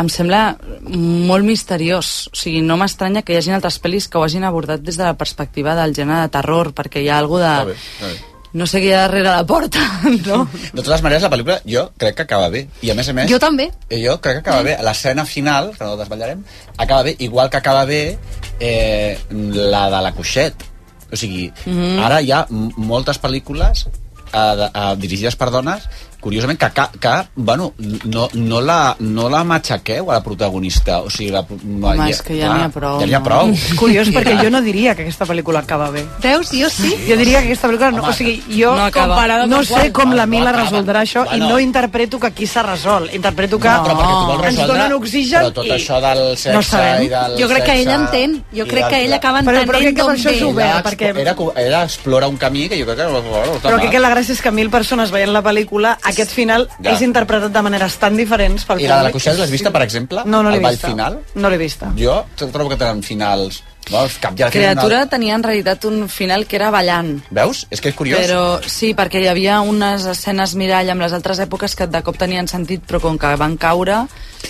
em 0.00 0.08
sembla 0.12 0.40
molt 0.88 1.46
misteriós 1.46 2.30
o 2.32 2.36
sigui, 2.36 2.62
no 2.64 2.78
m'estranya 2.80 3.22
que 3.22 3.34
hi 3.34 3.40
hagin 3.40 3.58
altres 3.58 3.80
pel·lis 3.82 4.08
que 4.08 4.18
ho 4.18 4.24
hagin 4.24 4.46
abordat 4.48 4.82
des 4.82 4.96
de 4.96 5.04
la 5.04 5.18
perspectiva 5.20 5.76
del 5.78 5.94
gènere 5.96 6.26
de 6.26 6.34
terror 6.38 6.72
perquè 6.76 7.04
hi 7.04 7.10
ha 7.10 7.20
algú 7.20 7.40
de... 7.42 7.52
Està 7.52 7.68
bé, 7.68 7.76
està 7.76 8.10
bé. 8.14 8.48
no 8.60 8.66
sé 8.66 8.80
què 8.82 8.88
hi 8.88 8.94
ha 8.96 9.04
darrere 9.04 9.28
la 9.28 9.44
porta, 9.46 9.84
no? 10.30 10.40
De 10.72 10.80
totes 10.82 11.04
maneres, 11.04 11.22
la 11.22 11.32
pel·lícula 11.32 11.60
jo 11.68 11.84
crec 12.00 12.16
que 12.18 12.26
acaba 12.26 12.48
bé. 12.50 12.64
I 12.82 12.90
a 12.90 12.96
més 12.98 13.12
a 13.12 13.14
més... 13.14 13.30
Jo 13.30 13.38
també. 13.42 13.68
Eh, 13.88 14.00
Jo 14.02 14.16
crec 14.18 14.40
que 14.40 14.42
acaba 14.42 14.64
bé. 14.66 14.74
L'escena 14.82 15.26
final, 15.28 15.70
que 15.76 15.84
no 15.86 15.94
desvetllarem, 16.00 16.42
acaba 16.76 17.04
bé, 17.06 17.14
igual 17.20 17.52
que 17.52 17.60
acaba 17.60 17.84
bé 17.86 18.02
eh, 18.58 19.18
la 19.30 19.86
de 19.92 20.02
la 20.02 20.12
Cuixet. 20.16 20.66
O 21.12 21.16
sigui, 21.16 21.46
mm. 21.50 21.70
-hmm. 21.70 22.04
ara 22.06 22.20
hi 22.22 22.32
ha 22.32 22.46
moltes 22.50 23.22
pel·lícules 23.22 23.86
eh, 24.32 24.54
de, 24.56 24.70
eh, 24.72 24.94
dirigides 25.00 25.36
per 25.36 25.50
dones 25.50 25.86
curiosament 26.20 26.58
que, 26.60 26.68
que, 26.76 26.86
que 27.00 27.14
bueno, 27.34 27.72
no, 28.04 28.28
no, 28.34 28.60
la, 28.60 28.96
no 29.00 29.28
la 29.32 29.42
matxaqueu 29.44 30.10
a 30.10 30.14
la 30.18 30.22
protagonista 30.22 31.00
o 31.00 31.10
sigui, 31.10 31.30
la, 31.30 31.40
Home, 31.50 32.10
és 32.10 32.20
que 32.22 32.36
ja 32.38 32.52
n'hi 32.54 32.64
ha 32.66 32.70
prou, 32.72 33.00
ja 33.00 33.06
n'hi 33.06 33.14
ha 33.16 33.20
no? 33.20 33.24
prou 33.24 33.50
És 33.54 33.74
curiós 33.78 34.08
perquè 34.16 34.36
jo 34.42 34.50
no 34.52 34.60
diria 34.62 34.94
que 34.94 35.02
aquesta 35.06 35.26
pel·lícula 35.26 35.60
acaba 35.64 35.90
bé. 35.90 36.04
Veus? 36.22 36.50
Jo 36.52 36.68
sí. 36.70 36.92
Jo 37.08 37.16
diria 37.16 37.40
que 37.40 37.50
aquesta 37.50 37.68
pel·lícula 37.68 37.90
no, 37.96 38.04
o 38.08 38.12
sigui, 38.16 38.38
jo 38.50 38.74
No 38.76 38.84
acaba. 38.86 39.46
no 39.46 39.62
sé 39.64 39.90
com 39.92 40.12
la 40.14 40.26
Mila 40.26 40.52
resoldrà 40.52 41.02
això 41.04 41.24
i 41.26 41.40
Bueno. 41.40 41.48
no 41.50 41.58
interpreto 41.60 42.18
que 42.20 42.26
aquí 42.28 42.46
s'ha 42.46 42.62
resolt. 42.62 43.12
Interpreto 43.14 43.58
que 43.58 43.68
No, 43.68 43.84
però 43.84 43.94
perquè 43.96 44.10
tu 44.10 44.26
vols 44.26 44.44
ens 44.44 44.44
resoldre, 44.50 44.76
donen 44.76 44.92
oxigen 44.98 45.42
però 45.44 45.52
tot 45.52 45.66
i... 45.66 45.70
això 45.70 46.00
del 46.00 46.22
sexe 46.36 46.52
No 46.54 46.62
sabem. 46.62 47.04
i 47.04 47.08
del 47.08 47.36
Jo 47.40 47.48
crec 47.48 47.64
que 47.64 47.76
ella 47.80 47.94
entén. 47.94 48.36
Jo 48.52 48.64
i 48.64 48.68
crec 48.68 48.88
que 48.88 49.04
ella 49.04 49.16
acaba 49.16 49.40
Però- 49.40 49.64
però 49.64 49.78
entenent 49.80 49.82
crec 49.86 49.96
que 49.96 50.04
per 50.04 50.16
això 50.16 50.30
és 50.34 50.42
obert. 50.42 50.86
Perquè- 50.86 51.12
era, 51.20 51.34
ella 51.56 51.84
explora 51.84 52.28
un 52.28 52.36
camí 52.36 52.68
que 52.68 52.78
jo 52.78 52.86
crec 52.86 52.98
que... 52.98 53.68
Però 53.68 53.78
crec 53.78 53.90
que 53.90 54.00
la 54.00 54.10
gràcia 54.10 54.32
és 54.34 54.42
que 54.42 54.50
mil 54.50 54.70
persones 54.70 55.10
veient 55.10 55.32
la 55.32 55.42
pel·lícula, 55.42 55.96
aquest 56.10 56.30
final 56.36 56.68
Ja. 56.80 56.92
és 56.92 57.00
interpretat 57.02 57.52
de 57.52 57.62
maneres 57.62 57.96
tan 57.98 58.16
diferents 58.16 58.64
pel 58.64 58.80
I 58.80 58.86
la 58.88 58.98
de 58.98 59.08
la. 59.08 59.12
Cuixet 59.12 59.38
l'has 59.38 59.50
vista, 59.50 59.70
per 59.72 59.82
exemple? 59.82 60.22
No, 60.26 60.42
no 60.42 60.50
l'he 60.50 60.58
vista. 60.58 60.88
final? 60.88 61.18
No 61.34 61.50
l'he 61.50 61.58
vista. 61.58 61.92
Jo 61.96 62.24
trobo 62.36 62.68
que 62.68 62.76
tenen 62.76 63.02
finals... 63.02 63.62
Veus? 63.90 64.18
Cap 64.20 64.34
ja 64.36 64.50
Creatura 64.52 65.06
tenia 65.08 65.34
en 65.34 65.42
realitat 65.42 65.82
un 65.88 66.04
final 66.12 66.44
que 66.46 66.54
era 66.56 66.68
ballant. 66.70 67.22
Veus? 67.30 67.66
És 67.70 67.80
que 67.80 67.88
és 67.88 67.94
curiós. 67.96 68.20
Però 68.20 68.60
sí, 68.68 68.92
perquè 68.94 69.22
hi 69.22 69.26
havia 69.26 69.62
unes 69.64 70.04
escenes 70.04 70.52
mirall 70.54 70.90
amb 70.92 71.00
les 71.00 71.14
altres 71.16 71.40
èpoques 71.40 71.74
que 71.74 71.86
de 71.88 72.02
cop 72.04 72.18
tenien 72.20 72.46
sentit, 72.46 72.84
però 72.86 73.00
com 73.00 73.16
que 73.18 73.32
van 73.40 73.56
caure, 73.56 74.02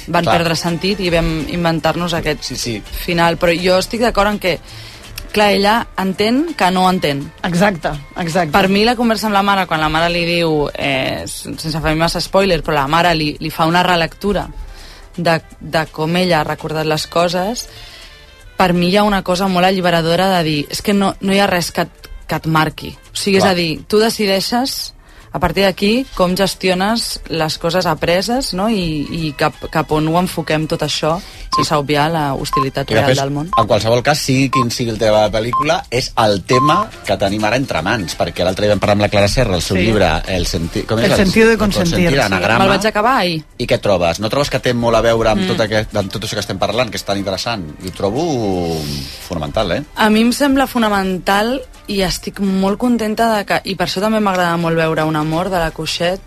van 0.09 0.25
Clar. 0.27 0.35
perdre 0.37 0.57
sentit 0.59 0.99
i 1.01 1.09
vam 1.15 1.47
inventar-nos 1.49 2.13
aquest 2.19 2.43
Sí, 2.43 2.57
sí. 2.57 2.83
final. 3.05 3.39
Però 3.39 3.55
jo 3.55 3.79
estic 3.79 4.01
d'acord 4.03 4.33
en 4.35 4.39
que 4.43 4.59
clar, 5.31 5.51
ella 5.57 5.75
entén 5.99 6.55
que 6.55 6.71
no 6.71 6.87
entén. 6.91 7.23
Exacte, 7.47 7.93
exacte. 8.17 8.53
Per 8.55 8.69
mi 8.69 8.85
la 8.85 8.97
conversa 8.97 9.29
amb 9.29 9.37
la 9.37 9.45
mare, 9.47 9.67
quan 9.67 9.81
la 9.83 9.91
mare 9.93 10.11
li 10.13 10.25
diu, 10.29 10.69
eh, 10.75 11.25
sense 11.27 11.81
fer 11.81 11.95
massa 11.97 12.21
spoiler, 12.21 12.61
però 12.63 12.81
la 12.81 12.89
mare 12.91 13.15
li, 13.15 13.33
li 13.41 13.51
fa 13.51 13.67
una 13.71 13.83
relectura 13.87 14.47
de, 15.17 15.41
de 15.61 15.87
com 15.93 16.17
ella 16.17 16.41
ha 16.41 16.47
recordat 16.49 16.87
les 16.87 17.07
coses, 17.11 17.67
per 18.57 18.73
mi 18.77 18.91
hi 18.91 18.97
ha 19.01 19.05
una 19.09 19.23
cosa 19.25 19.49
molt 19.49 19.67
alliberadora 19.67 20.29
de 20.37 20.43
dir, 20.45 20.61
és 20.71 20.83
que 20.83 20.95
no, 20.95 21.15
no 21.21 21.35
hi 21.35 21.41
ha 21.41 21.49
res 21.51 21.71
que, 21.73 21.87
que 22.27 22.41
et 22.41 22.47
marqui. 22.47 22.95
O 23.13 23.17
sigui, 23.17 23.39
és 23.41 23.45
Clar. 23.47 23.55
a 23.55 23.59
dir, 23.59 23.71
tu 23.89 24.01
decideixes 24.03 24.95
a 25.33 25.39
partir 25.39 25.63
d'aquí 25.67 26.07
com 26.17 26.35
gestiones 26.37 27.21
les 27.31 27.59
coses 27.63 27.87
apreses 27.87 28.53
no? 28.55 28.69
I, 28.71 29.07
i 29.11 29.33
cap, 29.39 29.55
cap 29.71 29.93
on 29.95 30.09
ho 30.11 30.19
enfoquem 30.19 30.67
tot 30.71 30.83
això 30.83 31.17
sense 31.51 31.75
obviar 31.75 32.09
la 32.11 32.25
hostilitat 32.35 32.91
I 32.91 32.95
real 32.95 33.07
després, 33.11 33.21
del 33.25 33.33
món. 33.35 33.49
en 33.59 33.67
qualsevol 33.67 34.03
cas, 34.07 34.21
sigui 34.23 34.49
quin 34.55 34.71
sigui 34.71 34.93
el 34.95 34.99
tema 34.99 35.19
de 35.19 35.29
la 35.29 35.33
pel·lícula, 35.35 35.81
és 35.91 36.13
el 36.23 36.43
tema 36.47 36.77
que 37.07 37.17
tenim 37.19 37.43
ara 37.45 37.59
entre 37.59 37.83
mans, 37.83 38.15
perquè 38.19 38.47
l'altre 38.47 38.67
dia 38.67 38.75
vam 38.75 38.83
parlar 38.83 38.95
amb 38.99 39.05
la 39.07 39.11
Clara 39.13 39.29
Serra, 39.29 39.57
el 39.59 39.63
seu 39.63 39.77
Sí. 39.77 39.83
llibre, 39.83 40.09
El, 40.31 40.47
senti... 40.47 40.83
com 40.87 40.99
és? 41.01 41.11
El 41.11 41.17
sentido 41.17 41.49
de 41.51 41.59
consentir, 41.59 42.09
sí. 42.11 42.19
anagrama. 42.19 42.65
Me'l 42.65 42.77
vaig 42.77 42.87
acabar 42.87 43.17
ahir. 43.19 43.43
I 43.59 43.67
què 43.67 43.81
trobes? 43.83 44.21
No 44.21 44.31
trobes 44.31 44.51
que 44.51 44.61
té 44.63 44.73
molt 44.75 44.97
a 44.97 45.03
veure 45.03 45.31
amb, 45.35 45.43
mm. 45.43 45.49
tot, 45.51 45.61
aquest, 45.67 45.97
amb 45.97 46.13
tot 46.13 46.23
això 46.25 46.39
que 46.39 46.45
estem 46.47 46.59
parlant, 46.59 46.91
que 46.91 46.97
és 47.01 47.05
tan 47.05 47.19
interessant? 47.19 47.67
I 47.83 47.91
ho 47.91 47.97
trobo 47.99 48.25
fonamental, 49.27 49.73
eh? 49.73 49.83
A 49.97 50.09
mi 50.11 50.23
em 50.23 50.33
sembla 50.33 50.67
fonamental 50.71 51.59
i 51.89 52.03
estic 52.03 52.41
molt 52.41 52.79
contenta 52.79 53.31
de 53.37 53.45
que, 53.49 53.61
i 53.65 53.75
per 53.75 53.87
això 53.89 54.01
també 54.05 54.21
m'agrada 54.21 54.57
molt 54.61 54.77
veure 54.77 55.05
un 55.09 55.17
amor 55.17 55.49
de 55.51 55.59
la 55.59 55.71
Cuixet, 55.75 56.21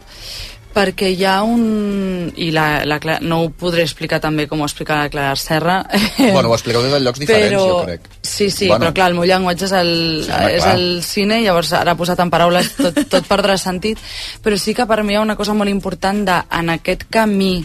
perquè 0.73 1.11
hi 1.13 1.21
ha 1.29 1.43
un... 1.45 2.31
i 2.35 2.47
la, 2.51 2.81
la, 2.89 2.97
Cla- 2.99 3.19
no 3.21 3.43
ho 3.43 3.49
podré 3.53 3.83
explicar 3.85 4.17
també 4.19 4.47
com 4.49 4.63
ho 4.63 4.65
explica 4.65 4.95
la 5.03 5.09
Clara 5.13 5.35
Serra 5.37 5.75
bueno, 6.17 6.49
ho 6.49 6.55
expliqueu 6.55 6.81
des 6.81 6.91
de 6.95 6.99
llocs 7.03 7.21
diferents, 7.21 7.53
però, 7.53 7.67
jo 7.69 7.83
crec. 7.85 8.07
Sí, 8.25 8.49
sí, 8.49 8.67
Bueno. 8.71 8.87
però 8.87 8.93
clar, 8.97 9.11
el 9.11 9.17
meu 9.19 9.27
llenguatge 9.29 9.67
és 9.69 9.75
el, 9.77 9.91
Sí, 10.25 10.31
és 10.31 10.63
clar. 10.63 10.73
el 10.79 11.03
cine, 11.05 11.41
llavors 11.45 11.75
ara 11.77 11.93
posat 11.99 12.19
en 12.25 12.31
paraules 12.33 12.71
tot, 12.79 12.97
tot 13.11 13.29
perdrà 13.29 13.53
sentit, 13.61 14.01
però 14.41 14.57
sí 14.57 14.73
que 14.73 14.87
per 14.89 15.03
mi 15.05 15.13
hi 15.13 15.19
ha 15.19 15.21
una 15.21 15.35
cosa 15.37 15.53
molt 15.53 15.69
important 15.69 16.25
de, 16.25 16.39
en 16.57 16.73
aquest 16.73 17.05
camí 17.13 17.59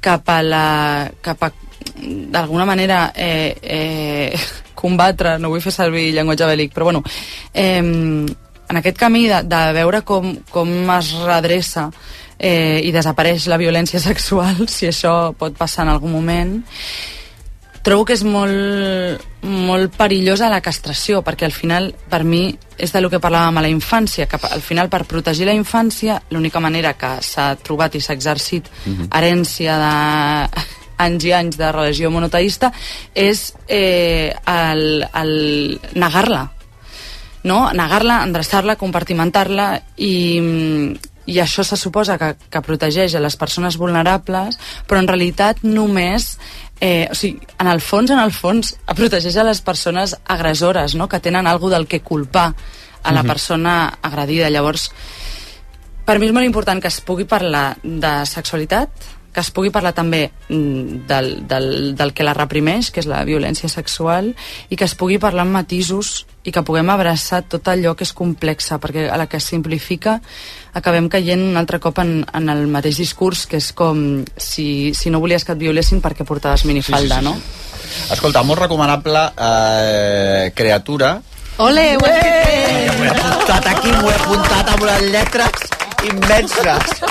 cap 0.00 0.28
a 0.32 0.40
la... 0.42 0.64
cap 1.20 1.44
a 1.44 1.52
d'alguna 1.96 2.64
manera 2.64 3.12
eh, 3.14 3.56
eh, 3.62 4.38
combatre, 4.74 5.38
no 5.38 5.50
vull 5.52 5.62
fer 5.64 5.72
servir 5.72 6.12
llenguatge 6.12 6.48
bèl·lic, 6.50 6.74
però 6.74 6.90
bueno, 6.90 7.02
eh, 7.52 7.78
en 7.78 8.80
aquest 8.80 8.98
camí 8.98 9.26
de, 9.28 9.42
de 9.46 9.62
veure 9.76 10.02
com, 10.02 10.34
com 10.50 10.70
es 10.98 11.12
redreça 11.24 11.90
eh, 12.38 12.80
i 12.84 12.92
desapareix 12.92 13.48
la 13.48 13.60
violència 13.60 14.00
sexual, 14.10 14.66
si 14.68 14.88
això 14.90 15.32
pot 15.38 15.56
passar 15.56 15.86
en 15.86 15.94
algun 15.94 16.12
moment, 16.12 16.56
trobo 17.84 18.06
que 18.08 18.14
és 18.16 18.22
molt, 18.24 19.24
molt 19.44 19.96
perillosa 19.98 20.48
la 20.48 20.62
castració, 20.64 21.20
perquè 21.22 21.44
al 21.44 21.52
final, 21.52 21.90
per 22.10 22.22
mi, 22.24 22.46
és 22.80 22.92
de 22.92 23.02
lo 23.04 23.10
que 23.12 23.20
parlàvem 23.20 23.60
a 23.60 23.64
la 23.66 23.68
infància, 23.68 24.24
que 24.26 24.40
al 24.40 24.64
final, 24.64 24.88
per 24.88 25.04
protegir 25.04 25.44
la 25.46 25.54
infància, 25.54 26.16
l'única 26.32 26.62
manera 26.64 26.94
que 26.96 27.18
s'ha 27.22 27.52
trobat 27.60 27.94
i 27.94 28.00
s'ha 28.00 28.16
exercit 28.16 28.70
Mhm. 28.86 29.10
herència 29.12 29.76
de 29.78 30.64
anys 30.98 31.24
i 31.24 31.32
anys 31.32 31.56
de 31.58 31.70
religió 31.72 32.10
monoteista 32.10 32.72
és 33.14 33.54
eh, 33.68 34.34
el, 34.46 35.04
el 35.14 35.80
negar-la 35.94 36.50
no? 37.44 37.70
negar-la, 37.76 38.22
endreçar-la, 38.24 38.76
compartimentar-la 38.80 39.68
i, 39.96 40.14
i 41.26 41.40
això 41.40 41.64
se 41.64 41.76
suposa 41.76 42.16
que, 42.18 42.34
que 42.50 42.62
protegeix 42.64 43.14
a 43.14 43.20
les 43.20 43.36
persones 43.36 43.76
vulnerables, 43.80 44.58
però 44.88 45.02
en 45.02 45.08
realitat 45.08 45.60
només 45.62 46.38
eh, 46.80 47.06
o 47.10 47.14
sigui, 47.14 47.40
en 47.60 47.68
el 47.70 47.80
fons, 47.80 48.10
en 48.10 48.20
el 48.20 48.32
fons, 48.32 48.74
protegeix 48.96 49.36
a 49.36 49.44
les 49.46 49.60
persones 49.64 50.16
agressores, 50.24 50.96
no? 50.96 51.08
que 51.08 51.20
tenen 51.20 51.46
alguna 51.46 51.76
del 51.78 51.86
que 51.86 52.00
culpar 52.00 52.54
a 53.04 53.12
la 53.12 53.22
Mhm. 53.22 53.28
persona 53.28 53.98
agredida. 54.02 54.50
Llavors, 54.50 54.90
per 56.04 56.18
mi 56.18 56.26
és 56.26 56.32
molt 56.32 56.46
important 56.46 56.80
que 56.80 56.88
es 56.88 57.00
pugui 57.00 57.24
parlar 57.24 57.76
de 57.82 58.26
sexualitat, 58.26 58.90
que 59.34 59.42
es 59.42 59.50
pugui 59.50 59.72
parlar 59.74 59.92
també 59.96 60.28
mm, 60.48 61.04
del, 61.10 61.30
del, 61.50 61.66
del 61.98 62.12
que 62.14 62.26
la 62.26 62.36
reprimeix, 62.36 62.92
que 62.94 63.02
és 63.02 63.08
la 63.10 63.24
violència 63.26 63.68
sexual, 63.68 64.30
i 64.70 64.78
que 64.78 64.86
es 64.86 64.94
pugui 64.94 65.18
parlar 65.18 65.44
amb 65.44 65.58
matisos 65.58 66.22
i 66.44 66.52
que 66.52 66.62
puguem 66.62 66.90
abraçar 66.92 67.42
tot 67.48 67.68
allò 67.72 67.96
que 67.98 68.06
és 68.06 68.14
complexa, 68.14 68.78
perquè 68.78 69.08
a 69.10 69.18
la 69.18 69.26
que 69.26 69.40
es 69.40 69.48
simplifica 69.50 70.20
acabem 70.74 71.08
caient 71.10 71.42
un 71.42 71.58
altre 71.58 71.80
cop 71.82 71.98
en, 72.02 72.16
en 72.30 72.48
el 72.52 72.66
mateix 72.70 73.00
discurs, 73.02 73.46
que 73.50 73.58
és 73.58 73.72
com 73.76 74.22
si, 74.36 74.94
si 74.94 75.10
no 75.10 75.22
volies 75.22 75.44
que 75.44 75.54
et 75.56 75.62
violessin 75.62 76.02
perquè 76.04 76.26
portaves 76.28 76.66
minifalda, 76.68 77.20
Sí, 77.20 77.26
sí, 77.26 77.26
sí, 77.26 77.28
no? 77.28 78.14
Escolta, 78.14 78.42
molt 78.46 78.64
recomanable 78.64 79.28
eh, 79.38 80.52
Creatura, 80.54 81.16
Ole, 81.62 81.96
ho 81.96 82.06
he 82.10 83.08
apuntat 83.12 83.68
aquí, 83.70 83.92
m'ho 83.94 84.10
he 84.10 84.14
apuntat 84.16 84.72
amb 84.74 84.82
unes 84.82 85.04
lletres 85.14 85.73
immenses. 86.10 87.02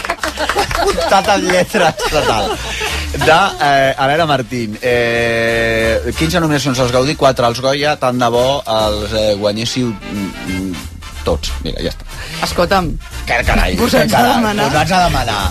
apuntat 0.83 1.27
amb 1.35 1.49
lletres, 1.51 1.95
total. 2.11 2.49
De 3.13 3.37
eh, 3.61 3.93
Helena 3.97 4.25
Martín. 4.25 4.77
Eh, 4.81 6.13
15 6.17 6.39
nominacions 6.41 6.79
als 6.79 6.91
Gaudí, 6.91 7.15
4 7.15 7.45
als 7.45 7.61
Goya, 7.61 7.95
tant 8.01 8.17
de 8.19 8.29
bo 8.33 8.63
els 8.65 9.13
eh, 9.13 9.35
guanyéssiu 9.39 9.91
mm, 9.93 10.31
mm, 10.47 10.73
tots. 11.27 11.51
Mira, 11.63 11.81
ja 11.85 11.93
està. 11.93 12.05
Escolta'm, 12.49 12.91
Que 13.27 13.37
carai, 13.47 13.77
Posats 13.79 14.09
que 14.11 14.17
a 14.17 14.19
carai, 14.19 14.35
demanar. 14.41 14.67
posats 14.71 14.91
a 14.91 15.03
demanar. 15.07 15.43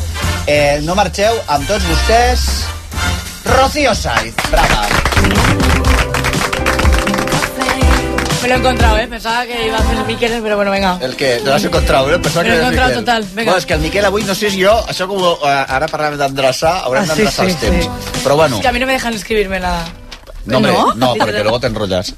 Eh, 0.47 0.81
no 0.83 0.95
marxeu 0.99 1.39
amb 1.47 1.67
tots 1.71 1.87
vostès. 1.89 2.49
Rocío 3.47 3.95
Saiz, 3.95 4.35
brava. 4.51 5.02
Me 8.43 8.49
lo 8.49 8.55
he 8.55 8.59
encontrado, 8.59 8.99
¿eh? 8.99 9.07
Pensaba 9.07 9.47
que 9.47 9.67
iba 9.67 9.77
a 9.77 9.81
hacer 9.81 10.05
Miquel, 10.05 10.41
pero 10.43 10.57
bueno, 10.57 10.71
venga. 10.73 10.99
El 11.01 11.15
que 11.15 11.37
te 11.37 11.49
l'has 11.49 11.63
encontrat, 11.65 12.09
eh? 12.09 12.19
Pensava 12.19 12.45
que 12.45 12.53
era 12.57 12.71
Miquel. 12.71 12.95
total, 12.95 13.23
vinga. 13.23 13.43
Bueno, 13.45 13.59
és 13.59 13.67
que 13.67 13.75
el 13.75 13.81
Miquel 13.81 14.05
avui, 14.05 14.25
no 14.25 14.35
sé 14.35 14.51
si 14.51 14.65
jo, 14.65 14.73
això 14.91 15.07
com 15.07 15.23
eh, 15.23 15.53
ara 15.69 15.87
parlàvem 15.87 16.19
d'endreçar, 16.19 16.83
haurem 16.85 17.05
Ah, 17.05 17.15
sí, 17.15 17.23
d'endreçar 17.23 17.47
sí, 17.47 17.53
els 17.53 17.61
temps. 17.61 17.85
sí. 17.85 18.21
Però 18.25 18.35
bueno, 18.37 18.57
Es 18.57 18.63
que 18.63 18.69
a 18.69 18.73
mí 18.73 18.81
no 18.81 18.87
me 18.87 18.95
dejan 18.95 19.15
escribirme 19.15 19.61
nada. 19.61 19.85
No, 20.45 20.57
hombre, 20.59 20.73
¿No? 20.73 20.95
no, 20.95 21.15
porque 21.15 21.43
luego 21.43 21.61
te 21.61 21.67
enrollas. 21.69 22.15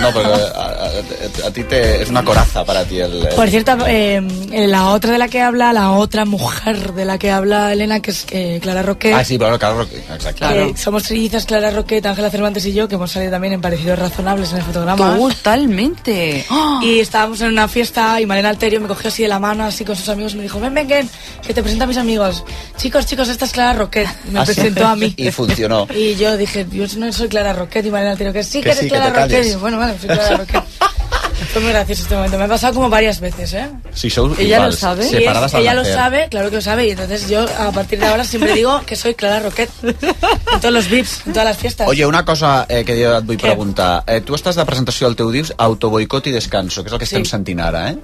No, 0.00 0.12
porque 0.12 0.28
a, 0.28 0.62
a- 0.62 1.46
a 1.46 1.50
ti 1.52 1.64
te, 1.64 2.02
es 2.02 2.08
una 2.10 2.24
coraza 2.24 2.64
para 2.64 2.84
ti 2.84 2.98
el... 2.98 3.26
el- 3.26 3.34
Por 3.34 3.48
cierto, 3.48 3.76
eh, 3.86 4.20
la 4.68 4.88
otra 4.90 5.12
de 5.12 5.18
la 5.18 5.28
que 5.28 5.40
habla, 5.40 5.72
la 5.72 5.92
otra 5.92 6.24
mujer 6.24 6.92
de 6.92 7.04
la 7.04 7.18
que 7.18 7.30
habla 7.30 7.72
Elena, 7.72 8.00
que 8.00 8.10
es 8.10 8.26
eh, 8.30 8.58
Clara 8.62 8.82
Roquet. 8.82 9.14
Ah, 9.14 9.24
sí, 9.24 9.38
pero 9.38 9.58
claro, 9.58 9.82
exacto. 9.82 10.48
que 10.48 10.74
somos 10.76 11.02
trillizas 11.04 11.44
Clara 11.46 11.70
Roquet, 11.70 12.04
Ángela 12.04 12.30
Cervantes 12.30 12.64
y 12.66 12.72
yo, 12.72 12.88
que 12.88 12.94
hemos 12.96 13.10
salido 13.12 13.32
también 13.32 13.54
en 13.54 13.60
Parecidos 13.60 13.98
Razonables 13.98 14.50
en 14.52 14.58
el 14.58 14.62
fotograma. 14.64 15.16
Totalmente. 15.16 16.44
Y 16.82 16.98
estábamos 17.00 17.40
en 17.40 17.48
una 17.48 17.68
fiesta 17.68 18.20
y 18.20 18.26
Malena 18.26 18.48
Alterio 18.50 18.80
me 18.80 18.88
cogió 18.88 19.08
así 19.08 19.22
de 19.22 19.28
la 19.28 19.38
mano, 19.38 19.64
así 19.64 19.84
con 19.84 19.96
sus 19.96 20.08
amigos, 20.08 20.32
y 20.34 20.36
me 20.36 20.42
dijo, 20.42 20.58
ven, 20.60 20.74
ven, 20.74 20.88
ven, 20.88 21.10
que 21.46 21.54
te 21.54 21.62
presento 21.62 21.84
a 21.84 21.86
mis 21.86 21.96
amigos. 21.96 22.44
Chicos, 22.76 23.06
chicos, 23.06 23.28
esta 23.28 23.44
es 23.44 23.52
Clara 23.52 23.72
Roquet. 23.74 24.08
Y 24.28 24.30
me 24.32 24.40
Ah, 24.40 24.46
sí. 24.46 24.54
presentó 24.54 24.86
a 24.86 24.96
mí. 24.96 25.14
Y 25.22 25.30
funcionó. 25.30 25.86
Y 25.94 26.14
yo 26.16 26.36
dije, 26.36 26.66
yo 26.70 26.84
no 26.98 27.12
soy 27.12 27.28
Clara 27.28 27.52
Roquet. 27.64 27.86
Y 27.86 27.90
Malena 27.90 28.10
Alterio, 28.12 28.32
que 28.32 28.42
sí, 28.44 28.58
Que 28.60 28.64
que, 28.64 28.70
eres 28.70 28.80
sí, 28.84 28.88
Clara 28.88 29.06
te 29.06 29.12
calles. 29.12 29.32
Roquet. 29.32 29.46
Y 29.46 29.52
yo, 29.52 29.58
bueno, 29.60 29.78
vale, 29.78 29.98
soy 29.98 30.08
Clara 30.08 30.36
Roquet. 30.36 30.62
Fue 31.52 31.60
muy 31.60 31.72
gracioso 31.72 32.02
este 32.04 32.14
momento. 32.14 32.38
Me 32.38 32.44
ha 32.44 32.48
pasado 32.48 32.72
como 32.72 32.88
varias 32.88 33.18
veces, 33.20 33.52
¿eh? 33.54 33.68
Si 33.92 34.08
sou 34.08 34.32
Ella 34.38 34.56
iguals, 34.56 34.74
lo 34.74 34.80
sabe. 34.80 35.04
Y 35.10 35.16
es- 35.24 35.28
al 35.54 35.60
ella 35.60 35.74
lo 35.74 35.84
sabe, 35.84 36.28
claro 36.30 36.48
que 36.50 36.56
lo 36.56 36.62
sabe. 36.62 36.86
Y 36.86 36.90
entonces 36.92 37.28
yo, 37.28 37.44
a 37.58 37.72
partir 37.72 37.98
de 37.98 38.06
ahora, 38.06 38.24
siempre 38.24 38.54
digo 38.54 38.80
que 38.86 38.94
soy 38.96 39.14
Clara 39.14 39.40
Roquet. 39.40 39.68
En 39.82 40.60
todos 40.60 40.72
los 40.72 40.88
VIPs, 40.88 41.26
en 41.26 41.32
todas 41.32 41.44
las 41.48 41.56
fiestas. 41.58 41.88
Oye, 41.88 42.06
una 42.06 42.24
cosa 42.24 42.64
eh, 42.68 42.84
que 42.84 42.94
jo 43.04 43.16
et 43.18 43.24
vull 43.26 43.36
Què? 43.36 43.42
preguntar. 43.50 44.04
Eh, 44.06 44.20
tu 44.22 44.34
estàs 44.38 44.54
de 44.56 44.64
presentació 44.64 45.08
al 45.10 45.16
teu 45.18 45.30
dius 45.34 45.52
autoboicot 45.58 46.26
i 46.30 46.32
descanso, 46.32 46.82
que 46.84 46.88
és 46.88 46.92
el 46.94 46.98
que 47.02 47.10
estem 47.10 47.24
sentint 47.26 47.60
ara, 47.60 47.90
eh? 47.90 47.98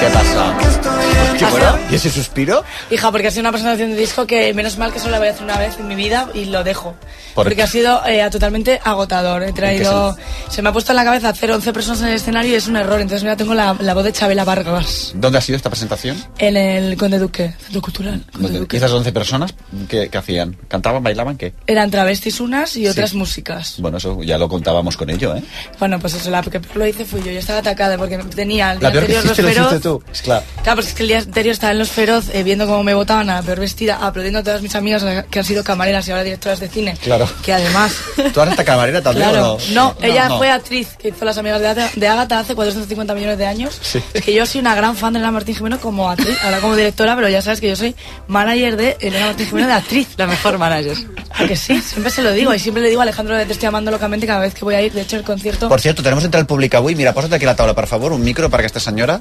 Què 0.00 0.08
passa? 0.10 1.11
Hòstia, 1.32 1.48
bueno, 1.50 1.78
¿y 1.90 1.94
ese 1.94 2.10
suspiro? 2.10 2.64
Hija, 2.90 3.10
porque 3.10 3.28
ha 3.28 3.30
sido 3.30 3.40
una 3.42 3.52
presentación 3.52 3.90
de 3.90 3.96
disco 3.96 4.26
que 4.26 4.52
menos 4.54 4.76
mal 4.78 4.92
que 4.92 4.98
solo 4.98 5.12
la 5.12 5.18
voy 5.18 5.28
a 5.28 5.30
hacer 5.30 5.44
una 5.44 5.58
vez 5.58 5.76
en 5.78 5.88
mi 5.88 5.94
vida 5.94 6.28
y 6.34 6.44
lo 6.46 6.62
dejo. 6.64 6.94
¿Por 7.34 7.44
porque 7.46 7.56
qué? 7.56 7.62
ha 7.62 7.66
sido 7.66 8.02
eh, 8.06 8.28
totalmente 8.30 8.78
agotador. 8.84 9.42
He 9.42 9.52
traído. 9.52 10.16
Se 10.50 10.60
me 10.60 10.68
ha 10.68 10.72
puesto 10.72 10.92
en 10.92 10.96
la 10.96 11.04
cabeza 11.04 11.30
hacer 11.30 11.50
11 11.50 11.72
personas 11.72 12.02
en 12.02 12.08
el 12.08 12.14
escenario 12.14 12.52
y 12.52 12.54
es 12.56 12.66
un 12.66 12.76
error. 12.76 13.00
Entonces 13.00 13.22
mira, 13.22 13.36
tengo 13.36 13.54
la, 13.54 13.74
la 13.80 13.94
voz 13.94 14.04
de 14.04 14.12
Chabela 14.12 14.44
Vargas 14.44 15.12
¿Dónde 15.14 15.38
ha 15.38 15.40
sido 15.40 15.56
esta 15.56 15.70
presentación? 15.70 16.22
en 16.38 16.56
el 16.56 16.96
Conde 16.98 17.18
Duque, 17.18 17.54
Centro 17.64 17.80
Cultural. 17.80 18.22
¿Y 18.70 18.76
esas 18.76 18.90
11 18.92 19.12
personas 19.12 19.54
qué, 19.88 20.08
qué 20.10 20.18
hacían? 20.18 20.56
¿Cantaban, 20.68 21.02
bailaban, 21.02 21.36
qué? 21.38 21.54
Eran 21.66 21.90
travestis 21.90 22.40
unas 22.40 22.76
y 22.76 22.86
otras 22.86 23.10
Sí. 23.10 23.16
músicas. 23.16 23.76
Bueno, 23.78 23.96
eso 23.96 24.22
ya 24.22 24.36
lo 24.38 24.48
contábamos 24.48 24.96
con 24.96 25.08
ello, 25.08 25.34
¿eh? 25.34 25.42
Bueno, 25.78 25.98
pues 25.98 26.14
eso, 26.14 26.30
la 26.30 26.42
que 26.42 26.60
lo 26.74 26.86
hice 26.86 27.04
fui 27.04 27.22
yo. 27.22 27.30
Yo 27.32 27.38
estaba 27.38 27.60
atacada 27.60 27.96
porque 27.96 28.18
tenía 28.18 28.72
el 28.72 28.78
día 28.80 28.88
La 28.88 28.92
peor 28.92 29.06
que 29.06 29.16
anterior 29.16 29.24
los 29.24 29.38
hiciste 29.56 29.88
lo 29.88 29.98
tú. 29.98 30.02
Es 30.12 30.22
claro. 30.22 30.44
Claro, 30.62 30.76
porque 30.76 30.88
es 30.90 30.94
que 30.94 31.02
el 31.02 31.08
día 31.08 31.24
anterior 31.32 31.52
estaba 31.54 31.72
en 31.72 31.78
Los 31.78 31.90
Feroz 31.90 32.26
eh, 32.34 32.42
viendo 32.42 32.66
cómo 32.66 32.82
me 32.84 32.92
votaban 32.92 33.30
a 33.30 33.36
la 33.36 33.42
peor 33.42 33.58
vestida, 33.60 33.98
aplaudiendo 34.02 34.40
a 34.40 34.42
todas 34.42 34.60
mis 34.60 34.74
amigas 34.74 35.02
que 35.30 35.38
han 35.38 35.44
sido 35.44 35.64
camareras 35.64 36.06
y 36.06 36.10
ahora 36.10 36.22
directoras 36.24 36.60
de 36.60 36.68
cine. 36.68 36.94
Claro. 37.02 37.26
Que 37.42 37.54
además. 37.54 37.94
¿Tú 38.34 38.40
eres 38.40 38.52
esta 38.52 38.64
camarera 38.64 39.00
también 39.00 39.30
Claro, 39.30 39.54
o 39.54 39.58
no, 39.72 39.94
no? 39.98 40.06
ella 40.06 40.28
no. 40.28 40.36
fue 40.38 40.50
actriz 40.50 40.88
que 41.00 41.08
hizo 41.08 41.24
Las 41.24 41.38
Amigas 41.38 41.60
de, 41.62 41.68
Ata- 41.68 41.90
de 41.96 42.06
Ágata 42.08 42.38
hace 42.40 42.54
450 42.54 43.14
millones 43.14 43.38
de 43.38 43.46
años. 43.46 43.78
Sí. 43.80 44.02
Es 44.12 44.22
que 44.22 44.34
yo 44.34 44.44
soy 44.44 44.60
una 44.60 44.74
gran 44.74 44.94
fan 44.94 45.14
de 45.14 45.20
Elena 45.20 45.32
Martín 45.32 45.54
Jimeno 45.56 45.80
como 45.80 46.10
actriz, 46.10 46.36
ahora 46.44 46.58
como 46.60 46.76
directora, 46.76 47.16
pero 47.16 47.28
ya 47.30 47.40
sabes 47.40 47.60
que 47.60 47.68
yo 47.68 47.76
soy 47.76 47.96
manager 48.28 48.76
de 48.76 48.96
Elena 49.00 49.26
Martín 49.26 49.46
Jimeno 49.46 49.68
de 49.68 49.74
actriz. 49.74 50.08
La 50.18 50.26
mejor 50.26 50.58
manager. 50.58 50.96
¿A 51.34 51.46
que 51.46 51.56
sí? 51.56 51.80
Siempre 51.80 52.10
se 52.12 52.22
lo 52.22 52.32
digo 52.32 52.52
y 52.54 52.58
siempre 52.58 52.82
le 52.82 52.90
digo 52.90 53.00
a 53.00 53.04
Alejandro 53.04 53.38
que 53.38 53.46
te 53.46 53.52
estoy 53.54 53.68
amando 53.68 53.90
locamente 53.90 54.26
cada 54.26 54.40
vez 54.40 54.52
que 54.54 54.64
voy 54.66 54.74
a 54.74 54.82
ir. 54.82 54.92
De 54.92 55.00
hecho, 55.00 55.16
el 55.16 55.22
concierto. 55.24 55.68
Per 55.70 55.80
cierto, 55.80 56.02
tenemos 56.02 56.22
entre 56.24 56.38
el 56.40 56.46
públic 56.46 56.74
avui. 56.74 56.94
Mira, 56.94 57.14
posa't 57.14 57.32
aquí 57.32 57.46
la 57.46 57.56
taula, 57.56 57.74
per 57.74 57.86
favor, 57.86 58.12
un 58.12 58.22
micro 58.22 58.50
per 58.50 58.60
aquesta 58.60 58.80
senyora. 58.80 59.18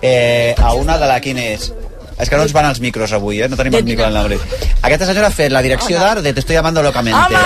Eh, 0.00 0.54
a 0.56 0.74
una 0.74 0.96
de 0.96 1.06
la... 1.06 1.20
Quin 1.38 1.54
és? 1.54 1.70
És 2.18 2.26
que 2.26 2.38
no 2.38 2.42
ens 2.42 2.52
van 2.54 2.66
els 2.66 2.80
micros 2.82 3.12
avui, 3.14 3.38
eh? 3.38 3.48
No 3.50 3.56
tenim 3.58 3.76
el 3.78 3.84
micro 3.86 4.08
al 4.08 4.16
Madrid. 4.16 4.42
Aquesta 4.82 5.06
senyora 5.06 5.28
ha 5.30 5.34
fet 5.34 5.52
la 5.54 5.62
direcció 5.62 6.00
d'art 6.00 6.24
de 6.24 6.32
Te 6.34 6.40
estoy 6.40 6.56
amando 6.56 6.82
locamente. 6.82 7.36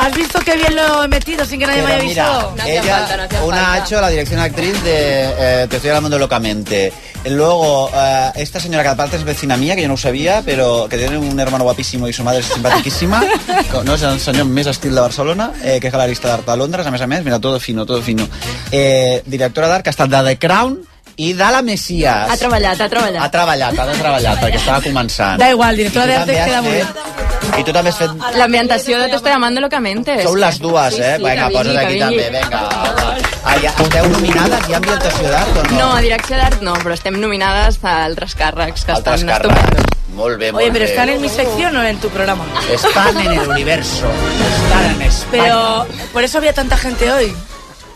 ¿Has 0.00 0.14
visto 0.14 0.40
qué 0.40 0.56
bien 0.56 0.76
lo 0.76 1.04
he 1.04 1.08
metido 1.08 1.44
sin 1.44 1.60
que 1.60 1.66
nadie 1.66 1.82
me 1.82 1.92
haya 1.92 2.02
mira, 2.02 2.48
visto? 2.48 2.66
ella, 2.66 3.28
una 3.44 3.72
ha 3.72 3.78
hecho 3.78 4.00
la 4.00 4.08
dirección 4.08 4.40
actriz 4.40 4.82
de 4.82 4.92
eh, 5.38 5.66
Te 5.68 5.76
estoy 5.76 5.90
hablando 5.90 6.18
locamente. 6.18 6.92
Luego, 7.26 7.90
eh, 7.94 8.32
esta 8.36 8.60
señora 8.60 8.82
que 8.82 8.88
aparte 8.90 9.16
es 9.16 9.24
vecina 9.24 9.56
mía, 9.56 9.76
que 9.76 9.82
yo 9.82 9.88
no 9.88 9.96
sabía, 9.96 10.42
pero 10.44 10.86
que 10.88 10.98
tiene 10.98 11.16
un 11.16 11.38
hermano 11.38 11.64
guapísimo 11.64 12.08
y 12.08 12.12
su 12.12 12.24
madre 12.24 12.40
es 12.40 12.46
simpaticísima. 12.46 13.22
no 13.84 13.96
és 13.96 14.04
el 14.04 14.20
senyor 14.20 14.48
més 14.48 14.68
estil 14.68 14.96
de 14.96 15.00
Barcelona, 15.00 15.50
eh, 15.62 15.78
que 15.80 15.88
és 15.88 15.96
galerista 15.96 16.28
d'art 16.28 16.48
a 16.48 16.56
Londres, 16.56 16.86
a 16.86 16.92
més 16.92 17.00
a 17.00 17.08
més, 17.08 17.24
mira, 17.24 17.40
todo 17.40 17.60
fino, 17.60 17.84
todo 17.84 18.00
fino. 18.02 18.28
Eh, 18.72 19.22
directora 19.26 19.68
d'art 19.68 19.84
que 19.84 19.92
ha 19.92 19.96
estat 19.96 20.12
de 20.12 20.24
The 20.24 20.38
Crown 20.40 20.80
i 21.20 21.32
de 21.36 21.48
la 21.52 21.60
Messias. 21.62 22.30
Ha 22.30 22.36
treballat, 22.40 22.80
ha 22.80 22.88
treballat. 22.88 23.22
Ha 23.24 23.30
treballat, 23.30 23.78
ha 23.78 23.86
treballat, 23.92 24.38
perquè 24.40 24.56
estava 24.60 24.80
començant. 24.84 25.38
Da 25.42 25.50
igual, 25.52 25.76
directora 25.76 26.24
de 26.24 26.38
has 26.40 26.48
queda 26.48 26.62
fet- 26.62 27.58
I 27.58 27.64
tu 27.64 27.72
també 27.74 27.90
has 27.90 27.96
fet 27.98 28.10
L'ambientació 28.36 28.98
de 29.00 29.08
Te 29.08 29.16
estoy 29.16 29.32
amando 29.32 29.60
locamente. 29.60 30.22
Sou 30.22 30.36
les 30.36 30.58
dues, 30.60 30.94
Sí, 30.94 31.00
eh? 31.02 31.16
sí, 31.16 31.24
Vinga, 31.24 31.48
que 31.48 31.54
posa't 31.56 31.76
aquí 31.78 31.94
que 31.94 32.00
també, 32.00 32.30
vinga. 32.30 32.60
Ah, 33.44 33.56
ja, 33.62 33.70
esteu 33.82 34.08
nominades? 34.08 34.68
Hi 34.68 34.72
ha 34.72 34.76
ambientació 34.76 35.28
d'art 35.32 35.56
o 35.56 35.62
no? 35.64 35.78
No, 35.78 35.88
a 35.96 36.00
direcció 36.00 36.36
d'art 36.36 36.62
no, 36.62 36.74
però 36.84 36.94
estem 36.94 37.18
nominades 37.20 37.78
a 37.82 38.04
altres 38.04 38.36
càrrecs 38.36 38.84
que 38.86 38.92
Altres 38.92 39.20
estan 39.20 39.34
càrrecs. 39.34 39.56
estupendos. 39.58 39.86
Molt 40.14 40.38
bé, 40.38 40.52
molt 40.52 40.62
Oye, 40.62 40.72
pero 40.72 40.84
bé. 40.84 40.90
están 40.90 41.08
en 41.08 41.20
mi 41.20 41.28
sección 41.28 41.76
o 41.76 41.82
en 41.82 41.98
tu 41.98 42.08
programa. 42.08 42.44
Están 42.72 43.18
en 43.20 43.32
el 43.32 43.48
universo. 43.48 44.06
Están 44.64 44.84
en 44.94 45.02
España. 45.02 45.42
Pero 45.42 45.86
por 46.12 46.22
eso 46.24 46.38
había 46.38 46.52
tanta 46.52 46.76
gente 46.76 47.10
hoy. 47.10 47.34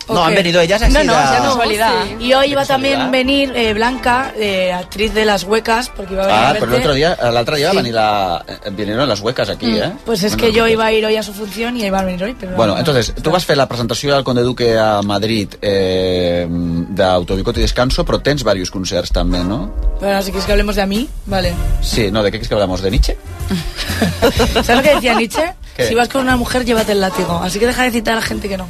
¿O 0.07 0.15
No, 0.15 0.25
han 0.25 0.35
venido 0.35 0.61
ellas 0.61 0.83
así 0.83 0.93
No, 0.93 1.03
no, 1.05 1.13
ya 1.13 1.39
casualidad. 1.43 1.93
Y 2.21 2.33
hoy 2.35 2.49
iba 2.53 2.61
¿De 2.63 2.67
también 2.69 2.95
casualidad? 2.95 3.13
venir 3.13 3.53
eh, 3.57 3.73
Blanca, 3.75 4.33
eh, 4.37 4.73
actriz 4.73 5.15
de 5.15 5.25
Las 5.25 5.45
Huecas, 5.45 5.89
porque 5.89 6.13
iba 6.15 6.25
a 6.25 6.27
venir 6.27 6.41
a 6.41 6.49
Ah, 6.49 6.53
verte. 6.53 6.61
pero 6.67 6.77
el 6.77 6.81
otro 6.83 6.95
día, 6.95 7.19
el 7.23 7.37
otro 7.37 7.57
día 7.57 7.71
Sí. 7.71 7.77
va 7.77 7.83
venir 7.83 7.95
la, 7.95 8.45
eh, 8.47 8.71
vinieron 8.71 9.09
las 9.09 9.21
huecas 9.21 9.49
aquí, 9.49 9.79
eh? 9.79 9.93
Pues 10.05 10.23
es 10.23 10.33
Bueno, 10.37 10.47
que 10.47 10.53
yo 10.53 10.67
iba 10.69 10.85
a 10.87 10.93
ir 10.93 11.05
hoy 11.07 11.17
a 11.17 11.23
su 11.23 11.33
función 11.33 11.77
y 11.77 11.85
iba 11.87 11.99
a 12.01 12.05
venir 12.05 12.23
hoy, 12.25 12.37
pero... 12.39 12.55
Bueno, 12.57 12.75
no. 12.75 12.79
entonces, 12.81 13.15
tu 13.23 13.31
vas 13.31 13.45
fer 13.47 13.57
la 13.57 13.67
presentació 13.69 14.15
del 14.15 14.25
Conde 14.25 14.43
Duque 14.43 14.77
a 14.79 15.01
Madrid 15.03 15.49
eh, 15.63 16.47
d'Autobicot 16.49 17.57
i 17.57 17.61
Descanso, 17.65 18.05
però 18.05 18.21
tens 18.21 18.45
varios 18.45 18.71
concerts 18.71 19.11
també, 19.13 19.41
no? 19.45 19.73
Bueno, 20.01 20.21
si 20.23 20.31
quieres 20.33 20.45
que 20.45 20.53
hablemos 20.53 20.77
de 20.77 20.83
a 20.83 20.87
mí, 20.87 21.09
vale. 21.27 21.55
Sí, 21.81 22.11
no, 22.11 22.23
¿de 22.23 22.29
qué 22.31 22.39
quieres 22.39 22.49
que 22.49 22.55
hablamos? 22.55 22.83
¿De 22.83 22.91
Nietzsche? 22.91 23.17
¿Sabes 24.63 24.77
lo 24.77 24.83
que 24.83 24.95
decía 24.97 25.15
Nietzsche? 25.15 25.55
¿Qué? 25.77 25.89
Si 25.89 25.95
vas 25.95 26.09
con 26.09 26.21
una 26.23 26.37
mujer, 26.37 26.65
llévate 26.65 26.93
el 26.93 27.01
látigo. 27.01 27.41
Así 27.43 27.59
que 27.59 27.67
deja 27.67 27.83
de 27.83 27.91
citar 27.91 28.13
a 28.13 28.17
la 28.21 28.23
gente 28.23 28.49
que 28.49 28.57
no. 28.57 28.69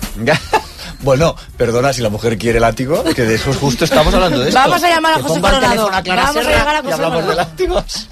Bueno, 1.01 1.37
perdona, 1.57 1.93
si 1.93 2.01
la 2.01 2.09
mujer 2.09 2.39
quiere 2.39 2.61
látigo, 2.61 3.05
que 3.05 3.23
de 3.23 3.35
eso 3.35 3.53
justo 3.55 3.85
estamos 3.85 4.13
hablando 4.15 4.41
de 4.41 4.49
esto. 4.49 4.59
Vamos 4.61 4.83
a 4.83 4.89
llamar 4.89 5.13
a 5.15 5.23
José 5.23 5.41
Coronado. 5.41 5.89
a 5.93 6.01
Vamos 6.03 6.37
a 6.37 6.43
Serra 6.43 6.51
llamar 6.59 6.77
a 6.77 6.83
José 6.83 6.93
hablamos 6.95 7.17
de 7.19 7.23
Coronado. 7.25 7.35
látigos. 7.51 8.09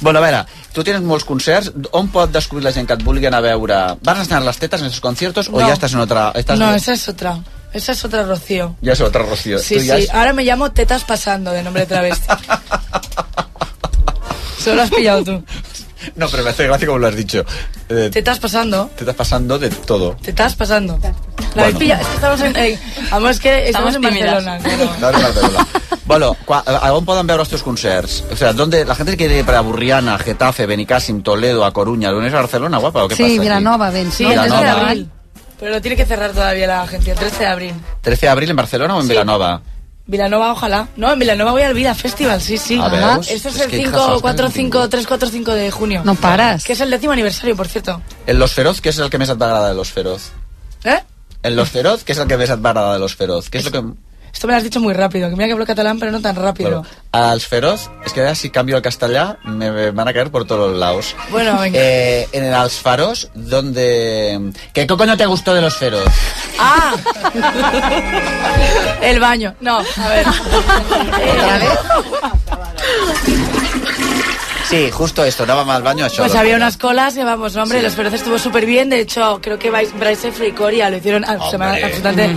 Bueno, 0.00 0.18
a 0.18 0.22
veure, 0.22 0.44
tu 0.72 0.82
tienes 0.82 1.02
molts 1.02 1.24
concerts, 1.24 1.72
on 1.92 2.08
pot 2.08 2.30
descobrir 2.32 2.64
la 2.64 2.72
gent 2.72 2.88
que 2.88 2.94
et 2.94 3.02
vulgui 3.04 3.26
anar 3.26 3.38
a 3.38 3.42
veure? 3.54 3.74
¿Vas 4.02 4.16
a 4.18 4.20
enseñar 4.22 4.42
las 4.42 4.58
tetas 4.58 4.80
en 4.80 4.86
esos 4.88 5.00
conciertos 5.00 5.48
o 5.52 5.60
No. 5.60 5.66
ya 5.68 5.74
estás 5.74 5.92
en 5.92 6.00
otra...? 6.00 6.32
Estás 6.34 6.58
No, 6.58 6.74
esa 6.74 6.92
es 6.94 7.08
otra. 7.08 7.38
Esa 7.72 7.92
es 7.92 8.04
otra 8.04 8.24
Rocío. 8.24 8.76
Ya 8.82 8.92
es 8.92 9.00
otra, 9.00 9.22
Rocío. 9.22 9.58
Sí, 9.58 9.74
Tú 9.76 9.80
sí. 9.80 9.86
ya 9.86 9.96
es- 9.98 10.10
Ahora 10.10 10.32
me 10.32 10.42
llamo 10.44 10.72
Tetas 10.72 11.04
Pasando, 11.04 11.52
de 11.52 11.62
nombre 11.62 11.82
de 11.82 11.86
travesti. 11.86 12.26
Solo 14.62 14.76
lo 14.76 14.82
has 14.82 14.90
pillado 14.90 15.24
tú. 15.24 15.44
No, 16.16 16.28
pero 16.28 16.42
me 16.42 16.50
hace 16.50 16.64
gracia 16.66 16.86
como 16.86 16.98
lo 16.98 17.06
has 17.08 17.14
dicho. 17.16 17.44
Eh, 17.88 18.10
Tetas 18.12 18.38
Pasando. 18.38 18.90
te 18.96 19.02
estás 19.04 19.16
pasando 19.16 19.58
de 19.58 19.70
todo. 19.70 20.16
Te 20.22 20.30
estás 20.30 20.54
pasando. 20.54 20.98
¿La 21.54 21.64
Bueno. 21.64 21.78
pillado? 21.78 22.00
Es 22.02 22.08
que 22.08 22.14
estamos 22.14 22.40
en... 22.40 22.56
eh, 22.56 22.78
vamos, 23.10 23.30
es 23.32 23.40
que 23.40 23.68
estamos, 23.68 23.94
Estamos 23.94 24.12
en. 24.14 24.20
Barcelona. 24.26 24.58
no, 25.00 25.12
no, 25.12 25.18
no. 25.20 25.66
Bueno, 26.04 26.36
cua- 26.44 26.62
a 26.66 26.92
on 26.92 27.04
poden 27.04 27.26
veure 27.26 27.42
els 27.42 27.48
teus 27.48 27.62
concerts? 27.62 28.24
O 28.32 28.36
sea, 28.36 28.52
¿dónde 28.52 28.84
la 28.84 28.94
gente 28.94 29.16
quiere 29.16 29.38
ir 29.38 29.44
para 29.44 29.60
Burriana, 29.60 30.18
Getafe, 30.18 30.66
Benicàssim, 30.66 31.22
Toledo, 31.22 31.64
a 31.64 31.72
Coruña? 31.72 32.10
¿Vienes 32.12 32.32
a 32.34 32.38
Barcelona, 32.38 32.78
guapa, 32.78 33.04
o 33.04 33.08
qué 33.08 33.14
Sí, 33.16 33.22
pasa? 33.22 33.40
Vilanova, 33.42 33.90
ben. 33.90 34.10
Sí, 34.10 34.24
no? 34.24 34.30
el 34.30 34.38
13 34.40 34.50
de 34.54 34.60
Vilanova. 34.60 34.88
abril. 34.90 35.10
Pero 35.60 35.70
lo 35.72 35.80
tiene 35.80 35.96
que 35.96 36.04
cerrar 36.04 36.32
todavía 36.32 36.66
la 36.66 36.82
agencia, 36.82 37.12
el 37.12 37.18
13 37.20 37.38
de 37.38 37.46
abril. 37.46 37.74
13 38.00 38.26
de 38.26 38.30
abril 38.30 38.50
en 38.50 38.56
Barcelona 38.56 38.96
o 38.96 39.00
en 39.00 39.06
Sí. 39.06 39.10
Vilanova? 39.12 39.62
Vilanova, 40.06 40.52
ojalá. 40.52 40.88
No, 40.96 41.12
en 41.12 41.18
Vilanova 41.18 41.52
voy 41.52 41.62
al 41.62 41.74
Vida 41.74 41.94
Festival, 41.94 42.40
sí, 42.40 42.58
sí. 42.58 42.78
A 42.80 42.88
ver, 42.88 43.02
es, 43.20 43.46
es 43.46 43.60
el 43.60 43.70
que 43.70 43.76
5, 43.78 43.88
hijas, 43.88 44.20
4, 44.20 44.28
hasta 44.28 44.46
el 44.46 44.52
5, 44.52 44.88
3, 44.88 45.06
4, 45.06 45.28
5 45.28 45.54
de 45.54 45.70
junio. 45.70 46.02
No 46.04 46.14
pares. 46.14 46.64
Que 46.64 46.72
es 46.72 46.80
el 46.80 46.90
décimo 46.90 47.12
aniversario, 47.12 47.56
por 47.56 47.68
cierto. 47.68 48.02
En 48.26 48.38
Los 48.38 48.52
Feroz, 48.52 48.82
què 48.82 48.90
és 48.90 48.98
el 48.98 49.10
que 49.10 49.18
va 49.18 49.24
agradar 49.24 49.68
de 49.68 49.74
Los 49.74 49.92
Feroz? 49.92 50.32
¿Eh? 50.84 50.98
En 51.42 51.56
Los 51.56 51.70
Feroz, 51.70 52.04
què 52.04 52.12
és 52.12 52.18
el 52.18 52.26
que 52.26 52.36
va 52.36 52.44
agradar 52.44 52.94
de 52.94 52.98
Los 52.98 53.14
Feroz? 53.14 53.48
Què 53.50 53.62
és 53.62 53.66
el 53.66 53.72
que... 53.72 53.82
Esto 54.32 54.46
me 54.46 54.54
lo 54.54 54.56
has 54.56 54.64
dicho 54.64 54.80
muy 54.80 54.94
rápido, 54.94 55.28
que 55.28 55.36
mira 55.36 55.46
que 55.46 55.52
hablo 55.52 55.66
catalán, 55.66 55.98
pero 55.98 56.10
no 56.10 56.20
tan 56.20 56.34
rápido. 56.34 56.70
Bueno, 56.70 56.86
als 57.12 57.46
Feroz, 57.46 57.90
es 58.04 58.12
que 58.12 58.22
ara 58.22 58.34
si 58.34 58.50
cambio 58.50 58.76
al 58.76 58.82
castellà 58.82 59.38
me 59.44 59.70
me 59.70 59.90
van 59.90 60.08
a 60.08 60.12
caer 60.12 60.30
por 60.30 60.46
todos 60.46 60.70
los 60.70 60.78
lados. 60.78 61.14
Bueno, 61.30 61.60
venga. 61.60 61.78
Eh, 61.78 62.28
en 62.32 62.44
el 62.44 62.54
Als 62.54 62.74
Faros, 62.74 63.28
donde... 63.34 64.52
¿Qué 64.72 64.86
coño 64.86 65.16
te 65.16 65.26
gustó 65.26 65.54
de 65.54 65.60
Los 65.60 65.76
Feroz? 65.76 66.08
¡Ah! 66.58 66.94
el 69.02 69.20
baño. 69.20 69.54
No, 69.60 69.78
a 69.78 70.08
ver. 70.08 70.26
Eh, 71.20 71.68
Sí, 74.72 74.90
justo 74.90 75.22
esto, 75.22 75.44
anàvem 75.44 75.68
al 75.68 75.82
baño, 75.82 76.06
això. 76.06 76.16
Pues 76.24 76.32
Los 76.32 76.40
había 76.40 76.56
unas 76.56 76.78
colas 76.78 77.12
que 77.12 77.22
vamos, 77.24 77.54
hombre, 77.56 77.78
Sí. 77.80 77.84
los 77.84 77.94
feroces 77.94 78.20
estuvo 78.20 78.38
súper 78.38 78.64
bien. 78.64 78.88
De 78.88 79.00
hecho, 79.00 79.38
creo 79.42 79.58
que 79.58 79.70
Bryce 79.70 79.92
Bryce 79.98 80.32
Free 80.32 80.48
y 80.48 80.52
Coria 80.52 80.88
lo 80.88 80.96
hicieron 80.96 81.24
Hombre. 81.28 81.84
absolutamente 81.84 82.28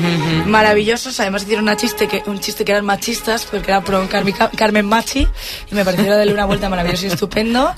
maravillosos. 0.45 1.17
Además 1.21 1.43
hicieron 1.43 1.63
una 1.63 1.77
chiste 1.77 2.09
que, 2.09 2.23
un 2.25 2.41
chiste 2.41 2.65
que 2.65 2.73
eran 2.73 2.83
machistas, 2.83 3.45
porque 3.45 3.71
era 3.71 3.79
pro 3.81 4.05
Carmi- 4.09 4.33
Carmen 4.53 4.86
Machi, 4.86 5.25
y 5.71 5.75
me 5.75 5.86
pareció 5.86 6.13
darle 6.17 6.33
una 6.33 6.43
vuelta 6.43 6.67
maravilloso 6.67 7.05
y 7.05 7.09
estupendo. 7.11 7.73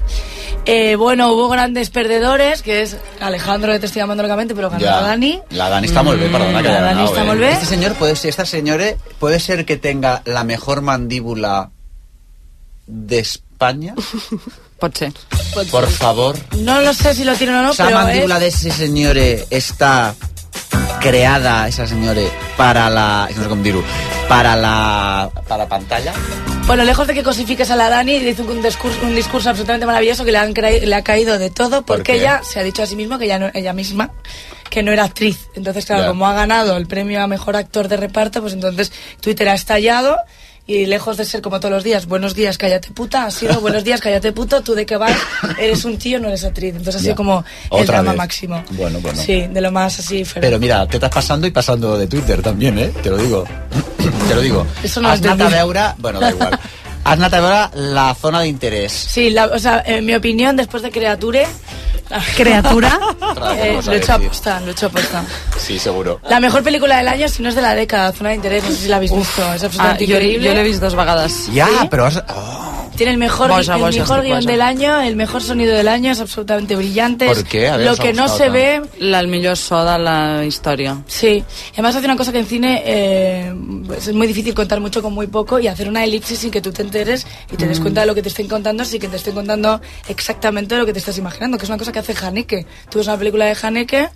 Eh, 0.65 0.95
bueno, 0.95 1.31
hubo 1.33 1.49
grandes 1.49 1.91
perdedores, 1.91 2.63
que 2.63 2.81
es 2.81 2.97
Alejandro, 3.19 3.71
que 3.73 3.79
te 3.79 3.85
estoy 3.85 3.99
llamando 4.01 4.23
locamente, 4.23 4.55
pero 4.55 4.71
ganó 4.71 4.81
Ya. 4.83 5.01
la 5.01 5.01
Dani. 5.09 5.39
La 5.51 5.69
Dani 5.69 5.85
está 5.85 6.01
muy 6.01 6.17
bien, 6.17 6.31
perdona 6.31 6.63
que 6.63 6.67
La 6.69 6.81
Dani 6.81 6.87
ganado, 6.95 7.07
está 7.09 7.21
eh. 7.21 7.27
muy 7.27 7.37
bien. 7.37 7.51
Este 7.51 7.65
señor 7.67 7.93
puede 7.93 8.15
ser, 8.15 8.31
esta 8.31 8.45
señora 8.45 8.85
puede 9.19 9.39
ser 9.39 9.65
que 9.65 9.77
tenga 9.77 10.23
la 10.25 10.43
mejor 10.43 10.81
mandíbula 10.81 11.69
de 12.87 13.19
España. 13.61 13.95
Pot 14.79 14.95
ser. 14.95 15.11
Por 15.71 15.87
favor. 15.89 16.37
No 16.59 16.79
lo 16.81 16.93
sé 16.93 17.15
si 17.15 17.23
lo 17.23 17.33
tienen 17.33 17.55
o 17.55 17.63
no, 17.63 17.71
esa 17.71 17.85
pero 17.85 17.97
mandíbula 17.97 18.35
es- 18.35 18.41
de 18.41 18.47
ese 18.49 18.71
señor 18.71 19.17
está 19.17 20.13
creada, 21.01 21.67
esa 21.67 21.87
señora, 21.87 22.21
para 22.55 22.87
la... 22.89 23.27
No 23.35 23.43
sé 23.43 23.49
cómo 23.49 23.63
dirlo. 23.63 23.83
Para 24.29 24.55
la... 24.55 25.31
Para 25.47 25.63
la 25.63 25.69
pantalla. 25.69 26.13
Bueno, 26.67 26.83
lejos 26.83 27.07
de 27.07 27.15
que 27.15 27.23
cosifiques 27.23 27.71
a 27.71 27.75
la 27.75 27.89
Dani, 27.89 28.19
le 28.19 28.29
hizo 28.31 28.43
un 28.43 28.61
discurso, 28.61 28.99
un 29.01 29.15
discurso 29.15 29.49
absolutamente 29.49 29.87
maravilloso 29.87 30.23
que 30.23 30.31
le, 30.31 30.37
han 30.37 30.53
le 30.53 30.93
ha 30.95 31.03
caído 31.03 31.39
de 31.39 31.49
todo, 31.49 31.83
¿Por 31.83 31.97
porque 31.97 32.13
ella 32.15 32.41
se 32.43 32.59
ha 32.59 32.63
dicho 32.63 32.83
a 32.83 32.85
sí 32.85 32.95
misma 32.95 33.17
que 33.17 33.25
ella, 33.25 33.39
no- 33.39 33.49
ella 33.55 33.73
misma 33.73 34.11
que 34.69 34.83
no 34.83 34.91
era 34.91 35.05
actriz. 35.05 35.47
Entonces, 35.55 35.85
claro, 35.85 36.07
como 36.09 36.27
ha 36.27 36.33
ganado 36.33 36.77
el 36.77 36.85
premio 36.85 37.23
a 37.23 37.27
mejor 37.27 37.55
actor 37.55 37.87
de 37.87 37.97
reparto, 37.97 38.41
pues 38.41 38.53
entonces 38.53 38.91
Twitter 39.21 39.47
ha 39.49 39.53
estallado 39.55 40.17
y 40.67 40.85
lejos 40.85 41.15
de 41.15 41.23
ser 41.23 41.41
como 41.41 41.59
todos 41.61 41.73
los 41.73 41.83
días, 41.83 42.05
buenos 42.07 42.35
días, 42.35 42.57
cállate 42.57 42.91
puta, 42.91 43.25
ha 43.25 43.31
sido 43.31 43.61
buenos 43.61 43.85
días, 43.85 44.01
cállate 44.01 44.33
puto, 44.33 44.61
tú 44.61 44.75
de 44.75 44.85
qué 44.85 44.97
vas, 44.97 45.15
eres 45.57 45.85
un 45.85 45.97
tío, 45.97 46.19
no 46.19 46.27
eres 46.27 46.43
actriz. 46.43 46.75
Entonces 46.75 46.95
ha 46.97 46.99
sido 46.99 47.15
como 47.15 47.43
el 47.71 47.85
drama 47.87 48.11
vez. 48.11 48.17
máximo. 48.17 48.61
Bueno, 48.71 48.99
bueno. 48.99 49.19
Sí, 49.21 49.47
de 49.49 49.61
lo 49.61 49.71
más 49.71 49.97
así. 49.99 50.25
Pero 50.39 50.59
mira, 50.59 50.85
te 50.85 50.97
estás 50.97 51.09
pasando 51.09 51.47
y 51.47 51.51
pasando 51.51 51.97
de 51.97 52.05
Twitter 52.07 52.41
también, 52.41 52.77
¿eh? 52.79 52.91
Te 53.01 53.09
lo 53.09 53.17
digo. 53.17 53.45
Te 54.27 54.35
lo 54.35 54.41
digo. 54.41 54.67
Eso 54.83 55.01
no 55.01 55.09
Has 55.09 55.21
lo 55.21 55.31
anat 55.31 55.41
a 55.41 55.45
entendí. 55.45 55.53
veure... 55.55 55.93
Bueno, 55.97 56.19
da 56.19 56.29
igual. 56.31 56.59
Has 57.07 57.17
anat 57.17 57.33
a 57.33 57.41
veure 57.41 57.91
la 57.95 58.13
zona 58.15 58.41
d'interès. 58.41 58.91
Sí, 58.91 59.29
la- 59.29 59.45
o 59.47 59.59
sea, 59.59 59.81
en 59.85 60.05
mi 60.05 60.13
opinión, 60.15 60.55
después 60.55 60.83
de 60.83 60.91
Creature... 60.91 61.47
¿Criatura? 62.35 62.97
Otra 63.19 63.53
eh, 63.67 63.79
lo 63.85 63.91
he 63.91 63.97
hecho 63.97 64.13
a 64.13 64.17
decir. 64.17 64.29
posta, 64.29 64.59
lo 64.61 64.67
he 64.67 64.71
hecho 64.71 64.85
a 64.85 64.89
posta. 64.89 65.23
Sí, 65.57 65.77
seguro. 65.77 66.19
La 66.29 66.39
mejor 66.39 66.63
película 66.63 66.97
del 66.97 67.07
año, 67.09 67.27
si 67.27 67.43
no 67.43 67.49
es 67.49 67.55
de 67.55 67.61
la 67.61 67.75
década, 67.75 68.11
Zona 68.13 68.29
de 68.29 68.35
Interés, 68.35 68.63
no 68.63 68.69
sé 68.69 68.75
si 68.77 68.87
la 68.87 68.95
habéis 68.97 69.11
visto, 69.13 69.41
es 69.53 69.63
Ah, 69.63 69.65
absolutamente 69.65 70.05
jo, 70.07 70.13
increíble. 70.13 70.49
jo 70.49 70.55
l'he 70.55 70.63
vist 70.63 70.81
dos 70.81 70.95
vegades. 70.95 71.49
Ja, 71.53 71.67
però 71.89 72.05
has... 72.05 72.23
Oh, 72.29 72.63
Tiene 72.97 73.11
el 73.11 73.19
mejor, 73.19 73.49
Boja, 73.49 73.75
el 73.75 73.79
boja, 73.81 73.91
mejor 73.91 74.21
guion 74.23 74.43
del 74.45 74.59
año, 74.61 75.01
el 75.01 75.15
mejor 75.15 75.43
sonido 75.43 75.75
del 75.75 75.87
año, 75.87 76.11
es 76.13 76.19
absolutamente 76.19 76.75
brillante. 76.75 77.27
¿Por 77.27 77.43
qué? 77.43 77.67
A 77.67 77.77
ver, 77.77 77.85
Lo 77.85 77.95
que 77.95 78.11
no 78.11 78.27
se 78.27 78.49
ve 78.49 78.81
La, 78.97 79.19
el 79.19 79.27
millor 79.27 79.55
so 79.55 79.83
de 79.85 79.99
la 79.99 80.43
història. 80.43 80.97
Sí, 81.05 81.43
además 81.73 81.95
hace 81.95 82.05
una 82.05 82.15
cosa 82.17 82.31
que 82.31 82.39
en 82.39 82.47
cine 82.47 82.81
eh, 82.83 83.53
pues 83.85 84.07
es 84.07 84.15
muy 84.15 84.25
difícil 84.25 84.55
contar 84.55 84.79
mucho 84.79 85.03
con 85.03 85.13
muy 85.13 85.27
poco 85.27 85.59
y 85.59 85.67
hacer 85.67 85.87
una 85.87 86.03
elipsis 86.03 86.39
sin 86.39 86.49
que 86.49 86.59
tú 86.59 86.71
te 86.71 86.81
enteres 86.81 86.96
y 87.51 87.55
te 87.57 87.67
des 87.67 87.79
Mm. 87.79 87.81
cuenta 87.83 88.01
de 88.01 88.07
lo 88.07 88.15
que 88.15 88.21
te 88.21 88.29
estén 88.29 88.47
contando 88.47 88.83
sin 88.85 88.99
que 88.99 89.07
te 89.07 89.17
estén 89.17 89.33
contando 89.35 89.79
exactamente 90.07 90.77
lo 90.77 90.85
que 90.85 90.93
te 90.93 90.99
estás 90.99 91.17
imaginando, 91.17 91.57
que 91.57 91.63
es 91.65 91.69
una 91.69 91.77
cosa 91.77 91.91
que 91.91 91.99
hace 91.99 92.13
Haneke. 92.21 92.65
Tú 92.89 92.97
ves 92.99 93.07
una 93.07 93.17
película 93.17 93.45
de 93.45 93.55
Haneke 93.61 94.09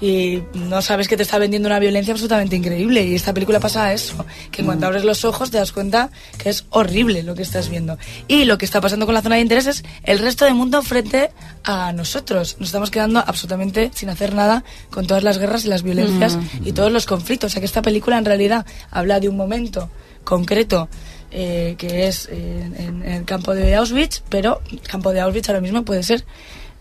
y 0.00 0.42
no 0.54 0.80
sabes 0.82 1.08
que 1.08 1.16
te 1.16 1.22
está 1.22 1.38
vendiendo 1.38 1.68
una 1.68 1.78
violencia 1.78 2.12
absolutamente 2.12 2.56
increíble 2.56 3.04
y 3.04 3.14
esta 3.14 3.32
película 3.34 3.58
pasa 3.60 3.92
eso, 3.92 4.24
que 4.50 4.60
en 4.62 4.66
cuanto 4.66 4.86
abres 4.86 5.04
los 5.04 5.24
ojos 5.24 5.50
te 5.50 5.58
das 5.58 5.72
cuenta 5.72 6.10
que 6.38 6.50
es 6.50 6.64
horrible 6.70 7.22
lo 7.22 7.34
que 7.34 7.42
estás 7.42 7.68
viendo. 7.68 7.98
Y 8.28 8.44
lo 8.44 8.58
que 8.58 8.64
está 8.64 8.80
pasando 8.80 9.06
con 9.06 9.14
la 9.14 9.22
zona 9.22 9.36
de 9.36 9.40
interés 9.42 9.66
es 9.66 9.84
el 10.04 10.18
resto 10.20 10.44
del 10.44 10.54
mundo 10.54 10.82
frente 10.82 11.30
a 11.64 11.92
nosotros. 11.92 12.56
Nos 12.58 12.68
estamos 12.68 12.90
quedando 12.90 13.18
absolutamente 13.20 13.90
sin 13.94 14.08
hacer 14.10 14.34
nada 14.34 14.64
con 14.90 15.06
todas 15.06 15.22
las 15.22 15.38
guerras 15.38 15.64
y 15.64 15.68
las 15.68 15.82
violencias 15.82 16.36
Mm. 16.36 16.66
y 16.68 16.72
todos 16.72 16.92
los 16.92 17.06
conflictos. 17.06 17.50
O 17.50 17.52
sea 17.52 17.60
que 17.60 17.66
esta 17.66 17.82
película 17.82 18.18
en 18.18 18.24
realidad 18.24 18.66
habla 18.90 19.18
de 19.20 19.28
un 19.28 19.36
momento 19.36 19.90
concreto 20.24 20.88
eh, 21.30 21.74
que 21.78 22.08
es 22.08 22.28
en, 22.30 22.74
en 22.78 23.02
el 23.02 23.24
campo 23.24 23.54
de 23.54 23.74
Auschwitz, 23.76 24.22
pero 24.28 24.60
el 24.70 24.80
campo 24.80 25.12
de 25.12 25.20
Auschwitz 25.20 25.48
ahora 25.48 25.60
mismo 25.60 25.82
puede 25.84 26.02
ser 26.02 26.24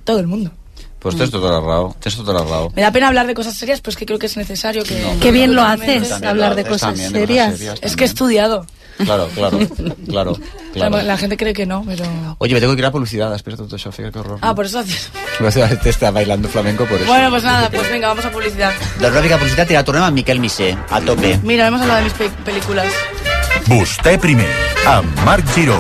todo 0.04 0.20
el 0.20 0.28
mundo. 0.28 0.52
Pues 1.00 1.16
tens 1.16 1.30
tota 1.30 1.52
la 1.52 1.60
raó, 1.62 1.96
tens 2.02 2.16
tota 2.18 2.34
la 2.34 2.44
raó. 2.44 2.72
Me 2.76 2.82
da 2.82 2.92
pena 2.92 3.08
hablar 3.08 3.28
de 3.28 3.34
cosas 3.36 3.56
serias, 3.56 3.82
pues 3.82 3.96
que 3.96 4.06
creo 4.06 4.18
que 4.18 4.26
es 4.26 4.36
necesario 4.36 4.84
que... 4.84 5.00
Qué 5.22 5.32
bien 5.32 5.54
lo 5.54 5.62
haces, 5.62 6.12
hablar 6.24 6.56
de 6.56 6.64
cosas 6.66 6.90
también, 6.96 7.14
de 7.14 7.20
cosas 7.20 7.28
serias. 7.28 7.58
serias. 7.58 7.80
Es 7.82 7.96
que 7.96 8.04
he 8.04 8.08
estudiado. 8.08 8.66
Claro, 8.98 9.30
claro, 9.36 9.60
claro, 10.08 10.36
claro. 10.74 10.98
La, 10.98 11.04
la 11.04 11.18
gente 11.18 11.38
cree 11.38 11.54
que 11.54 11.68
no, 11.68 11.84
pero... 11.86 12.04
Oye, 12.40 12.56
me 12.56 12.60
tengo 12.60 12.74
que 12.74 12.80
ir 12.82 12.86
a 12.88 12.92
publicidad 12.92 13.30
tot 13.40 13.72
això, 13.74 13.92
fíjate 13.92 14.12
que 14.14 14.20
horror. 14.20 14.40
Ah, 14.42 14.56
por 14.56 14.66
eso 14.66 14.80
haces... 14.80 15.12
Te 15.84 15.90
está 15.92 16.10
bailando 16.10 16.50
flamenco 16.50 16.84
por 16.86 16.98
eso. 16.98 17.06
Bueno, 17.06 17.30
pues 17.30 17.44
nada, 17.44 17.70
pues 17.70 17.88
venga, 17.92 18.08
vamos 18.08 18.26
a 18.26 18.32
publicidad. 18.32 18.74
Una 19.00 19.22
mica 19.22 19.38
publicitat 19.38 19.70
i 19.70 19.78
la 19.78 19.84
tornem 19.86 20.02
amb 20.04 20.16
Miquel 20.18 20.40
Missé, 20.42 20.76
a 20.90 21.00
tope. 21.00 21.38
Mira, 21.44 21.68
hemos 21.68 21.80
hablado 21.80 22.00
de 22.00 22.06
mis 22.06 22.14
pe- 22.14 22.32
películas. 22.44 22.88
Vostè 23.68 24.14
primer, 24.16 24.48
amb 24.88 25.18
Marc 25.28 25.50
Giró. 25.52 25.76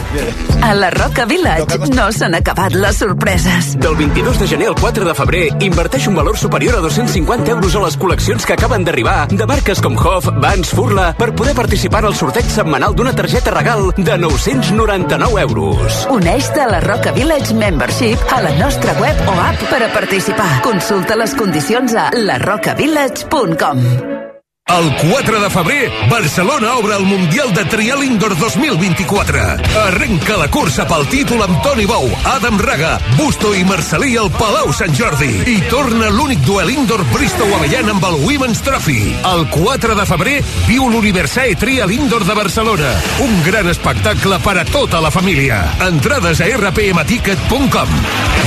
A 0.62 0.74
la 0.76 0.90
Roca 0.92 1.24
Village 1.24 1.88
no 1.94 2.10
s'han 2.12 2.36
acabat 2.36 2.76
les 2.76 3.00
sorpreses. 3.00 3.70
Del 3.80 3.96
22 3.96 4.42
de 4.42 4.48
gener 4.52 4.68
al 4.68 4.76
4 4.76 5.08
de 5.08 5.14
febrer, 5.16 5.46
inverteix 5.64 6.10
un 6.12 6.20
valor 6.20 6.36
superior 6.38 6.76
a 6.76 6.82
250 6.84 7.56
euros 7.56 7.78
a 7.80 7.86
les 7.86 7.96
col·leccions 7.96 8.44
que 8.44 8.58
acaben 8.58 8.84
d'arribar 8.84 9.32
de 9.32 9.48
marques 9.48 9.80
com 9.80 9.96
Hoff, 9.96 10.28
Vans, 10.44 10.74
Furla, 10.76 11.14
per 11.16 11.32
poder 11.32 11.56
participar 11.56 12.04
en 12.04 12.12
el 12.12 12.20
sorteig 12.20 12.52
setmanal 12.52 12.96
d'una 12.96 13.16
targeta 13.16 13.56
regal 13.56 13.94
de 13.96 14.20
999 14.20 15.48
euros. 15.48 16.04
Uneix-te 16.12 16.68
a 16.68 16.70
la 16.76 16.84
Roca 16.84 17.16
Village 17.16 17.56
Membership 17.56 18.20
a 18.36 18.44
la 18.44 18.52
nostra 18.60 19.00
web 19.00 19.28
o 19.32 19.40
app 19.48 19.68
per 19.72 19.86
a 19.88 19.94
participar. 19.96 20.58
Consulta 20.68 21.16
les 21.16 21.40
condicions 21.40 21.96
a 21.96 22.12
larrocavillage.com. 22.12 24.27
El 24.68 24.94
4 24.98 25.40
de 25.40 25.50
febrer, 25.50 25.92
Barcelona 26.10 26.76
obre 26.76 26.98
el 26.98 27.04
Mundial 27.04 27.54
de 27.54 27.64
Trial 27.66 28.04
Indoor 28.04 28.38
2024. 28.38 29.40
Arrenca 29.86 30.36
la 30.36 30.50
cursa 30.52 30.84
pel 30.86 31.08
títol 31.08 31.42
amb 31.46 31.62
Toni 31.64 31.86
Bou, 31.88 32.10
Adam 32.28 32.60
Raga, 32.60 32.98
Busto 33.16 33.54
i 33.56 33.64
Marcelí 33.64 34.18
al 34.20 34.28
Palau 34.36 34.74
Sant 34.76 34.92
Jordi. 34.94 35.32
I 35.48 35.62
torna 35.72 36.12
l'únic 36.12 36.44
duel 36.44 36.74
indoor 36.76 37.06
Bristow 37.14 37.48
Avellan 37.56 37.94
amb 37.96 38.10
el 38.12 38.20
Women's 38.28 38.62
Trophy. 38.68 39.16
El 39.32 39.48
4 39.56 39.96
de 39.96 40.06
febrer 40.12 40.36
viu 40.68 40.92
l'Universae 40.92 41.56
Trial 41.56 41.96
Indoor 41.96 42.28
de 42.28 42.36
Barcelona. 42.36 42.92
Un 43.24 43.40
gran 43.48 43.72
espectacle 43.72 44.44
per 44.44 44.60
a 44.60 44.68
tota 44.68 45.00
la 45.02 45.16
família. 45.16 45.64
Entrades 45.88 46.44
a 46.44 46.52
rpmticket.com. 46.60 47.98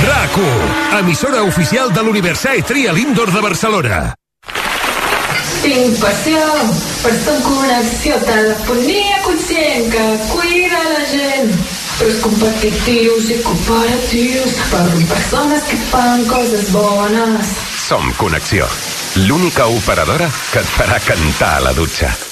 RAC1, 0.05 0.71
emissora 1.01 1.41
oficial 1.49 1.91
de 1.91 2.05
l'Universae 2.05 2.61
Trial 2.61 3.01
Indoor 3.09 3.33
de 3.33 3.47
Barcelona. 3.49 4.01
Tinc 5.61 5.99
passió 6.01 6.39
per 7.03 7.11
ser 7.13 7.35
en 7.35 7.43
connexió, 7.45 8.17
telefonia 8.25 9.19
conscient 9.27 9.91
que 9.93 10.05
cuida 10.31 10.81
la 10.87 11.03
gent. 11.11 11.53
Però 11.99 12.15
competitius 12.23 13.29
i 13.29 13.37
cooperatius 13.45 14.57
per 14.71 14.87
persones 15.11 15.69
que 15.69 15.77
fan 15.91 16.25
coses 16.31 16.71
bones. 16.73 17.53
Som 17.85 18.09
Connexió, 18.17 18.65
l'única 19.27 19.69
operadora 19.69 20.33
que 20.49 20.65
et 20.65 20.75
farà 20.79 20.99
cantar 21.05 21.55
a 21.59 21.65
la 21.69 21.77
dutxa. 21.77 22.30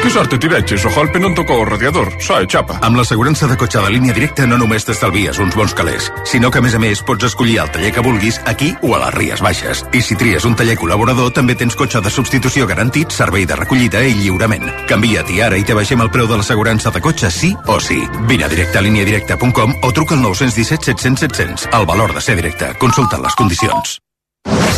Che 0.00 0.10
sorte 0.10 0.38
ti 0.38 0.48
veig, 0.48 0.72
Soholpe 0.74 1.18
non 1.18 1.34
tocó 1.34 1.60
el 1.60 1.66
radiador, 1.66 2.08
sai, 2.18 2.46
xapa. 2.46 2.78
Amb 2.82 2.96
l'assegurança 2.98 3.46
de 3.46 3.56
cotxe 3.56 3.80
de 3.82 3.90
línia 3.92 4.14
directa 4.16 4.46
no 4.46 4.58
només 4.58 4.84
t'estalvies 4.84 5.38
uns 5.38 5.54
bons 5.54 5.74
calés, 5.78 6.08
sinó 6.24 6.50
que 6.50 6.58
a 6.58 6.64
més 6.64 6.74
a 6.74 6.80
més 6.82 7.02
pots 7.06 7.28
escollir 7.28 7.60
el 7.62 7.70
taller 7.70 7.92
que 7.94 8.02
vulguis 8.02 8.40
aquí 8.44 8.72
o 8.82 8.94
a 8.96 9.00
les 9.04 9.14
Ries 9.14 9.42
Baixes. 9.44 9.84
I 9.92 10.02
si 10.02 10.18
tries 10.18 10.44
un 10.44 10.56
taller 10.58 10.76
col·laborador 10.80 11.32
també 11.32 11.54
tens 11.54 11.78
cotxe 11.78 12.02
de 12.02 12.10
substitució 12.10 12.66
garantit, 12.66 13.14
servei 13.14 13.46
de 13.46 13.56
recollida 13.56 14.02
i 14.02 14.14
lliurament. 14.18 14.68
Canvia't 14.90 15.30
ara 15.42 15.56
i 15.56 15.64
te 15.64 15.74
baixem 15.78 16.00
el 16.02 16.10
preu 16.10 16.26
de 16.26 16.36
l'assegurança 16.40 16.90
de 16.90 17.00
cotxe 17.00 17.30
sí 17.30 17.54
o 17.66 17.78
sí. 17.80 18.02
Vine 18.26 18.44
a 18.44 18.52
directe 18.52 18.78
a 18.78 18.82
líniadirecta.com 18.82 19.76
o 19.82 19.92
truca 19.92 20.14
al 20.14 20.22
917 20.22 20.92
700 20.92 21.28
700. 21.28 21.68
El 21.72 21.86
valor 21.86 22.12
de 22.14 22.20
ser 22.20 22.36
directe. 22.36 22.74
Consulta 22.78 23.22
les 23.22 23.34
condicions. 23.36 24.00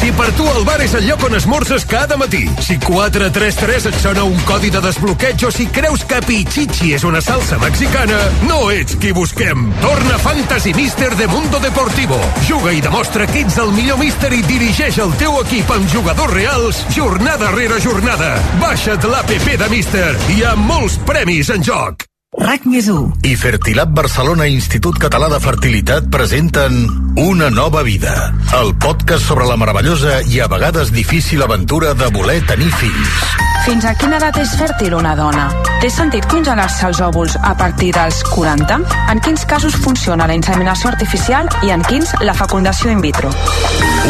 Si 0.05 0.13
per 0.13 0.27
tu 0.37 0.45
el 0.45 0.67
bar 0.69 0.83
és 0.85 0.93
el 0.99 1.07
lloc 1.09 1.23
on 1.25 1.33
esmorzes 1.39 1.87
cada 1.89 2.19
matí, 2.21 2.43
si 2.61 2.75
433 2.77 3.87
et 3.89 3.97
sona 4.03 4.27
un 4.29 4.37
codi 4.45 4.69
de 4.69 4.83
desbloqueig 4.85 5.47
o 5.49 5.53
si 5.55 5.65
creus 5.73 6.05
que 6.05 6.19
Pichichi 6.27 6.93
és 6.93 7.07
una 7.09 7.23
salsa 7.25 7.57
mexicana, 7.63 8.19
no 8.45 8.69
ets 8.69 8.99
qui 9.01 9.15
busquem. 9.17 9.65
Torna 9.81 10.21
Fantasy 10.21 10.77
Mister 10.77 11.09
de 11.17 11.31
Mundo 11.33 11.57
Deportivo. 11.65 12.21
Juga 12.45 12.77
i 12.77 12.85
demostra 12.85 13.25
que 13.33 13.47
ets 13.47 13.57
el 13.65 13.73
millor 13.73 13.97
míster 14.05 14.35
i 14.37 14.45
dirigeix 14.45 15.01
el 15.01 15.17
teu 15.17 15.41
equip 15.41 15.73
amb 15.73 15.89
jugadors 15.97 16.37
reals 16.37 16.85
jornada 16.93 17.55
rere 17.57 17.81
jornada. 17.81 18.35
Baixa't 18.61 19.09
l'APP 19.09 19.55
de 19.57 19.73
Mister. 19.73 20.11
Hi 20.37 20.43
ha 20.45 20.59
molts 20.69 21.01
premis 21.09 21.49
en 21.49 21.65
joc. 21.65 22.05
RAC 22.35 22.65
més 22.67 22.89
1. 22.91 23.23
I 23.31 23.37
Fertilab 23.39 23.93
Barcelona 23.95 24.49
Institut 24.51 24.99
Català 24.99 25.29
de 25.31 25.39
Fertilitat 25.39 26.09
presenten 26.11 26.75
Una 27.21 27.47
nova 27.51 27.85
vida, 27.87 28.35
el 28.59 28.75
podcast 28.83 29.29
sobre 29.29 29.47
la 29.47 29.57
meravellosa 29.61 30.19
i 30.27 30.41
a 30.43 30.49
vegades 30.51 30.91
difícil 30.91 31.45
aventura 31.47 31.95
de 31.95 32.11
voler 32.11 32.41
tenir 32.49 32.73
fills. 32.75 33.23
Fins 33.65 33.87
a 33.87 33.95
quina 33.97 34.19
edat 34.19 34.37
és 34.43 34.51
fèrtil 34.59 34.97
una 34.99 35.15
dona? 35.17 35.47
Té 35.81 35.89
sentit 35.89 36.27
congelar-se 36.29 36.91
els 36.91 37.01
òvuls 37.07 37.39
a 37.39 37.55
partir 37.57 37.93
dels 37.95 38.19
40? 38.35 38.81
En 39.15 39.23
quins 39.25 39.47
casos 39.49 39.79
funciona 39.87 40.27
la 40.27 40.35
inseminació 40.37 40.91
artificial 40.91 41.49
i 41.63 41.73
en 41.73 41.87
quins 41.87 42.13
la 42.27 42.35
fecundació 42.35 42.91
in 42.91 43.01
vitro? 43.05 43.31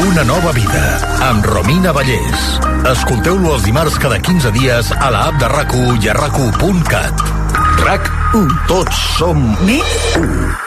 Una 0.08 0.24
nova 0.24 0.56
vida, 0.56 0.84
amb 1.28 1.44
Romina 1.44 1.92
Vallès. 1.92 2.50
Escolteu-lo 2.96 3.54
els 3.58 3.68
dimarts 3.68 4.00
cada 4.00 4.18
15 4.18 4.56
dies 4.56 4.92
a 4.96 5.12
la 5.12 5.28
app 5.28 5.40
de 5.44 5.54
rac 5.54 5.76
i 5.76 6.08
a 6.08 7.43
rac 7.84 8.08
RAC1. 8.32 8.52
Tots 8.68 9.00
som 9.18 9.40
més 9.66 9.96
1. 10.16 10.63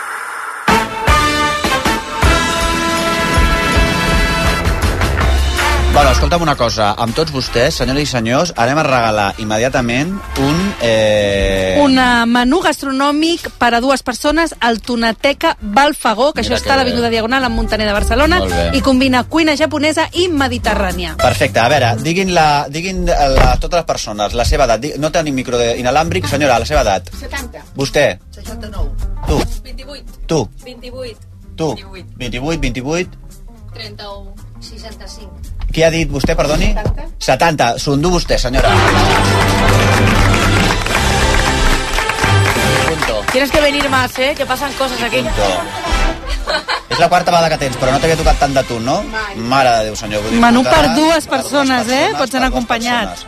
Bueno, 5.98 6.12
escolta'm 6.12 6.44
una 6.44 6.54
cosa. 6.54 6.92
Amb 6.94 7.16
tots 7.18 7.32
vostès, 7.34 7.80
senyores 7.80 8.04
i 8.04 8.10
senyors, 8.12 8.52
anem 8.62 8.78
a 8.78 8.84
regalar 8.86 9.24
immediatament 9.42 10.12
un... 10.46 10.60
Eh... 10.86 11.80
Un 11.82 11.98
menú 12.30 12.60
gastronòmic 12.62 13.48
per 13.58 13.72
a 13.74 13.80
dues 13.82 14.06
persones 14.06 14.54
al 14.62 14.78
Tonateca 14.86 15.56
Balfagó, 15.60 16.28
que 16.36 16.44
Mira 16.44 16.54
això 16.54 16.60
està 16.62 16.76
a 16.76 16.78
que 16.78 16.84
l'Avinguda. 16.84 17.10
Diagonal, 17.10 17.50
en 17.50 17.56
Montaner 17.58 17.90
de 17.90 17.98
Barcelona, 17.98 18.44
i 18.78 18.84
combina 18.86 19.24
cuina 19.26 19.58
japonesa 19.58 20.06
i 20.14 20.28
mediterrània. 20.30 21.16
Perfecte, 21.18 21.66
a 21.66 21.68
veure, 21.74 21.92
diguin, 22.06 22.36
la, 22.38 22.46
diguin 22.70 23.02
la, 23.10 23.50
totes 23.58 23.80
les 23.80 23.90
persones 23.90 24.38
la 24.38 24.46
seva 24.46 24.70
edat. 24.70 24.86
No 25.02 25.10
tenim 25.10 25.42
micro 25.42 25.58
inalàmbric, 25.82 26.30
senyora, 26.30 26.62
la 26.62 26.70
seva 26.70 26.86
edat. 26.86 27.10
70. 27.26 27.74
Vostè, 27.74 28.08
69. 28.38 29.14
tu, 29.26 29.42
28. 29.66 30.26
tu, 30.30 30.46
28. 30.62 31.30
tu, 31.58 31.74
28, 32.22 32.66
28. 32.70 33.24
31. 33.74 34.36
65. 34.62 35.57
Qui 35.72 35.84
ha 35.84 35.90
dit 35.94 36.10
vostè, 36.10 36.36
perdoni? 36.36 36.72
70. 36.74 37.08
70. 37.20 37.78
S'ho 37.82 37.98
vostè, 38.10 38.38
senyora. 38.38 38.72
Punto. 42.88 43.24
Tienes 43.32 43.52
que 43.52 43.62
venir 43.62 43.90
más, 43.90 44.18
¿eh? 44.18 44.34
Que 44.36 44.46
pasan 44.46 44.72
cosas 44.74 45.02
aquí. 45.04 45.24
És 46.90 47.00
la 47.00 47.10
quarta 47.10 47.32
vegada 47.32 47.50
que 47.52 47.58
tens, 47.62 47.76
però 47.78 47.92
no 47.92 48.00
t'havia 48.00 48.18
tocat 48.18 48.40
tant 48.42 48.54
de 48.56 48.64
tu, 48.66 48.80
no? 48.80 49.02
Mare 49.52 49.74
de 49.78 49.90
Déu, 49.90 49.96
senyor. 50.00 50.24
vull 50.24 50.32
dir, 50.32 50.40
Menú 50.42 50.64
portaràs 50.64 50.88
per 50.88 50.96
dues 50.96 51.28
persones, 51.28 51.90
eh? 51.94 52.06
Pots 52.18 52.34
anar 52.40 52.48
acompanyats. 52.48 53.26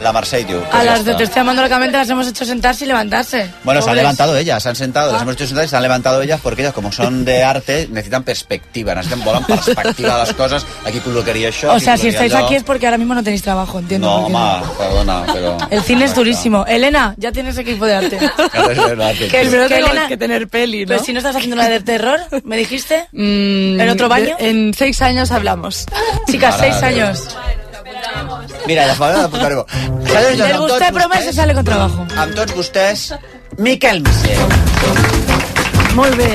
La 0.00 0.12
tú. 0.12 0.18
A 0.18 0.70
Pues 0.70 0.84
las 0.84 1.04
de. 1.04 1.14
Te 1.14 1.24
estoy 1.24 1.40
amando 1.40 1.60
locamente 1.62 1.96
las 1.96 2.08
hemos 2.08 2.26
hecho 2.26 2.44
sentarse 2.44 2.84
y 2.84 2.88
levantarse. 2.88 3.50
Bueno, 3.64 3.82
se 3.82 3.90
han 3.90 3.96
levantado 3.96 4.36
ellas, 4.36 4.62
se 4.62 4.68
han 4.70 4.76
sentado, 4.76 5.10
Ah. 5.10 5.12
las 5.14 5.22
hemos 5.22 5.34
hecho 5.34 5.46
sentar 5.46 5.64
y 5.64 5.68
se 5.68 5.76
han 5.76 5.82
levantado 5.82 6.22
ellas 6.22 6.40
porque 6.42 6.62
ellas, 6.62 6.72
como 6.72 6.90
son 6.90 7.24
de 7.24 7.44
arte, 7.44 7.86
necesitan 7.90 8.22
perspectiva, 8.24 8.94
necesitan 8.94 9.22
volen 9.24 9.44
perspectiva 9.44 10.18
de 10.18 10.24
les 10.26 10.34
coses. 10.34 10.66
Aquí 10.86 11.00
col·locaria 11.00 11.50
això, 11.50 11.68
O 11.68 11.72
aquí 11.72 11.84
sea, 11.84 11.96
si 11.98 12.08
estáis 12.08 12.34
aquí 12.34 12.54
es 12.54 12.62
porque 12.62 12.86
ahora 12.86 12.96
mismo 12.98 13.14
no 13.14 13.22
tenéis 13.22 13.42
trabajo, 13.42 13.78
entiendo. 13.78 14.06
No, 14.08 14.26
home, 14.26 14.66
perdona, 14.78 15.26
però... 15.26 15.58
El 15.70 15.82
cine 15.82 16.06
es 16.06 16.14
durísimo. 16.14 16.64
Elena, 16.66 17.14
ya 17.18 17.30
tienes 17.30 17.58
equipo 17.58 17.84
de 17.84 17.94
arte. 17.94 18.18
Que 19.30 19.40
primero 19.40 19.68
tengo 19.68 20.08
que 20.08 20.16
tener 20.16 20.48
peli, 20.48 20.82
¿no? 20.84 20.88
Pero 20.88 21.04
si 21.04 21.12
no 21.12 21.18
estás 21.18 21.36
haciendo 21.36 21.56
una 21.56 21.68
de 21.68 21.80
terror, 21.80 22.20
¿me 22.44 22.56
dijiste? 22.56 23.06
Mm, 23.12 23.80
¿En 23.80 23.88
otro 23.90 24.08
baño? 24.08 24.36
de- 24.38 24.48
en 24.48 24.74
seis 24.74 25.00
años 25.02 25.30
hablamos. 25.30 25.84
Chicas, 26.30 26.56
seis 26.58 26.76
años. 26.82 27.36
Mira, 28.66 28.86
ja 28.86 28.94
fa 28.94 29.10
d'apuntar-ho. 29.12 29.64
Senyors, 29.70 30.38
El 30.38 30.42
amb 30.42 30.60
gusto 30.60 30.74
tots 30.78 30.86
de 30.86 30.92
promesa 30.92 31.22
vostès- 31.30 31.34
sale 31.34 31.54
con 31.54 31.64
trabajo. 31.64 32.06
Amb 32.16 32.34
tots 32.34 32.54
vostès, 32.54 33.14
Miquel 33.58 34.02
Missé. 34.02 35.29
Molt 35.98 36.14
bé, 36.16 36.28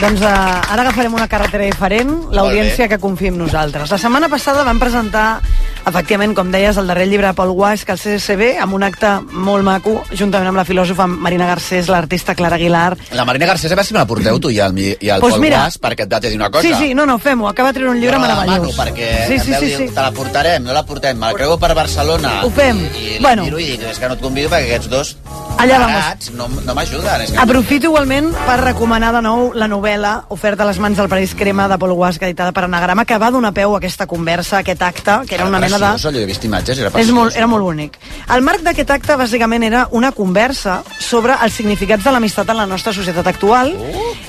doncs 0.00 0.22
uh, 0.24 0.28
ara 0.72 0.80
agafarem 0.82 1.12
una 1.14 1.26
carretera 1.28 1.66
diferent, 1.68 2.08
l'audiència 2.34 2.86
que 2.88 2.96
confia 2.98 3.28
en 3.30 3.36
nosaltres. 3.38 3.90
La 3.92 3.98
setmana 4.00 4.30
passada 4.32 4.64
vam 4.64 4.80
presentar, 4.80 5.42
efectivament, 5.84 6.32
com 6.34 6.48
deies, 6.50 6.78
el 6.80 6.88
darrer 6.88 7.04
llibre 7.10 7.28
de 7.28 7.36
Paul 7.36 7.52
Guasc 7.54 7.92
al 7.92 8.00
CSB, 8.00 8.54
amb 8.64 8.74
un 8.78 8.86
acte 8.86 9.10
molt 9.30 9.62
maco, 9.66 9.98
juntament 10.16 10.48
amb 10.50 10.58
la 10.58 10.64
filòsofa 10.64 11.06
Marina 11.10 11.46
Garcés, 11.50 11.90
l'artista 11.92 12.34
Clara 12.34 12.56
Aguilar. 12.56 12.96
La 13.12 13.26
Marina 13.28 13.46
Garcés, 13.52 13.70
a 13.70 13.76
veure 13.76 13.86
si 13.86 13.94
me 13.94 14.00
la 14.00 14.06
porteu 14.08 14.40
tu 14.40 14.50
i 14.50 14.58
el, 14.64 14.80
i 14.80 15.12
el 15.12 15.20
Pues 15.20 15.36
Pol 15.36 15.44
mira. 15.44 15.60
Guas, 15.66 15.78
perquè 15.84 16.08
et 16.08 16.14
date 16.16 16.32
dir 16.32 16.40
una 16.40 16.48
cosa. 16.50 16.64
Sí, 16.66 16.72
sí, 16.80 16.94
no, 16.96 17.04
no, 17.06 17.18
fem-ho, 17.20 17.46
acaba 17.52 17.70
de 17.74 17.80
treure 17.82 17.92
un 17.92 18.00
llibre 18.00 18.16
demano, 18.16 18.40
meravellós. 18.40 18.80
perquè 18.80 19.12
sí, 19.28 19.38
sí, 19.38 19.54
sí, 19.60 19.70
sí. 19.76 19.88
te 19.92 20.00
la 20.00 20.10
portarem, 20.16 20.64
no 20.64 20.72
la 20.72 20.86
portem, 20.88 21.20
me 21.20 21.28
la 21.28 21.36
creu 21.36 21.58
per 21.60 21.74
Barcelona. 21.76 22.40
Ho 22.42 22.50
fem. 22.50 22.80
I, 22.80 22.88
i 22.88 23.20
Bueno. 23.20 23.44
bueno. 23.44 23.60
i 23.60 23.76
dic, 23.76 23.84
és 23.92 24.00
que 24.00 24.08
no 24.08 24.16
et 24.16 24.24
convido 24.24 24.48
perquè 24.48 24.72
aquests 24.72 24.90
dos 24.90 25.14
Allà 25.60 25.76
tarats 25.78 26.32
no, 26.34 26.48
no 26.64 26.74
m'ajuden. 26.74 27.28
Que... 27.28 27.38
Aprofito 27.44 27.92
igualment 27.92 28.32
per 28.48 28.58
recomanar 28.64 28.93
de 28.94 29.20
nou 29.26 29.48
la 29.58 29.66
novel·la 29.66 30.10
Oferta 30.30 30.62
a 30.62 30.68
les 30.68 30.78
mans 30.78 30.94
del 30.94 31.08
Paradís 31.10 31.32
Crema 31.34 31.66
de 31.66 31.78
Paul 31.82 31.96
Guasc, 31.98 32.22
editada 32.22 32.52
per 32.54 32.62
Anagrama, 32.68 33.02
que 33.04 33.18
va 33.18 33.32
donar 33.34 33.50
peu 33.52 33.74
a 33.74 33.78
aquesta 33.80 34.06
conversa, 34.06 34.58
a 34.58 34.60
aquest 34.60 34.82
acte, 34.86 35.16
que 35.26 35.34
era 35.34 35.48
una 35.48 35.58
mena 35.58 35.80
de... 35.82 35.90
Jo 35.98 36.12
he 36.14 36.22
vist 36.28 36.44
imatges, 36.46 36.78
era 36.78 36.92
És 37.02 37.10
molt, 37.10 37.34
era 37.34 37.48
molt 37.50 37.66
bonic. 37.66 37.98
El 38.30 38.46
marc 38.46 38.62
d'aquest 38.62 38.92
acte, 38.94 39.16
bàsicament, 39.18 39.66
era 39.66 39.88
una 39.90 40.12
conversa 40.14 40.84
sobre 41.00 41.34
els 41.42 41.58
significats 41.58 42.06
de 42.06 42.14
l'amistat 42.14 42.54
en 42.54 42.60
la 42.62 42.68
nostra 42.70 42.94
societat 42.94 43.26
actual 43.34 43.74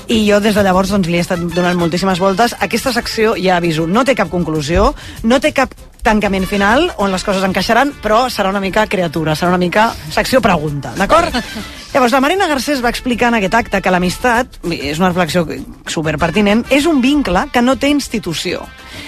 i 0.08 0.24
jo 0.26 0.42
des 0.42 0.58
de 0.58 0.66
llavors 0.66 0.90
doncs, 0.90 1.06
li 1.06 1.20
he 1.20 1.22
estat 1.22 1.46
donant 1.54 1.78
moltíssimes 1.78 2.18
voltes. 2.18 2.58
Aquesta 2.58 2.90
secció 2.92 3.36
ja 3.38 3.60
aviso, 3.60 3.86
no 3.86 4.02
té 4.02 4.18
cap 4.18 4.34
conclusió, 4.34 4.96
no 5.22 5.38
té 5.38 5.54
cap 5.54 5.78
tancament 6.06 6.46
final 6.46 6.90
on 7.02 7.14
les 7.14 7.24
coses 7.26 7.46
encaixaran, 7.46 7.94
però 8.02 8.26
serà 8.30 8.50
una 8.50 8.62
mica 8.62 8.86
criatura, 8.90 9.34
serà 9.38 9.54
una 9.54 9.62
mica 9.62 9.92
secció 10.10 10.42
pregunta, 10.42 10.94
d'acord? 10.98 11.34
Llavors, 11.96 12.12
la 12.12 12.20
Marina 12.20 12.44
Garcés 12.46 12.82
va 12.84 12.90
explicar 12.92 13.30
en 13.30 13.38
aquest 13.38 13.54
acte 13.56 13.78
que 13.80 13.88
l'amistat, 13.88 14.58
és 14.68 14.98
una 15.00 15.08
reflexió 15.08 15.46
superpertinent, 15.88 16.66
és 16.68 16.84
un 16.84 16.98
vincle 17.00 17.46
que 17.54 17.62
no 17.64 17.78
té 17.80 17.88
institució. 17.88 18.66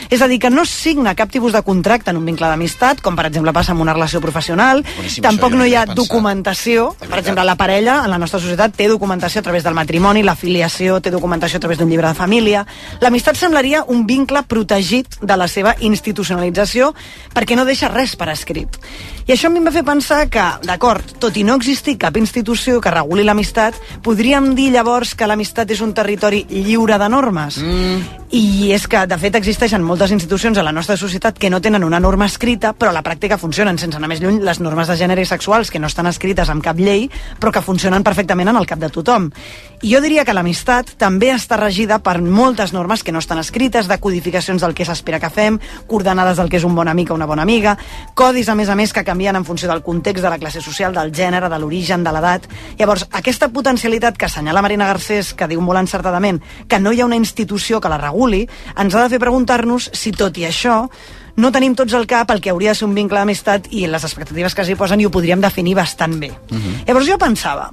És 0.09 0.23
a 0.25 0.29
dir, 0.29 0.39
que 0.41 0.49
no 0.49 0.63
es 0.65 0.71
signa 0.73 1.13
cap 1.13 1.29
tipus 1.29 1.53
de 1.53 1.61
contracte 1.67 2.09
en 2.09 2.17
un 2.17 2.25
vincle 2.25 2.49
d'amistat, 2.49 3.03
com 3.05 3.17
per 3.17 3.27
exemple 3.29 3.53
passa 3.53 3.75
amb 3.75 3.85
una 3.85 3.93
relació 3.93 4.23
professional, 4.25 4.81
Boníssim, 4.97 5.21
tampoc 5.27 5.53
no 5.53 5.67
hi 5.69 5.75
ha 5.77 5.85
documentació, 5.85 6.95
per 7.03 7.19
exemple, 7.21 7.45
la 7.45 7.59
parella 7.61 7.99
en 8.07 8.15
la 8.15 8.21
nostra 8.23 8.41
societat 8.41 8.73
té 8.79 8.89
documentació 8.89 9.43
a 9.43 9.47
través 9.51 9.69
del 9.69 9.77
matrimoni, 9.77 10.25
la 10.25 10.37
filiació 10.37 11.03
té 11.05 11.13
documentació 11.13 11.61
a 11.61 11.67
través 11.67 11.77
d'un 11.77 11.93
llibre 11.93 12.09
de 12.09 12.17
família. 12.17 12.65
L'amistat 13.05 13.37
semblaria 13.37 13.85
un 13.85 14.07
vincle 14.09 14.47
protegit 14.49 15.21
de 15.21 15.37
la 15.37 15.49
seva 15.49 15.77
institucionalització 15.77 16.95
perquè 17.37 17.53
no 17.53 17.69
deixa 17.69 17.93
res 17.93 18.17
per 18.17 18.33
escrit. 18.33 18.81
I 19.29 19.35
això 19.35 19.51
a 19.51 19.53
mi 19.53 19.59
em 19.61 19.67
va 19.67 19.73
fer 19.75 19.83
pensar 19.85 20.23
que, 20.33 20.43
d'acord, 20.65 21.11
tot 21.21 21.37
i 21.37 21.43
no 21.45 21.59
existir 21.59 21.99
cap 22.01 22.17
institució 22.17 22.79
que 22.81 22.89
reguli 22.95 23.27
l'amistat, 23.29 23.77
podríem 24.01 24.55
dir 24.57 24.71
llavors 24.73 25.13
que 25.13 25.27
l'amistat 25.29 25.69
és 25.75 25.83
un 25.85 25.93
territori 25.93 26.47
lliure 26.49 26.97
de 26.97 27.09
normes. 27.13 27.59
Mm. 27.61 28.25
I 28.33 28.73
és 28.73 28.87
que, 28.89 29.03
de 29.09 29.19
fet, 29.21 29.37
existeixen 29.37 29.85
moltes 29.85 30.15
institucions 30.17 30.57
a 30.57 30.65
la 30.65 30.73
nostra 30.73 30.97
societat 30.97 31.37
que 31.37 31.51
no 31.53 31.61
tenen 31.61 31.85
una 31.85 32.01
norma 32.01 32.25
escrita, 32.25 32.73
però 32.73 32.89
a 32.89 32.97
la 32.97 33.05
pràctica 33.05 33.37
funcionen, 33.37 33.77
sense 33.77 34.01
anar 34.01 34.09
més 34.09 34.25
lluny, 34.25 34.41
les 34.41 34.63
normes 34.65 34.89
de 34.89 34.97
gènere 34.97 35.21
i 35.21 35.29
sexuals, 35.29 35.69
que 35.69 35.81
no 35.81 35.93
estan 35.93 36.09
escrites 36.09 36.49
amb 36.49 36.65
cap 36.65 36.81
llei, 36.81 37.11
però 37.37 37.53
que 37.53 37.65
funcionen 37.65 38.09
perfectament 38.09 38.49
en 38.49 38.57
el 38.57 38.69
cap 38.69 38.81
de 38.81 38.89
tothom. 38.89 39.29
I 39.79 39.93
jo 39.93 40.01
diria 40.03 40.25
que 40.27 40.35
l'amistat 40.35 40.97
també 40.99 41.29
està 41.31 41.55
regida 41.55 42.01
per 42.03 42.17
moltes 42.19 42.73
normes 42.75 43.05
que 43.07 43.13
no 43.15 43.21
estan 43.23 43.39
escrites, 43.39 43.87
de 43.87 43.99
codificacions 44.03 44.65
del 44.65 44.73
que 44.75 44.83
s'espera 44.83 45.21
que 45.23 45.31
fem, 45.31 45.61
coordenades 45.87 46.41
del 46.41 46.51
que 46.51 46.59
és 46.59 46.65
un 46.67 46.75
bon 46.75 46.89
amic 46.91 47.13
o 47.13 47.15
una 47.15 47.29
bona 47.31 47.45
amiga, 47.47 47.77
codis, 48.19 48.49
a 48.51 48.57
més 48.59 48.73
a 48.73 48.75
més, 48.75 48.91
que 48.93 49.05
canvien 49.07 49.39
en 49.39 49.47
funció 49.47 49.71
del 49.71 49.85
context, 49.87 50.25
de 50.25 50.33
la 50.33 50.39
classe 50.43 50.65
social, 50.65 50.97
del 50.97 51.13
gènere, 51.15 51.47
de 51.47 51.61
l'origen, 51.63 52.03
de 52.03 52.11
l'edat. 52.11 52.49
Llavors, 52.81 53.07
aquesta 53.13 53.53
potencialitat 53.55 54.19
que 54.19 54.27
assenyala 54.27 54.65
Marina 54.67 54.89
Garcés, 54.91 55.31
que 55.39 55.47
diu 55.47 55.63
molt 55.63 55.79
encertadament 55.79 56.43
que 56.67 56.83
no 56.83 56.91
hi 56.91 56.99
ha 56.99 57.07
una 57.07 57.21
institució 57.21 57.79
que 57.79 57.93
la 57.93 58.03
reguli, 58.03 58.49
ens 58.75 58.99
ha 58.99 59.07
de 59.07 59.15
fer 59.15 59.23
preguntar-nos 59.23 59.93
si 59.95 60.11
tot 60.11 60.43
i 60.43 60.49
això 60.51 60.89
no 61.39 61.53
tenim 61.55 61.77
tots 61.79 61.95
al 61.95 62.09
cap 62.11 62.33
el 62.35 62.41
que 62.43 62.51
hauria 62.51 62.75
de 62.75 62.81
ser 62.81 62.89
un 62.89 62.99
vincle 62.99 63.21
d'amistat 63.21 63.71
i 63.71 63.87
les 63.87 64.03
expectatives 64.03 64.59
que 64.59 64.67
s'hi 64.67 64.75
posen 64.75 64.99
i 64.99 65.07
ho 65.07 65.15
podríem 65.15 65.39
definir 65.39 65.77
bastant 65.79 66.19
bé. 66.19 66.33
Llavors 66.83 67.07
jo 67.07 67.15
pensava, 67.23 67.71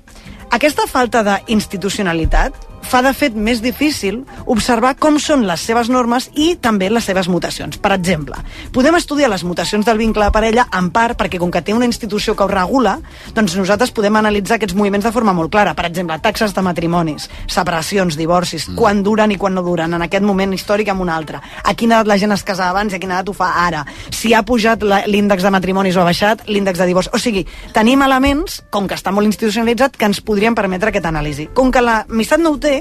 aquesta 0.51 0.85
falta 0.87 1.23
d'institucionalitat 1.23 2.53
fa 2.85 3.01
de 3.05 3.11
fet 3.17 3.35
més 3.35 3.61
difícil 3.63 4.21
observar 4.45 4.95
com 5.01 5.17
són 5.21 5.45
les 5.47 5.63
seves 5.65 5.89
normes 5.91 6.29
i 6.35 6.53
també 6.61 6.89
les 6.91 7.05
seves 7.05 7.27
mutacions. 7.31 7.77
Per 7.81 7.91
exemple, 7.95 8.37
podem 8.75 8.95
estudiar 8.99 9.29
les 9.31 9.43
mutacions 9.43 9.85
del 9.85 9.99
vincle 9.99 10.25
de 10.25 10.33
parella 10.35 10.67
en 10.75 10.91
part 10.93 11.17
perquè 11.19 11.39
com 11.41 11.51
que 11.51 11.63
té 11.65 11.73
una 11.73 11.87
institució 11.89 12.35
que 12.35 12.45
ho 12.45 12.51
regula, 12.51 12.97
doncs 13.35 13.55
nosaltres 13.57 13.93
podem 13.95 14.15
analitzar 14.21 14.59
aquests 14.59 14.75
moviments 14.77 15.05
de 15.05 15.13
forma 15.15 15.33
molt 15.33 15.51
clara. 15.51 15.75
Per 15.75 15.87
exemple, 15.89 16.17
taxes 16.23 16.53
de 16.55 16.63
matrimonis, 16.65 17.29
separacions, 17.51 18.17
divorcis, 18.17 18.69
mm. 18.69 18.77
quan 18.79 19.03
duren 19.03 19.33
i 19.33 19.39
quan 19.41 19.55
no 19.55 19.63
duren, 19.65 19.93
en 19.93 20.05
aquest 20.05 20.25
moment 20.25 20.53
històric 20.55 20.91
amb 20.93 21.05
un 21.05 21.11
altre, 21.13 21.41
a 21.41 21.73
quina 21.73 21.99
edat 21.99 22.11
la 22.11 22.19
gent 22.21 22.35
es 22.35 22.45
casava 22.45 22.75
abans 22.75 22.93
i 22.93 22.99
a 22.99 23.01
quina 23.01 23.19
edat 23.19 23.31
ho 23.31 23.35
fa 23.35 23.51
ara, 23.65 23.85
si 24.11 24.33
ha 24.33 24.43
pujat 24.45 24.83
l'índex 24.83 25.43
de 25.43 25.53
matrimonis 25.53 25.97
o 25.97 26.03
ha 26.03 26.09
baixat 26.09 26.45
l'índex 26.49 26.79
de 26.81 26.89
divorci. 26.89 27.11
O 27.13 27.21
sigui, 27.21 27.45
tenim 27.73 28.03
elements, 28.05 28.61
com 28.71 28.89
que 28.89 28.97
està 28.97 29.13
molt 29.15 29.29
institucionalitzat, 29.29 29.97
que 29.97 30.09
ens 30.09 30.21
podrien 30.25 30.55
permetre 30.57 30.91
aquesta 30.91 31.11
anàlisi. 31.13 31.49
Com 31.55 31.71
que 31.73 31.83
l'amistat 31.83 32.43
no 32.43 32.55
ho 32.55 32.59
té, 32.61 32.74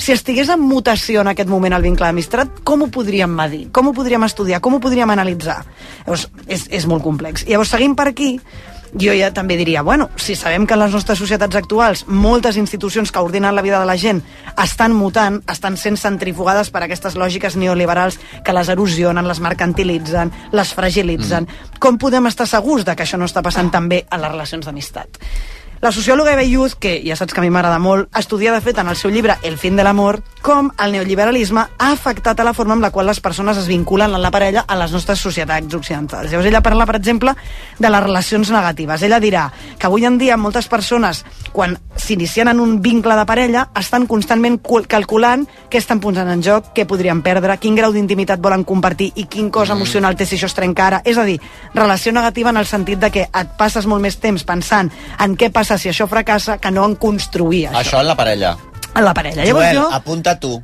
si 0.00 0.14
estigués 0.16 0.48
en 0.48 0.62
mutació 0.64 1.20
en 1.20 1.28
aquest 1.32 1.50
moment 1.52 1.76
el 1.76 1.84
vincle 1.84 2.08
d'amistat, 2.08 2.62
com 2.64 2.86
ho 2.86 2.90
podríem 2.92 3.32
medir? 3.36 3.66
Com 3.72 3.90
ho 3.90 3.94
podríem 3.96 4.24
estudiar? 4.24 4.62
Com 4.64 4.78
ho 4.78 4.80
podríem 4.80 5.12
analitzar? 5.12 5.60
Llavors, 6.06 6.30
és, 6.48 6.66
és 6.72 6.88
molt 6.88 7.04
complex. 7.04 7.44
Llavors, 7.48 7.72
seguint 7.74 7.96
per 7.98 8.08
aquí, 8.08 8.30
jo 8.94 9.12
ja 9.14 9.30
també 9.34 9.56
diria, 9.60 9.82
bueno, 9.82 10.08
si 10.16 10.34
sabem 10.34 10.66
que 10.66 10.74
en 10.74 10.80
les 10.82 10.94
nostres 10.94 11.18
societats 11.18 11.56
actuals 11.56 12.04
moltes 12.08 12.56
institucions 12.56 13.12
que 13.12 13.22
ordenen 13.22 13.54
la 13.54 13.62
vida 13.62 13.78
de 13.78 13.86
la 13.86 13.96
gent 14.00 14.22
estan 14.56 14.96
mutant, 14.96 15.40
estan 15.50 15.76
sent 15.76 16.00
centrifugades 16.00 16.70
per 16.70 16.82
aquestes 16.84 17.14
lògiques 17.14 17.56
neoliberals 17.56 18.18
que 18.44 18.56
les 18.56 18.72
erosionen, 18.72 19.28
les 19.28 19.40
mercantilitzen, 19.40 20.32
les 20.52 20.74
fragilitzen, 20.74 21.46
mm. 21.46 21.78
com 21.78 21.98
podem 21.98 22.26
estar 22.26 22.48
segurs 22.48 22.84
de 22.88 22.96
que 22.96 23.06
això 23.06 23.20
no 23.20 23.30
està 23.30 23.44
passant 23.46 23.70
també 23.70 24.04
en 24.10 24.24
les 24.24 24.32
relacions 24.32 24.66
d'amistat? 24.66 25.22
La 25.80 25.90
sociòloga 25.92 26.34
Eva 26.34 26.42
Youth, 26.44 26.74
que 26.76 26.98
ja 27.00 27.14
saps 27.16 27.32
que 27.32 27.40
a 27.40 27.42
mi 27.42 27.48
m'agrada 27.48 27.78
molt, 27.80 28.10
estudia 28.18 28.52
de 28.52 28.60
fet 28.60 28.76
en 28.82 28.88
el 28.92 28.96
seu 29.00 29.08
llibre 29.10 29.38
El 29.42 29.56
fin 29.56 29.78
de 29.78 29.84
l'amor 29.86 30.18
com 30.44 30.68
el 30.76 30.92
neoliberalisme 30.92 31.62
ha 31.78 31.86
afectat 31.92 32.36
a 32.40 32.44
la 32.44 32.52
forma 32.52 32.74
amb 32.76 32.84
la 32.84 32.90
qual 32.92 33.06
les 33.08 33.20
persones 33.20 33.56
es 33.56 33.66
vinculen 33.68 34.12
en 34.12 34.20
la 34.20 34.30
parella 34.30 34.66
a 34.68 34.76
les 34.76 34.92
nostres 34.92 35.20
societats 35.24 35.74
occidentals. 35.74 36.28
Llavors 36.30 36.48
ella 36.50 36.60
parla, 36.60 36.84
per 36.84 36.96
exemple, 36.98 37.32
de 37.78 37.88
les 37.90 38.02
relacions 38.02 38.50
negatives. 38.52 39.02
Ella 39.08 39.20
dirà 39.20 39.46
que 39.78 39.86
avui 39.88 40.04
en 40.04 40.18
dia 40.20 40.36
moltes 40.36 40.68
persones, 40.68 41.24
quan 41.52 41.78
s'inicien 41.96 42.48
en 42.52 42.60
un 42.60 42.76
vincle 42.82 43.16
de 43.16 43.24
parella, 43.28 43.66
estan 43.76 44.06
constantment 44.06 44.60
cul- 44.60 44.86
calculant 44.88 45.46
què 45.72 45.80
estan 45.80 46.00
posant 46.00 46.28
en 46.28 46.42
joc, 46.44 46.74
què 46.76 46.84
podrien 46.88 47.22
perdre, 47.24 47.56
quin 47.56 47.76
grau 47.76 47.92
d'intimitat 47.92 48.40
volen 48.40 48.64
compartir 48.68 49.12
i 49.16 49.24
quin 49.32 49.48
cos 49.50 49.72
emocional 49.72 50.16
té 50.16 50.26
si 50.28 50.36
això 50.36 50.48
es 50.52 50.56
trenca 50.56 50.86
ara. 50.88 51.02
És 51.04 51.16
a 51.16 51.24
dir, 51.24 51.38
relació 51.74 52.12
negativa 52.12 52.50
en 52.52 52.60
el 52.60 52.66
sentit 52.68 53.00
de 53.00 53.10
que 53.10 53.26
et 53.32 53.56
passes 53.56 53.86
molt 53.88 54.04
més 54.04 54.20
temps 54.20 54.44
pensant 54.44 54.92
en 55.18 55.36
què 55.36 55.48
passa 55.52 55.69
si 55.78 55.90
això 55.92 56.08
fracassa 56.10 56.58
que 56.58 56.70
no 56.74 56.86
en 56.88 56.96
construir 56.96 57.68
això. 57.68 57.78
Això 57.84 58.00
en 58.00 58.10
la 58.10 58.16
parella. 58.16 58.56
En 58.94 59.04
la 59.04 59.14
parella. 59.14 59.44
Llavors 59.44 59.70
Joel, 59.70 59.78
jo... 59.78 59.88
apunta 59.94 60.34
tu. 60.40 60.56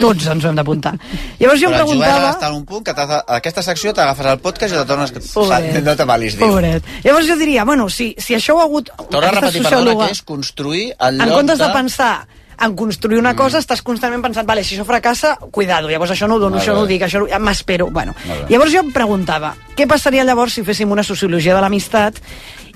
Tots 0.00 0.26
ens 0.32 0.42
ho 0.42 0.50
hem 0.50 0.58
d'apuntar. 0.58 0.94
Llavors 1.38 1.60
jo 1.60 1.68
em 1.68 1.74
Però 1.76 1.84
Joel 1.84 2.00
preguntava... 2.00 2.30
està 2.32 2.48
en 2.48 2.56
un 2.56 2.64
punt 2.66 2.82
que 2.86 2.94
aquesta 3.36 3.62
secció 3.62 3.92
t'agafes 3.94 4.26
el 4.32 4.40
podcast 4.42 4.74
i 4.74 4.80
te 4.80 4.84
tornes... 4.88 5.14
Pobret. 5.30 5.82
No 5.86 5.94
te 5.98 6.06
malis, 6.08 6.36
diu. 6.38 6.48
Pobret. 6.48 6.86
Llavors 7.04 7.28
jo 7.30 7.36
diria, 7.38 7.66
bueno, 7.68 7.88
si, 7.92 8.12
si 8.18 8.34
això 8.34 8.56
ho 8.56 8.62
ha 8.62 8.66
hagut... 8.66 8.90
Torna 9.10 9.30
a 9.30 9.36
repetir, 9.38 9.62
perdona, 9.68 9.98
que 10.06 10.16
és 10.16 10.22
construir 10.26 10.86
el 10.98 11.20
en 11.20 11.28
lloc 11.28 11.42
comptes 11.42 11.60
de... 11.60 11.68
de... 11.68 11.74
pensar 11.76 12.14
en 12.62 12.76
construir 12.78 13.18
una 13.18 13.34
cosa, 13.34 13.58
estàs 13.58 13.82
constantment 13.82 14.22
pensant, 14.22 14.46
vale, 14.46 14.62
si 14.62 14.76
això 14.76 14.84
fracassa, 14.86 15.34
cuidado, 15.50 15.88
llavors 15.90 16.12
això 16.14 16.28
no 16.30 16.36
ho 16.36 16.42
dono, 16.42 16.60
això 16.60 16.76
no 16.76 16.84
ho 16.84 16.86
dic, 16.86 17.02
això 17.02 17.24
m'espero. 17.42 17.88
Bueno, 17.90 18.14
llavors 18.50 18.70
jo 18.74 18.84
em 18.84 18.92
preguntava, 18.94 19.54
què 19.74 19.88
passaria 19.90 20.22
llavors 20.28 20.54
si 20.54 20.62
féssim 20.66 20.92
una 20.94 21.02
sociologia 21.06 21.56
de 21.56 21.64
l'amistat 21.64 22.20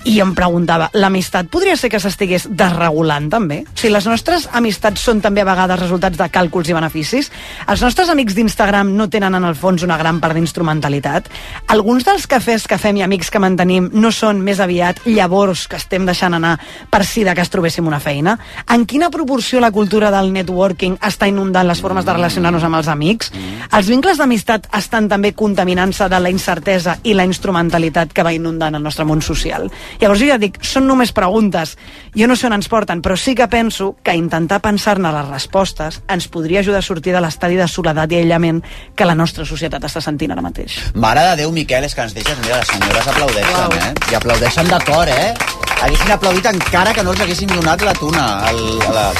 I 0.05 0.19
em 0.21 0.31
preguntava, 0.37 0.87
l'amistat 0.93 1.49
podria 1.51 1.75
ser 1.75 1.89
que 1.91 1.99
s'estigués 1.99 2.45
desregulant 2.47 3.27
també? 3.31 3.57
Si 3.75 3.89
les 3.89 4.05
nostres 4.07 4.45
amistats 4.55 5.01
són 5.03 5.19
també 5.23 5.41
a 5.41 5.47
vegades 5.47 5.79
resultats 5.81 6.19
de 6.19 6.27
càlculs 6.31 6.69
i 6.69 6.75
beneficis, 6.77 7.31
els 7.67 7.81
nostres 7.83 8.11
amics 8.13 8.37
d'Instagram 8.37 8.93
no 8.95 9.09
tenen 9.11 9.35
en 9.35 9.47
el 9.47 9.57
fons 9.57 9.83
una 9.83 9.97
gran 9.97 10.21
part 10.23 10.37
d'instrumentalitat? 10.37 11.27
Alguns 11.73 12.05
dels 12.07 12.27
cafès 12.29 12.67
que 12.69 12.77
fem 12.79 13.01
i 13.01 13.03
amics 13.03 13.31
que 13.33 13.41
mantenim 13.41 13.89
no 13.93 14.11
són 14.15 14.39
més 14.45 14.61
aviat 14.63 15.01
llavors 15.07 15.65
que 15.67 15.79
estem 15.81 16.05
deixant 16.07 16.37
anar 16.37 16.55
per 16.91 17.03
si 17.03 17.25
de 17.27 17.35
cas 17.35 17.51
trobéssim 17.51 17.87
una 17.87 17.99
feina? 17.99 18.37
En 18.71 18.85
quina 18.85 19.11
proporció 19.11 19.59
la 19.59 19.73
cultura 19.75 20.11
del 20.13 20.31
networking 20.31 20.99
està 21.03 21.27
inundant 21.27 21.67
les 21.67 21.81
formes 21.83 22.05
de 22.05 22.15
relacionar-nos 22.15 22.63
amb 22.63 22.79
els 22.79 22.91
amics? 22.93 23.33
Els 23.73 23.91
vincles 23.91 24.21
d'amistat 24.21 24.69
estan 24.77 25.09
també 25.11 25.33
contaminant-se 25.33 26.07
de 26.07 26.21
la 26.21 26.31
incertesa 26.31 26.99
i 27.03 27.17
la 27.17 27.27
instrumentalitat 27.27 28.13
que 28.13 28.23
va 28.23 28.35
inundant 28.35 28.77
el 28.77 28.83
nostre 28.83 29.05
món 29.05 29.21
social. 29.25 29.67
Llavors 30.01 30.21
jo 30.21 30.29
ja 30.29 30.39
dic, 30.41 30.59
són 30.65 30.87
només 30.89 31.13
preguntes, 31.15 31.75
jo 32.17 32.27
no 32.27 32.37
sé 32.37 32.47
on 32.49 32.57
ens 32.57 32.69
porten, 32.71 33.01
però 33.05 33.17
sí 33.19 33.35
que 33.35 33.47
penso 33.51 33.95
que 34.03 34.15
intentar 34.17 34.61
pensar-ne 34.63 35.11
les 35.13 35.29
respostes 35.29 36.01
ens 36.07 36.27
podria 36.31 36.61
ajudar 36.61 36.83
a 36.83 36.87
sortir 36.89 37.15
de 37.15 37.21
l'estadi 37.23 37.59
de 37.59 37.67
soledat 37.67 38.11
i 38.11 38.21
aïllament 38.21 38.63
que 38.95 39.07
la 39.07 39.15
nostra 39.15 39.45
societat 39.45 39.83
està 39.89 40.03
sentint 40.03 40.35
ara 40.35 40.45
mateix. 40.45 40.79
Mare 40.95 41.25
de 41.31 41.39
Déu, 41.43 41.53
Miquel, 41.55 41.87
és 41.87 41.95
que 41.95 42.05
ens 42.05 42.17
deixes... 42.17 42.37
Mira, 42.43 42.61
les 42.61 42.73
senyores 42.73 43.07
aplaudeixen, 43.13 43.79
eh? 43.81 44.11
I 44.11 44.19
aplaudeixen 44.19 44.69
de 44.71 44.83
cor, 44.87 45.09
eh? 45.09 45.66
Haguessin 45.77 46.09
aplaudit 46.09 46.47
encara 46.49 46.93
que 46.95 47.03
no 47.05 47.11
els 47.13 47.19
haguessin 47.21 47.51
donat 47.51 47.83
la 47.85 47.93
tuna. 47.97 48.23
El, 48.49 48.79
la... 48.95 49.11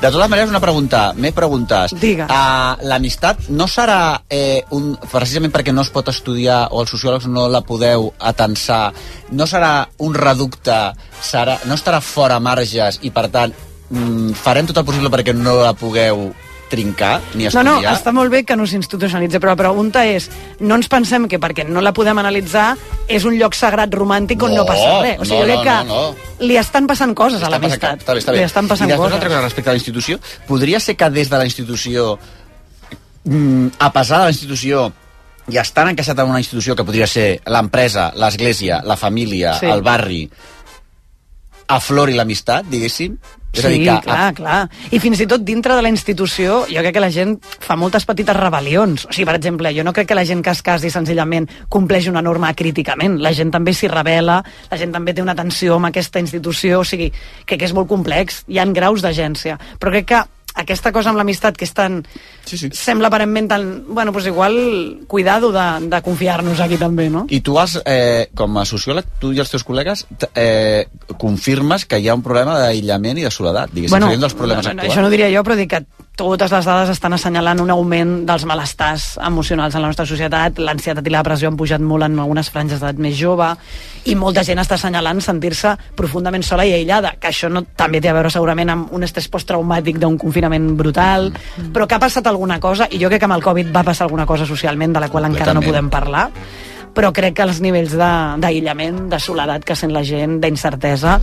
De 0.00 0.08
totes 0.08 0.30
maneres, 0.30 0.48
una 0.48 0.62
pregunta, 0.64 1.10
més 1.16 1.34
preguntes. 1.36 1.92
Digue. 2.00 2.24
Uh, 2.24 2.80
L'amistat 2.88 3.50
no 3.52 3.68
serà 3.68 3.98
eh, 4.32 4.62
un, 4.76 4.94
precisament 5.12 5.52
perquè 5.52 5.74
no 5.76 5.84
es 5.84 5.92
pot 5.92 6.08
estudiar 6.12 6.66
o 6.72 6.80
els 6.82 6.92
sociòlegs 6.94 7.28
no 7.28 7.46
la 7.52 7.60
podeu 7.68 8.10
atensar, 8.32 8.90
no 9.36 9.48
serà 9.48 9.72
un 10.04 10.16
reducte, 10.16 10.78
serà, 11.20 11.60
no 11.68 11.76
estarà 11.76 12.00
fora 12.00 12.40
marges 12.40 13.00
i, 13.04 13.12
per 13.12 13.28
tant, 13.32 13.52
mm, 13.90 14.36
farem 14.40 14.72
tot 14.72 14.80
el 14.80 14.88
possible 14.88 15.12
perquè 15.12 15.36
no 15.36 15.58
la 15.60 15.76
pugueu 15.76 16.30
trincar 16.70 17.20
ni 17.34 17.44
No, 17.44 17.48
estudiar? 17.48 17.64
no, 17.64 17.90
està 17.94 18.12
molt 18.12 18.30
bé 18.30 18.40
que 18.44 18.56
no 18.56 18.66
s'institucionalitzi, 18.66 19.38
però 19.38 19.52
la 19.54 19.60
pregunta 19.60 20.04
és, 20.06 20.28
no 20.60 20.74
ens 20.74 20.88
pensem 20.90 21.28
que 21.30 21.38
perquè 21.38 21.64
no 21.68 21.80
la 21.80 21.92
podem 21.94 22.18
analitzar 22.18 22.76
és 23.08 23.24
un 23.24 23.36
lloc 23.38 23.54
sagrat 23.54 23.92
romàntic 23.94 24.42
on 24.42 24.50
no, 24.50 24.64
No, 24.64 24.66
passa 24.66 25.00
res. 25.02 25.20
O 25.20 25.24
sigui, 25.24 25.38
no, 25.38 25.44
jo 25.44 25.46
crec 25.46 25.56
no, 25.58 25.64
que 25.64 25.76
no, 26.40 26.46
li 26.48 26.56
estan 26.58 26.86
passant 26.90 27.14
coses 27.14 27.42
a 27.42 27.46
Està 27.46 27.60
passant- 27.60 27.62
l'amistat. 27.62 28.00
Està 28.02 28.12
bé, 28.14 28.18
està 28.24 28.32
bé. 28.32 28.38
Li 28.38 28.44
estan 28.44 28.66
passant 28.68 28.88
I 28.88 28.92
després 28.92 29.04
coses. 29.06 29.14
altra 29.20 29.28
cosa 29.30 29.42
respecte 29.46 29.70
a 29.70 29.72
la 29.72 29.78
institució. 29.78 30.18
Podria 30.48 30.80
ser 30.80 30.96
que 30.96 31.10
des 31.10 31.30
de 31.30 31.38
la 31.38 31.44
institució, 31.44 32.18
mm, 33.24 33.66
a 33.78 33.92
pesar 33.92 34.18
de 34.18 34.24
la 34.24 34.30
institució, 34.30 34.92
i 35.48 35.58
estan 35.58 35.88
encaixat 35.92 36.18
en 36.18 36.28
una 36.28 36.40
institució 36.40 36.74
que 36.74 36.82
podria 36.82 37.06
ser 37.06 37.40
l'empresa, 37.46 38.12
l'església, 38.16 38.80
la 38.82 38.96
família, 38.96 39.54
sí. 39.60 39.66
el 39.66 39.82
barri, 39.82 40.28
aflori 41.68 42.14
l'amistat, 42.14 42.66
diguéssim? 42.70 43.16
És 43.56 43.64
sí, 43.64 43.66
a 43.66 43.72
dir, 43.72 43.86
que 43.88 43.96
clar, 44.04 44.28
clar. 44.36 44.58
I 44.92 45.00
fins 45.02 45.22
i 45.24 45.28
tot 45.30 45.44
dintre 45.46 45.76
de 45.76 45.84
la 45.84 45.92
institució, 45.92 46.62
jo 46.68 46.84
crec 46.84 46.96
que 46.96 47.02
la 47.02 47.10
gent 47.14 47.36
fa 47.42 47.78
moltes 47.80 48.06
petites 48.08 48.36
rebel·lions. 48.36 49.08
O 49.08 49.16
sigui, 49.16 49.26
per 49.28 49.38
exemple, 49.38 49.72
jo 49.76 49.84
no 49.86 49.94
crec 49.96 50.10
que 50.12 50.18
la 50.18 50.26
gent 50.28 50.44
que 50.44 50.52
es 50.52 50.62
casi 50.66 50.92
senzillament 50.92 51.48
compleix 51.72 52.10
una 52.12 52.22
norma 52.24 52.52
críticament. 52.54 53.18
La 53.24 53.32
gent 53.36 53.52
també 53.54 53.74
s'hi 53.74 53.90
revela, 53.92 54.42
la 54.70 54.80
gent 54.80 54.94
també 54.94 55.16
té 55.16 55.24
una 55.24 55.36
tensió 55.38 55.80
amb 55.80 55.90
aquesta 55.90 56.22
institució, 56.22 56.82
o 56.82 56.86
sigui, 56.86 57.10
crec 57.44 57.62
que 57.62 57.70
és 57.70 57.76
molt 57.76 57.88
complex. 57.90 58.44
Hi 58.52 58.60
han 58.62 58.76
graus 58.76 59.04
d'agència. 59.04 59.58
Però 59.80 59.94
crec 59.94 60.10
que 60.12 60.24
aquesta 60.56 60.92
cosa 60.92 61.12
amb 61.12 61.20
l'amistat 61.20 61.56
que 61.58 61.66
és 61.68 61.74
tan... 61.76 62.00
Sí, 62.48 62.56
sí. 62.58 62.70
Sembla 62.74 63.10
aparentment 63.10 63.50
tan... 63.50 63.66
Bueno, 63.88 64.14
doncs 64.14 64.30
igual, 64.30 64.56
cuidado 65.06 65.52
de, 65.52 65.66
de 65.92 66.00
confiar-nos 66.02 66.62
aquí 66.64 66.78
també, 66.80 67.08
no? 67.12 67.26
I 67.28 67.42
tu 67.44 67.58
has, 67.60 67.76
eh, 67.84 68.28
com 68.36 68.56
a 68.56 68.64
sociòleg, 68.68 69.18
tu 69.20 69.34
i 69.36 69.42
els 69.42 69.52
teus 69.52 69.66
col·legues, 69.68 70.06
eh, 70.34 70.88
confirmes 71.20 71.84
que 71.86 72.00
hi 72.00 72.08
ha 72.08 72.16
un 72.16 72.24
problema 72.24 72.56
d'aïllament 72.62 73.20
i 73.20 73.28
de 73.28 73.32
soledat, 73.34 73.72
diguéssim, 73.72 73.98
bueno, 73.98 74.10
dels 74.16 74.36
problemes 74.38 74.64
no, 74.64 74.72
no, 74.72 74.80
actuals. 74.80 74.96
això 74.96 75.04
no 75.04 75.12
diria 75.12 75.30
jo, 75.32 75.44
però 75.46 75.58
dic 75.60 75.74
que 75.74 75.84
totes 76.16 76.52
les 76.52 76.64
dades 76.64 76.90
estan 76.94 77.12
assenyalant 77.12 77.60
un 77.60 77.70
augment 77.70 78.12
dels 78.26 78.46
malestars 78.48 79.04
emocionals 79.22 79.74
en 79.76 79.84
la 79.84 79.90
nostra 79.92 80.06
societat, 80.08 80.58
l'ansietat 80.58 81.04
i 81.04 81.12
la 81.12 81.20
depressió 81.20 81.50
han 81.50 81.58
pujat 81.60 81.82
molt 81.84 82.06
en 82.06 82.16
algunes 82.22 82.48
franges 82.52 82.80
d'edat 82.80 83.00
més 83.02 83.14
jove, 83.18 83.50
i 84.08 84.14
molta 84.16 84.44
gent 84.46 84.62
està 84.62 84.78
assenyalant 84.78 85.20
sentir-se 85.20 85.74
profundament 85.98 86.44
sola 86.46 86.64
i 86.64 86.72
aïllada, 86.78 87.14
que 87.20 87.28
això 87.28 87.50
no, 87.52 87.66
també 87.76 88.00
té 88.00 88.08
a 88.08 88.14
veure 88.16 88.32
segurament 88.32 88.72
amb 88.72 88.94
un 88.96 89.04
estrès 89.04 89.28
posttraumàtic 89.28 90.00
d'un 90.00 90.16
confinament 90.20 90.70
brutal, 90.78 91.28
mm. 91.32 91.74
però 91.76 91.86
que 91.86 91.98
ha 91.98 92.02
passat 92.02 92.26
alguna 92.32 92.58
cosa, 92.64 92.88
i 92.90 93.02
jo 93.02 93.12
crec 93.12 93.20
que 93.20 93.28
amb 93.28 93.36
el 93.36 93.44
Covid 93.44 93.74
va 93.74 93.84
passar 93.84 94.08
alguna 94.08 94.26
cosa 94.26 94.48
socialment 94.48 94.96
de 94.96 95.04
la 95.04 95.10
qual 95.12 95.28
encara 95.28 95.54
no 95.54 95.64
podem 95.64 95.92
parlar, 95.92 96.30
però 96.96 97.12
crec 97.12 97.36
que 97.36 97.44
els 97.44 97.60
nivells 97.60 97.92
d'aïllament, 97.92 99.04
de, 99.04 99.12
de 99.12 99.20
soledat 99.20 99.68
que 99.68 99.76
sent 99.76 99.92
la 99.92 100.04
gent, 100.06 100.40
d'incertesa, 100.40 101.18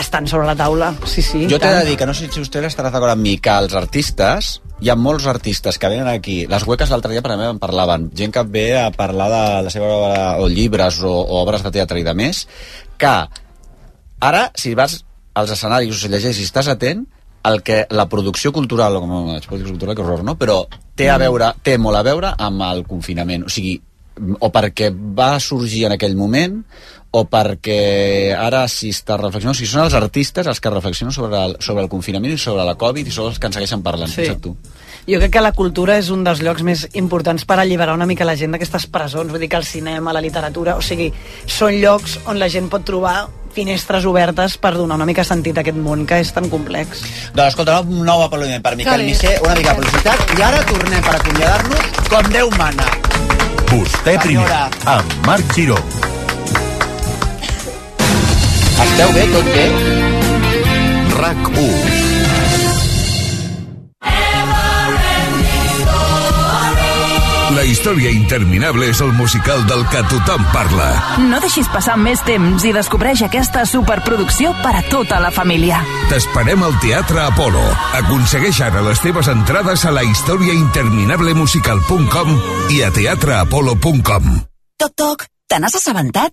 estan 0.00 0.26
sobre 0.28 0.48
la 0.48 0.56
taula, 0.56 0.94
sí, 1.06 1.22
sí. 1.22 1.44
Jo 1.50 1.58
t'he 1.60 1.70
de 1.74 1.84
dir 1.88 1.96
que 2.00 2.08
no 2.08 2.14
sé 2.16 2.30
si 2.30 2.42
vostè 2.42 2.62
estarà 2.66 2.90
d'acord 2.92 3.12
amb 3.12 3.24
mi, 3.24 3.36
que 3.42 3.52
els 3.52 3.76
artistes, 3.78 4.50
hi 4.80 4.90
ha 4.90 4.96
molts 4.96 5.28
artistes 5.30 5.78
que 5.78 5.90
venen 5.92 6.08
aquí, 6.08 6.42
les 6.50 6.64
hueques 6.66 6.90
l'altre 6.90 7.12
dia 7.12 7.22
per 7.24 7.34
a 7.34 7.38
mi 7.38 7.46
en 7.50 7.60
parlaven, 7.62 8.08
gent 8.16 8.32
que 8.34 8.44
ve 8.48 8.66
a 8.80 8.88
parlar 8.96 9.28
de 9.32 9.44
la 9.66 9.72
seva 9.72 9.92
obra, 9.98 10.24
o 10.40 10.48
llibres, 10.48 11.02
o, 11.04 11.12
o 11.12 11.40
obres 11.44 11.64
de 11.66 11.72
teatre 11.76 12.00
i 12.00 12.06
de 12.06 12.16
més, 12.16 12.46
que 13.00 13.14
ara, 14.20 14.44
si 14.56 14.74
vas 14.74 15.00
als 15.34 15.52
escenaris 15.56 15.94
o 15.94 15.98
si 15.98 16.10
llegeixes 16.12 16.40
i 16.40 16.48
estàs 16.48 16.70
atent, 16.72 17.06
el 17.44 17.62
que 17.64 17.86
la 17.90 18.08
producció 18.08 18.52
cultural, 18.52 18.96
o 18.96 19.00
com 19.00 19.12
pot 19.48 19.60
dir 19.60 19.68
cultural, 19.68 19.96
que 19.96 20.04
horror, 20.04 20.24
no? 20.24 20.36
Però 20.40 20.62
té 20.96 21.08
a 21.08 21.16
veure, 21.20 21.54
té 21.64 21.78
molt 21.80 21.96
a 21.96 22.04
veure 22.04 22.34
amb 22.36 22.64
el 22.66 22.84
confinament. 22.88 23.46
O 23.48 23.52
sigui, 23.52 23.78
o 24.38 24.50
perquè 24.52 24.90
va 24.92 25.32
sorgir 25.40 25.86
en 25.88 25.96
aquell 25.96 26.16
moment, 26.18 26.60
o 27.10 27.24
perquè 27.26 28.34
ara 28.38 28.62
s'hi 28.70 28.92
està 28.94 29.16
reflexionant. 29.18 29.56
Sigui, 29.58 29.70
són 29.72 29.86
els 29.86 29.96
artistes 29.98 30.46
els 30.46 30.60
que 30.62 30.70
reflexionen 30.70 31.14
sobre 31.14 31.40
el, 31.40 31.56
sobre 31.62 31.82
el 31.82 31.90
confinament 31.90 32.36
i 32.36 32.38
sobre 32.38 32.66
la 32.66 32.76
Covid 32.78 33.08
i 33.08 33.14
són 33.14 33.32
els 33.32 33.40
que 33.40 33.50
en 33.50 33.56
segueixen 33.56 33.82
parlant. 33.82 34.12
Sí. 34.12 34.28
Tu. 34.40 34.54
Jo 35.10 35.18
crec 35.18 35.32
que 35.34 35.42
la 35.42 35.52
cultura 35.56 35.96
és 35.98 36.10
un 36.14 36.22
dels 36.26 36.42
llocs 36.44 36.62
més 36.62 36.86
importants 36.94 37.46
per 37.48 37.58
alliberar 37.58 37.96
una 37.96 38.06
mica 38.06 38.28
la 38.28 38.36
gent 38.38 38.54
d'aquestes 38.54 38.86
presons, 38.92 39.32
vull 39.32 39.42
dir 39.42 39.48
que 39.50 39.58
el 39.58 39.66
cinema, 39.66 40.14
la 40.14 40.22
literatura, 40.22 40.76
o 40.78 40.84
sigui, 40.84 41.08
són 41.50 41.80
llocs 41.82 42.20
on 42.30 42.38
la 42.38 42.50
gent 42.52 42.70
pot 42.70 42.84
trobar 42.86 43.24
finestres 43.50 44.04
obertes 44.06 44.54
per 44.62 44.76
donar 44.76 45.00
una 45.00 45.08
mica 45.08 45.24
sentit 45.26 45.58
a 45.58 45.64
aquest 45.64 45.80
món 45.82 46.04
que 46.06 46.20
és 46.22 46.30
tan 46.36 46.46
complex. 46.52 47.02
Doncs 47.34 47.48
escolta, 47.48 47.80
un 47.82 48.04
nou 48.06 48.22
aplaudiment 48.28 48.62
per 48.62 48.76
Miquel. 48.78 49.02
Missé, 49.08 49.34
una 49.42 49.56
mica 49.58 49.74
de 49.74 49.82
publicitat, 49.82 50.36
i 50.38 50.46
ara 50.46 50.62
tornem 50.70 51.02
per 51.08 51.16
acomiadar-nos 51.18 52.06
com 52.12 52.30
Déu 52.30 52.54
mana. 52.60 52.86
Vostè 53.72 54.16
primer, 54.22 54.64
amb 54.94 55.20
Marc 55.26 55.58
Giró. 55.58 55.82
Esteu 58.86 59.10
bé, 59.16 59.24
tot 59.34 59.46
bé? 59.54 59.66
RAC 61.20 61.40
1. 61.56 61.60
La 67.50 67.64
història 67.66 68.12
interminable 68.14 68.86
és 68.88 69.00
el 69.04 69.10
musical 69.18 69.66
del 69.68 69.82
que 69.92 70.00
tothom 70.08 70.40
parla. 70.54 70.86
No 71.28 71.36
deixis 71.42 71.68
passar 71.68 71.96
més 72.00 72.22
temps 72.24 72.64
i 72.64 72.72
descobreix 72.72 73.20
aquesta 73.26 73.66
superproducció 73.68 74.54
per 74.62 74.72
a 74.78 74.82
tota 74.88 75.18
la 75.20 75.30
família. 75.34 75.82
T'esperem 76.08 76.62
al 76.64 76.72
Teatre 76.80 77.20
Apolo. 77.26 77.60
Aconsegueix 78.00 78.62
ara 78.64 78.80
les 78.86 78.96
teves 79.04 79.28
entrades 79.28 79.84
a 79.84 79.92
la 79.92 80.04
historiainterminablemusical.com 80.08 82.28
i 82.72 82.80
a 82.86 82.88
teatreapolo.com. 82.96 84.24
Toc, 84.80 84.92
toc, 84.96 85.28
te 85.50 85.58
n'has 85.60 85.76
assabentat? 85.76 86.32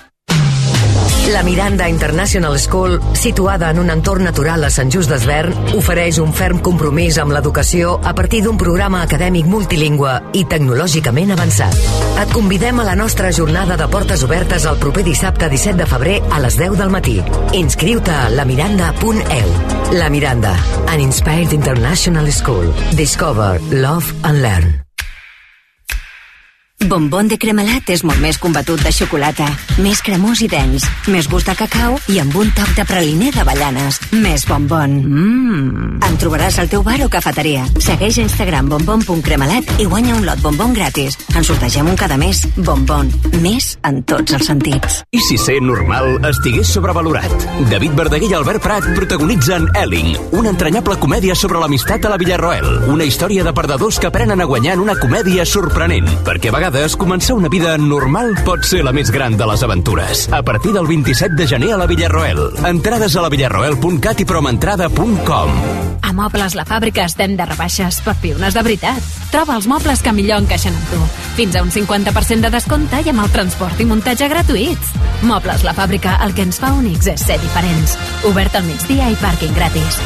La 1.31 1.43
Miranda 1.43 1.87
International 1.87 2.59
School, 2.59 2.99
situada 3.13 3.69
en 3.71 3.79
un 3.79 3.89
entorn 3.89 4.25
natural 4.27 4.65
a 4.67 4.69
Sant 4.69 4.91
Just 4.91 5.09
d'Esvern, 5.09 5.53
ofereix 5.79 6.19
un 6.19 6.33
ferm 6.35 6.59
compromís 6.59 7.15
amb 7.23 7.31
l'educació 7.31 7.93
a 8.03 8.11
partir 8.17 8.41
d'un 8.43 8.59
programa 8.59 8.99
acadèmic 9.05 9.47
multilingüe 9.47 10.17
i 10.35 10.43
tecnològicament 10.51 11.31
avançat. 11.31 11.79
Et 12.19 12.35
convidem 12.35 12.83
a 12.83 12.87
la 12.89 12.97
nostra 12.99 13.31
jornada 13.31 13.79
de 13.79 13.87
portes 13.87 14.27
obertes 14.27 14.67
el 14.67 14.77
proper 14.83 15.07
dissabte 15.07 15.47
17 15.47 15.79
de 15.79 15.87
febrer 15.87 16.19
a 16.27 16.43
les 16.43 16.59
10 16.59 16.77
del 16.83 16.91
matí. 16.91 17.17
Inscriu-te 17.55 18.11
a 18.11 18.29
lamiranda.eu. 18.35 19.57
La 19.95 20.11
Miranda, 20.11 20.55
an 20.91 20.99
inspired 20.99 21.55
international 21.55 22.31
school. 22.35 22.73
Discover, 22.99 23.59
love 23.71 24.11
and 24.23 24.41
learn. 24.43 24.80
Bombón 26.87 27.27
de 27.29 27.37
cremelat 27.37 27.89
és 27.93 28.01
molt 28.03 28.17
més 28.23 28.39
combatut 28.41 28.81
de 28.81 28.89
xocolata, 28.93 29.45
més 29.83 30.01
cremós 30.01 30.41
i 30.41 30.47
dens, 30.49 30.81
més 31.13 31.27
gust 31.29 31.45
de 31.45 31.53
cacau 31.57 31.97
i 32.09 32.17
amb 32.21 32.33
un 32.39 32.49
toc 32.57 32.71
de 32.77 32.85
praliner 32.89 33.29
d'avellanes. 33.35 33.99
Més 34.17 34.47
bombón. 34.49 34.95
Mmm. 35.05 35.99
En 36.07 36.17
trobaràs 36.21 36.57
al 36.59 36.71
teu 36.71 36.81
bar 36.83 36.97
o 37.05 37.09
cafeteria. 37.11 37.67
Segueix 37.77 38.17
a 38.17 38.25
Instagram 38.25 38.71
bombón.cremelat 38.71 39.75
i 39.77 39.85
guanya 39.85 40.15
un 40.17 40.25
lot 40.25 40.41
bombón 40.41 40.73
gratis. 40.73 41.19
En 41.35 41.45
sortegem 41.45 41.87
un 41.91 41.99
cada 41.99 42.17
mes. 42.17 42.41
Bombón. 42.57 43.11
Més 43.43 43.75
en 43.87 44.01
tots 44.09 44.33
els 44.37 44.49
sentits. 44.49 45.03
I 45.13 45.21
si 45.27 45.37
ser 45.37 45.59
normal 45.61 46.17
estigués 46.31 46.73
sobrevalorat? 46.73 47.47
David 47.69 47.95
Verdaguer 47.99 48.31
i 48.31 48.37
Albert 48.39 48.65
Prat 48.65 48.89
protagonitzen 48.97 49.69
Elling, 49.77 50.15
una 50.33 50.49
entranyable 50.55 50.97
comèdia 50.99 51.37
sobre 51.37 51.61
l'amistat 51.61 52.09
a 52.09 52.13
la 52.15 52.19
Villarroel. 52.21 52.89
Una 52.91 53.05
història 53.05 53.45
de 53.45 53.53
perdedors 53.53 54.01
que 54.01 54.09
aprenen 54.09 54.41
a 54.41 54.49
guanyar 54.49 54.75
en 54.79 54.85
una 54.87 54.97
comèdia 54.97 55.45
sorprenent, 55.45 56.09
perquè 56.25 56.49
a 56.49 56.57
vegades 56.57 56.70
començar 56.71 57.35
una 57.35 57.49
vida 57.51 57.77
normal 57.77 58.31
pot 58.45 58.63
ser 58.63 58.81
la 58.85 58.93
més 58.95 59.09
gran 59.11 59.35
de 59.37 59.45
les 59.47 59.63
aventures. 59.63 60.27
A 60.31 60.41
partir 60.41 60.71
del 60.71 60.87
27 60.87 61.35
de 61.35 61.47
gener 61.47 61.73
a 61.73 61.77
la 61.77 61.87
Villarroel. 61.87 62.39
Entrades 62.65 63.15
a 63.15 63.21
la 63.21 63.29
villarroel.cat 63.29 64.21
i 64.21 64.25
promentrada.com. 64.25 65.51
A 66.01 66.13
Mobles 66.13 66.55
La 66.55 66.65
Fàbrica 66.65 67.05
estem 67.05 67.35
de 67.37 67.45
rebaixes 67.45 67.99
per 68.05 68.15
piones 68.23 68.55
de 68.55 68.63
veritat. 68.63 69.03
Troba 69.31 69.55
els 69.59 69.67
mobles 69.67 70.01
que 70.01 70.15
millor 70.15 70.41
encaixen 70.43 70.75
amb 70.75 70.89
tu. 70.93 71.03
Fins 71.37 71.55
a 71.55 71.63
un 71.63 71.71
50% 71.71 72.47
de 72.47 72.53
descompte 72.55 73.03
i 73.03 73.11
amb 73.11 73.23
el 73.25 73.31
transport 73.35 73.79
i 73.79 73.87
muntatge 73.91 74.31
gratuïts. 74.31 74.95
Mobles 75.27 75.67
La 75.67 75.75
Fàbrica, 75.75 76.19
el 76.25 76.35
que 76.35 76.47
ens 76.47 76.59
fa 76.63 76.71
únics 76.79 77.11
és 77.11 77.27
ser 77.27 77.39
diferents. 77.43 77.97
Obert 78.31 78.55
al 78.55 78.67
migdia 78.67 79.11
i 79.11 79.19
pàrquing 79.19 79.55
gratis. 79.59 79.99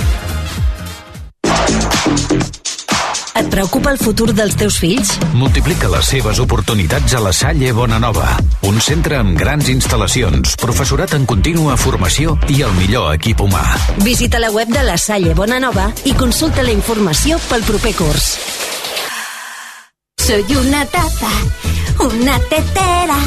Et 3.36 3.48
preocupa 3.52 3.92
el 3.92 3.98
futur 4.00 4.30
dels 4.32 4.56
teus 4.56 4.78
fills? 4.80 5.10
Multiplica 5.36 5.90
les 5.92 6.08
seves 6.08 6.40
oportunitats 6.40 7.18
a 7.18 7.20
la 7.20 7.34
Salle 7.36 7.74
Bonanova, 7.76 8.38
un 8.70 8.80
centre 8.80 9.18
amb 9.20 9.36
grans 9.36 9.68
instal·lacions, 9.74 10.56
professorat 10.62 11.18
en 11.18 11.26
contínua 11.28 11.76
formació 11.76 12.38
i 12.48 12.62
el 12.64 12.72
millor 12.80 13.12
equip 13.18 13.44
humà. 13.44 13.66
Visita 14.06 14.40
la 14.40 14.54
web 14.56 14.72
de 14.72 14.86
la 14.88 14.96
Salle 14.96 15.36
Bonanova 15.36 15.90
i 16.08 16.16
consulta 16.16 16.64
la 16.64 16.72
informació 16.72 17.36
pel 17.50 17.68
proper 17.68 17.92
curs. 18.00 18.30
Soy 20.26 20.56
una 20.56 20.86
taza, 20.88 21.34
una 22.08 22.40
tetera, 22.48 23.20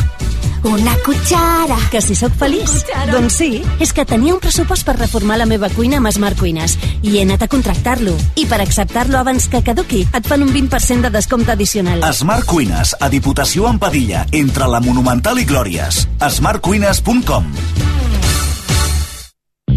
una 0.64 0.94
cuchara. 1.04 1.76
Que 1.90 2.00
si 2.02 2.14
sóc 2.18 2.34
feliç? 2.38 2.84
Doncs 3.12 3.38
sí, 3.40 3.62
és 3.80 3.92
que 3.92 4.06
tenia 4.08 4.34
un 4.34 4.40
pressupost 4.42 4.86
per 4.86 4.96
reformar 4.98 5.38
la 5.38 5.48
meva 5.50 5.70
cuina 5.74 5.98
amb 6.00 6.10
Smart 6.14 6.38
Cuines 6.38 6.78
i 7.02 7.16
he 7.16 7.26
anat 7.26 7.44
a 7.46 7.50
contractar-lo. 7.50 8.16
I 8.36 8.46
per 8.50 8.60
acceptar-lo 8.64 9.18
abans 9.20 9.48
que 9.48 9.62
caduqui, 9.64 10.06
et 10.08 10.26
fan 10.26 10.42
un 10.46 10.52
20% 10.54 11.08
de 11.08 11.12
descompte 11.14 11.54
addicional. 11.54 12.02
Smart 12.12 12.46
Cuines, 12.48 12.96
a 13.00 13.08
Diputació 13.08 13.68
en 13.70 13.78
Padilla, 13.78 14.26
entre 14.32 14.68
la 14.68 14.80
Monumental 14.80 15.38
i 15.38 15.46
Glòries. 15.48 16.06
smartcuines.com 16.18 17.97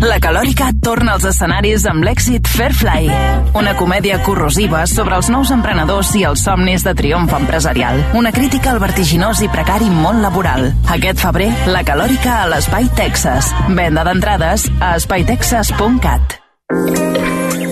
La 0.02 0.18
Calòrica 0.18 0.72
torna 0.82 1.14
als 1.14 1.28
escenaris 1.30 1.84
amb 1.86 2.02
l'èxit 2.02 2.48
Fairfly, 2.50 3.06
una 3.54 3.76
comèdia 3.78 4.18
corrosiva 4.26 4.82
sobre 4.90 5.14
els 5.20 5.30
nous 5.30 5.52
emprenedors 5.54 6.16
i 6.18 6.24
els 6.26 6.42
somnis 6.48 6.82
de 6.88 6.96
triomf 6.98 7.36
empresarial. 7.38 8.02
Una 8.18 8.32
crítica 8.34 8.72
al 8.74 8.82
vertiginós 8.82 9.44
i 9.46 9.50
precari 9.54 9.92
món 9.94 10.24
laboral. 10.26 10.72
Aquest 10.90 11.22
febrer, 11.22 11.52
La 11.70 11.86
Calòrica 11.86 12.40
a 12.42 12.50
l'Espai 12.50 12.90
Texas. 12.98 13.52
Venda 13.70 14.02
d'entrades 14.08 14.66
a 14.82 14.96
espaitexas.cat. 14.98 16.40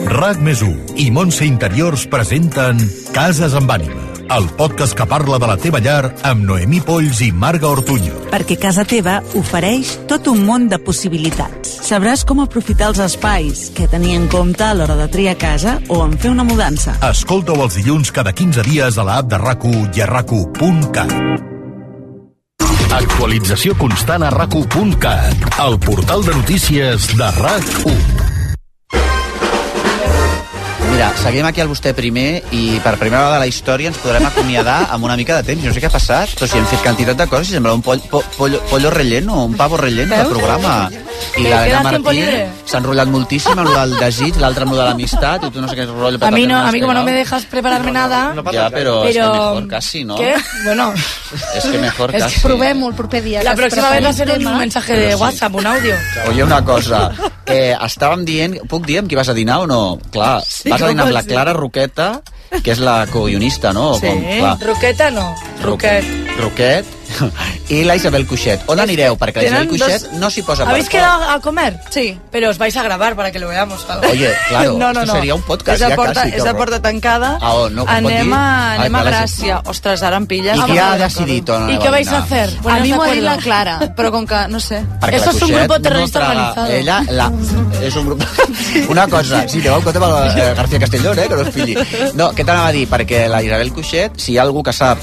RAC 0.09 0.45
més 0.45 0.61
i 1.01 1.09
Montse 1.13 1.49
Interiors 1.49 2.05
presenten 2.09 2.77
Cases 3.15 3.57
amb 3.57 3.73
ànima, 3.73 4.09
el 4.30 4.47
podcast 4.49 4.93
que 4.93 5.05
parla 5.05 5.39
de 5.39 5.47
la 5.47 5.57
teva 5.57 5.80
llar 5.82 6.13
amb 6.27 6.45
Noemí 6.45 6.80
Polls 6.86 7.21
i 7.25 7.32
Marga 7.32 7.67
Ortuño. 7.67 8.13
perquè 8.30 8.57
casa 8.61 8.86
teva 8.86 9.19
ofereix 9.36 9.95
tot 10.07 10.27
un 10.30 10.43
món 10.45 10.67
de 10.69 10.77
possibilitats. 10.77 11.80
Sabràs 11.89 12.25
com 12.25 12.39
aprofitar 12.43 12.91
els 12.93 12.99
espais, 12.99 13.71
què 13.73 13.89
tenir 13.89 14.15
en 14.15 14.27
compte 14.30 14.63
a 14.63 14.73
l'hora 14.73 14.95
de 14.95 15.07
triar 15.09 15.36
casa 15.38 15.80
o 15.89 16.03
en 16.05 16.17
fer 16.17 16.30
una 16.30 16.43
mudança. 16.43 16.95
Escolta-ho 17.09 17.63
els 17.63 17.80
dilluns 17.82 18.11
cada 18.11 18.34
15 18.34 18.63
dies 18.69 18.97
a 18.97 19.03
l'app 19.03 19.32
de 19.32 19.38
rac 19.41 19.65
i 19.65 20.01
a 20.01 20.05
rac 20.05 20.30
Actualització 22.89 23.75
constant 23.77 24.23
a 24.23 24.30
rac 24.30 24.55
el 24.55 25.80
portal 25.80 26.25
de 26.25 26.34
notícies 26.34 27.07
de 27.17 27.25
RAC1. 27.25 28.28
Mira, 31.00 31.14
seguim 31.16 31.45
aquí 31.47 31.62
al 31.64 31.70
vostè 31.72 31.93
primer 31.95 32.41
i 32.52 32.74
per 32.84 32.97
primera 33.00 33.22
vegada 33.22 33.38
a 33.38 33.39
la 33.39 33.47
història 33.47 33.88
ens 33.88 34.02
podrem 34.04 34.26
acomiadar 34.28 34.89
amb 34.91 35.08
una 35.08 35.16
mica 35.16 35.38
de 35.38 35.45
temps. 35.47 35.64
Jo 35.64 35.72
no 35.72 35.76
sé 35.78 35.80
què 35.80 35.88
ha 35.88 35.93
passat, 35.93 36.34
però 36.36 36.50
si 36.52 36.60
hem 36.60 36.66
fet 36.68 36.82
quantitat 36.84 37.22
de 37.22 37.28
coses 37.32 37.54
i 37.54 37.56
sembla 37.56 37.72
un 37.78 37.80
poll, 37.86 38.02
po, 38.12 38.20
pollo, 38.36 38.60
pollo 38.68 38.91
relleno, 38.91 39.45
un 39.47 39.56
pavo 39.56 39.80
relleno 39.80 40.18
del 40.18 40.28
programa. 40.28 40.89
I 41.38 41.43
Me 41.43 41.50
la 41.50 41.64
queda 41.64 41.80
Elena 41.80 41.89
tiempo 41.89 42.10
Martín 42.10 42.26
libre. 42.26 42.50
s'ha 42.66 42.78
enrotllat 42.80 43.10
moltíssim 43.12 43.60
amb 43.60 43.78
el 43.80 43.95
desig, 44.00 44.38
l'altre 44.39 44.64
amb 44.64 44.74
el 44.74 44.80
de 44.80 44.86
l'amistat, 44.89 45.45
i 45.47 45.52
tu 45.56 45.64
no 45.64 45.68
sé 45.72 45.78
què 45.78 45.86
rotllo. 45.88 46.20
A 46.26 46.32
mí, 46.32 46.45
no, 46.47 46.60
a 46.60 46.72
mí 46.72 46.82
como 46.82 46.93
no 46.93 47.04
me 47.04 47.14
dejas 47.16 47.45
prepararme 47.45 47.91
nada... 47.95 48.34
Ja, 48.52 48.68
però, 48.72 49.06
és 49.08 49.16
que 49.16 49.24
mejor 49.24 49.68
casi, 49.72 50.04
¿no? 50.04 50.16
¿Qué? 50.20 50.36
Bueno... 50.66 50.91
És 51.56 51.64
que 51.64 51.78
mejor 51.78 52.10
Es 52.16 52.24
que 52.24 52.30
casi. 52.30 52.39
Provem-ho 52.41 52.89
el 52.89 52.95
proper 52.95 53.24
dia. 53.24 53.43
La 53.43 53.54
que 53.56 53.62
es 53.62 53.74
próxima 53.74 53.89
vez 53.91 54.04
va 54.04 54.10
a 54.10 54.14
prepari 54.14 54.18
ser 54.18 54.41
el 54.41 54.47
un 54.47 54.58
mensaje 54.58 54.97
de 54.97 55.16
WhatsApp, 55.16 55.56
un 55.56 55.68
audio. 55.68 55.95
Oye, 56.28 56.43
una 56.43 56.64
cosa, 56.66 57.12
eh, 57.45 57.76
estàvem 57.86 58.26
dient, 58.26 58.58
puc 58.68 58.88
dir 58.88 59.00
amb 59.04 59.12
qui 59.12 59.16
vas 59.20 59.30
a 59.30 59.36
dinar 59.38 59.60
o 59.60 59.68
no? 59.68 60.00
Clar, 60.12 60.41
Sí, 60.47 60.70
vas 60.70 60.82
a 60.82 60.89
dinar 60.94 61.08
amb 61.08 61.18
la. 61.18 61.24
Clara 61.24 61.56
Roqueta, 61.58 62.12
que 62.64 62.72
és 62.74 62.80
la 62.84 63.02
co-guionista, 63.12 63.74
no? 63.74 63.94
Sí, 64.00 64.08
Com, 64.08 64.24
clar, 64.40 64.56
Roqueta 64.68 65.12
no, 65.16 65.28
Roquet. 65.64 66.16
Roquet 66.40 66.99
i 67.70 67.84
la 67.84 67.95
Isabel 67.95 68.26
Cuixet. 68.28 68.62
On 68.68 68.80
anireu? 68.80 69.18
Perquè 69.18 69.41
la 69.43 69.47
Isabel 69.47 69.68
Cuixet 69.70 70.03
dos- 70.10 70.20
no 70.20 70.30
s'hi 70.30 70.41
posa 70.43 70.64
per 70.66 70.72
¿Habéis 70.74 70.89
quedado 70.89 71.24
a 71.30 71.39
comer? 71.41 71.80
Sí. 71.89 72.18
Pero 72.32 72.49
os 72.49 72.57
vais 72.57 72.76
a 72.78 72.84
grabar 72.84 73.16
para 73.16 73.32
que 73.32 73.39
lo 73.39 73.47
veamos. 73.47 73.86
algo. 73.89 74.07
Oye, 74.10 74.32
claro, 74.49 74.74
no, 74.78 74.93
no, 74.93 75.05
no. 75.05 75.14
sería 75.14 75.36
un 75.36 75.41
podcast 75.43 75.78
és 75.82 75.86
a 75.86 75.89
ja 75.89 75.95
porta, 75.95 76.22
quasi, 76.22 76.36
és 76.36 76.45
a 76.45 76.53
porta 76.55 76.82
tancada. 76.82 77.38
Ah, 77.41 77.53
oh, 77.53 77.70
no, 77.70 77.86
anem 77.88 78.34
a, 78.34 78.74
anem 78.76 78.95
a 78.95 79.03
Gràcia. 79.03 79.62
Ostres, 79.66 80.03
ara 80.03 80.18
em 80.18 80.26
pilles. 80.28 80.57
I 80.57 80.62
qui 80.72 80.78
ha 80.78 80.97
decidit 80.97 81.49
on 81.49 81.70
¿Y 81.70 81.74
aneu 81.74 81.82
qué 81.82 81.88
a 81.88 81.91
vais 81.91 82.07
a 82.07 82.22
dinar? 82.22 82.24
hacer? 82.24 82.60
A 82.70 82.80
mi 82.80 82.93
m'ho 82.93 83.03
ha 83.03 83.12
dit 83.14 83.24
la 83.24 83.38
Clara, 83.38 83.80
però 83.95 84.12
com 84.12 84.26
que, 84.28 84.47
no 84.49 84.60
sé. 84.60 84.84
Perquè 85.01 85.16
Eso 85.16 85.32
es 85.32 85.41
un 85.41 85.51
grupo 85.51 85.80
terrorista 85.80 86.20
traga- 86.20 86.51
organizado. 86.51 86.72
Ella, 86.74 87.03
la, 87.10 87.32
és 87.82 87.95
un 87.95 88.05
grup... 88.05 88.24
Una 88.89 89.07
cosa, 89.07 89.43
sí, 89.47 89.60
teniu 89.60 89.76
en 89.78 89.82
compte 89.84 89.99
amb 89.99 90.07
el 90.10 90.39
eh, 90.39 90.53
García 90.55 90.80
Castellón, 90.80 91.20
eh, 91.20 91.28
que 91.28 91.36
no 91.36 91.41
es 91.41 91.49
pilli. 91.53 91.76
No, 92.16 92.32
què 92.34 92.45
t'anava 92.45 92.70
a 92.70 92.72
dir? 92.76 92.88
Perquè 92.89 93.28
la 93.30 93.41
Isabel 93.43 93.72
Cuixet, 93.74 94.18
si 94.20 94.34
hi 94.34 94.38
ha 94.38 94.43
algú 94.47 94.64
que 94.64 94.74
sap 94.74 94.99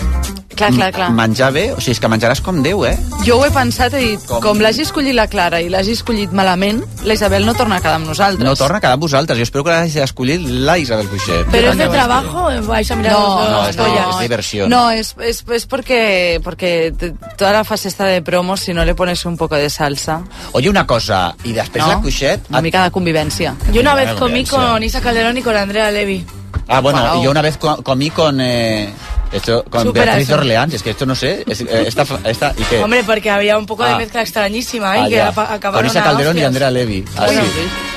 Clar, 0.57 0.73
clar, 0.73 0.91
clar. 0.93 1.11
menjar 1.13 1.53
bé, 1.53 1.73
o 1.73 1.81
sigui, 1.81 1.93
és 1.93 2.01
que 2.01 2.09
menjaràs 2.09 2.41
com 2.43 2.63
Déu, 2.65 2.85
eh? 2.89 2.97
Jo 3.27 3.37
ho 3.39 3.45
he 3.45 3.51
pensat 3.53 3.93
i 3.95 4.05
dit, 4.17 4.23
Com? 4.27 4.41
com, 4.43 4.59
l'hagi 4.65 4.83
escollit 4.83 5.15
la 5.15 5.27
Clara 5.29 5.61
i 5.61 5.69
l'hagi 5.69 5.93
escollit 5.93 6.33
malament, 6.33 6.83
la 7.05 7.15
Isabel 7.15 7.45
no 7.47 7.53
torna 7.55 7.77
a 7.77 7.81
quedar 7.81 7.97
amb 8.01 8.07
nosaltres. 8.09 8.43
No 8.45 8.57
torna 8.57 8.79
a 8.79 8.81
quedar 8.81 8.95
amb 8.95 9.03
vosaltres. 9.03 9.37
Jo 9.39 9.43
espero 9.45 9.65
que 9.65 9.71
l'hagi 9.71 10.01
escollit 10.01 10.41
la 10.49 10.79
Isabel 10.79 11.07
Cuixet. 11.09 11.47
¿Pero 11.53 11.71
es 11.73 11.79
de 11.79 11.89
trabajo 11.89 12.47
o 12.49 12.63
vais 12.67 12.91
a 12.91 12.97
mirar 12.97 13.13
No, 13.13 13.21
los 13.21 13.51
No, 13.51 13.57
dos 13.59 13.69
és, 13.69 14.15
és 14.15 14.21
diversión. 14.21 14.71
No, 14.71 14.91
es, 14.91 15.15
es, 15.21 15.45
es 15.53 15.67
porque, 15.67 16.41
porque 16.43 16.93
te- 16.99 17.13
toda 17.37 17.53
la 17.53 17.65
fase 17.65 17.89
esta 17.89 18.05
de 18.07 18.23
promos, 18.23 18.61
si 18.61 18.73
no 18.73 18.85
le 18.85 18.95
pones 18.95 19.25
un 19.27 19.37
poco 19.37 19.55
de 19.57 19.69
salsa, 19.71 20.23
Oye, 20.53 20.71
una 20.71 20.87
cosa, 20.87 21.35
i 21.45 21.53
després 21.53 21.85
No? 21.85 21.89
la 21.93 22.01
Cuixet... 22.01 22.41
una 22.49 22.63
mica 22.63 22.83
de 22.85 22.91
convivència. 22.91 23.55
Yo 23.73 23.81
una 23.83 23.95
vez 23.95 24.07
Vale, 24.07 24.19
comí 24.19 24.45
con 24.45 24.83
Isa 24.83 25.01
Calderón 25.03 25.37
y 25.37 25.43
con 25.43 25.55
Andrea 25.57 25.91
Levy. 25.91 26.25
Ah, 26.69 26.81
bueno, 26.81 27.01
Wow. 27.13 27.21
y 27.21 27.25
yo 27.25 27.31
una 27.31 27.43
vez 27.43 27.59
co- 27.59 27.83
comí 27.83 28.11
con... 28.11 28.41
Eh, 28.41 28.89
esto, 29.33 29.65
con 29.69 29.83
Supera 29.83 30.05
Beatriz 30.07 30.29
eso. 30.29 30.39
Orleans, 30.39 30.75
es 30.75 30.83
que 30.83 30.91
esto 30.91 31.07
no 31.07 31.15
sé, 31.15 31.45
es, 31.49 31.61
eh, 31.61 31.85
esta, 31.87 32.05
esta, 32.25 32.55
¿y 32.57 32.63
qué? 32.65 32.79
Hombre, 32.83 33.03
porque 33.05 33.31
había 33.31 33.59
un 33.59 33.67
poco 33.67 33.85
de 33.85 33.91
Ah. 33.93 33.99
mezcla 33.99 34.23
extrañísima 34.23 34.93
ahí 34.93 35.01
Ah, 35.03 35.09
que 35.09 35.15
ya. 35.17 35.29
acabaron 35.29 35.73
Con 35.81 35.87
Isa 35.87 36.01
a 36.01 36.05
Calderón 36.05 36.27
y 36.37 36.41
hostias. 36.41 36.47
Andrea 36.49 36.71
Levy. 36.71 37.05
Ah, 37.17 37.25
Bueno, 37.27 37.43
sí. 37.43 37.49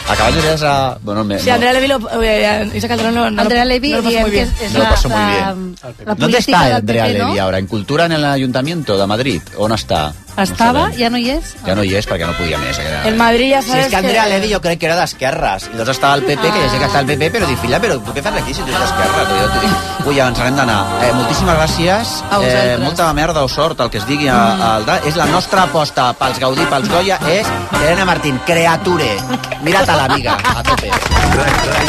Acabas 0.08 0.36
de 0.36 0.42
ver 0.42 0.66
a... 0.66 0.98
Bueno, 1.02 1.24
me, 1.24 1.40
Sí, 1.40 1.48
no. 1.48 1.54
Andrea 1.56 1.74
Levy 1.74 1.88
lo, 1.88 2.22
eh, 2.24 2.70
Isa 2.74 2.88
Calderón 2.88 3.16
no, 3.16 3.30
no 3.30 3.42
Andrea 3.42 3.66
Levy 3.66 3.92
no 3.92 3.98
lo 3.98 4.04
pasó 4.04 4.20
muy 4.22 4.32
que 4.32 4.36
bien. 4.38 4.48
és, 4.50 4.62
és 4.62 4.72
No 4.74 4.78
lo 4.80 4.84
la, 4.86 4.90
pasó 4.90 5.10
muy 5.10 5.18
la, 5.20 5.28
bien. 5.54 5.76
la 5.82 5.90
¿Dónde 6.06 6.16
política 6.16 6.40
está 6.40 6.64
del 6.66 6.74
Andrea 6.76 7.04
PP, 7.06 7.14
Levy 7.20 7.34
no? 7.36 7.42
ahora? 7.44 7.58
¿En 7.60 7.68
Cultura 7.68 8.06
en 8.06 8.12
el 8.14 8.26
Ayuntamiento 8.26 8.98
de 8.98 9.06
Madrid? 9.08 9.42
¿On 9.58 9.72
està? 9.72 10.14
Estava, 10.40 10.86
sabem. 10.88 10.98
ja 11.00 11.10
no 11.10 11.18
hi 11.20 11.30
és? 11.34 11.50
Ja 11.66 11.74
no 11.76 11.84
hi 11.84 11.90
és 12.00 12.06
perquè 12.08 12.24
no 12.26 12.32
podia 12.38 12.58
més. 12.62 12.78
En 13.06 13.18
Madrid 13.18 13.52
ja 13.52 13.62
Si 13.62 13.70
sabes 13.70 13.86
és 13.86 13.90
que 13.92 13.98
Andrea 13.98 14.24
que... 14.24 14.30
Levy 14.30 14.54
jo 14.54 14.62
crec 14.64 14.80
que 14.80 14.86
era 14.88 14.96
d'esquerres 14.96 15.66
i 15.68 15.74
llavors 15.74 15.90
estava 15.98 16.14
al 16.14 16.24
PP, 16.24 16.40
que 16.42 16.62
ja 16.64 16.70
sé 16.72 16.78
que 16.80 16.86
està 16.88 17.00
al 17.04 17.06
PP 17.10 17.28
però 17.34 17.46
dic, 17.50 17.58
filla, 17.60 17.80
però 17.84 17.98
tu 18.00 18.14
què 18.16 18.24
fas 18.24 18.38
aquí 18.40 18.54
si 18.54 18.62
tu 18.64 18.72
ets 18.72 18.80
d'esquerra? 18.80 19.26
Però 19.28 19.42
jo 19.42 19.50
t'ho 19.52 19.60
dic. 19.66 20.06
Ui, 20.08 20.16
ja 20.16 20.30
ens 20.32 20.40
n'hem 20.40 20.56
d'anar. 20.56 20.78
Eh, 21.04 21.12
moltíssimes 21.14 21.58
gràcies. 21.60 22.14
A 22.30 22.40
Eh, 22.40 22.46
vosaltres. 22.46 22.80
molta 22.86 23.12
merda 23.14 23.44
o 23.44 23.50
sort, 23.52 23.80
el 23.82 23.90
que 23.90 23.98
es 24.00 24.08
digui 24.08 24.30
a, 24.32 24.76
al 24.78 24.86
da. 24.86 25.00
És 25.06 25.18
la 25.20 25.26
nostra 25.26 25.64
aposta 25.68 26.14
pels 26.14 26.40
Gaudí, 26.40 26.64
pels 26.72 26.88
Goya, 26.90 27.20
és 27.28 27.46
Helena 27.82 28.06
Martín, 28.06 28.40
creature. 28.48 29.12
Mira-te 29.62 29.92
l'amiga, 30.00 30.38
a 30.56 30.64
tope. 30.64 30.90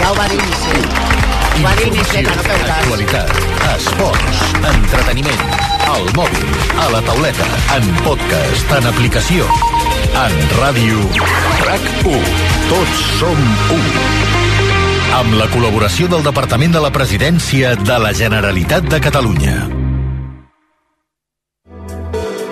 Ja 0.01 0.11
ho 0.11 0.15
va 0.19 0.27
dir 0.31 0.39
Nisset. 0.43 0.97
Ho 1.51 1.63
va 1.63 1.75
dir 1.79 1.91
que 1.93 2.23
no 2.27 2.45
feu 2.47 2.63
cas. 2.65 2.71
Actualitat, 2.77 3.33
esports, 3.75 4.41
entreteniment, 4.73 5.43
al 5.91 6.09
mòbil, 6.19 6.55
a 6.81 6.89
la 6.95 7.03
tauleta, 7.07 7.49
en 7.77 7.91
podcast, 8.07 8.75
en 8.79 8.89
aplicació, 8.91 9.49
en 10.25 10.39
ràdio, 10.59 11.05
RAC1. 11.67 12.33
Tots 12.71 13.05
som 13.21 13.45
u. 13.77 13.83
Amb 15.21 15.37
la 15.39 15.51
col·laboració 15.53 16.09
del 16.11 16.27
Departament 16.27 16.75
de 16.75 16.83
la 16.83 16.95
Presidència 16.95 17.77
de 17.79 18.03
la 18.03 18.15
Generalitat 18.17 18.91
de 18.91 19.03
Catalunya. 19.03 19.90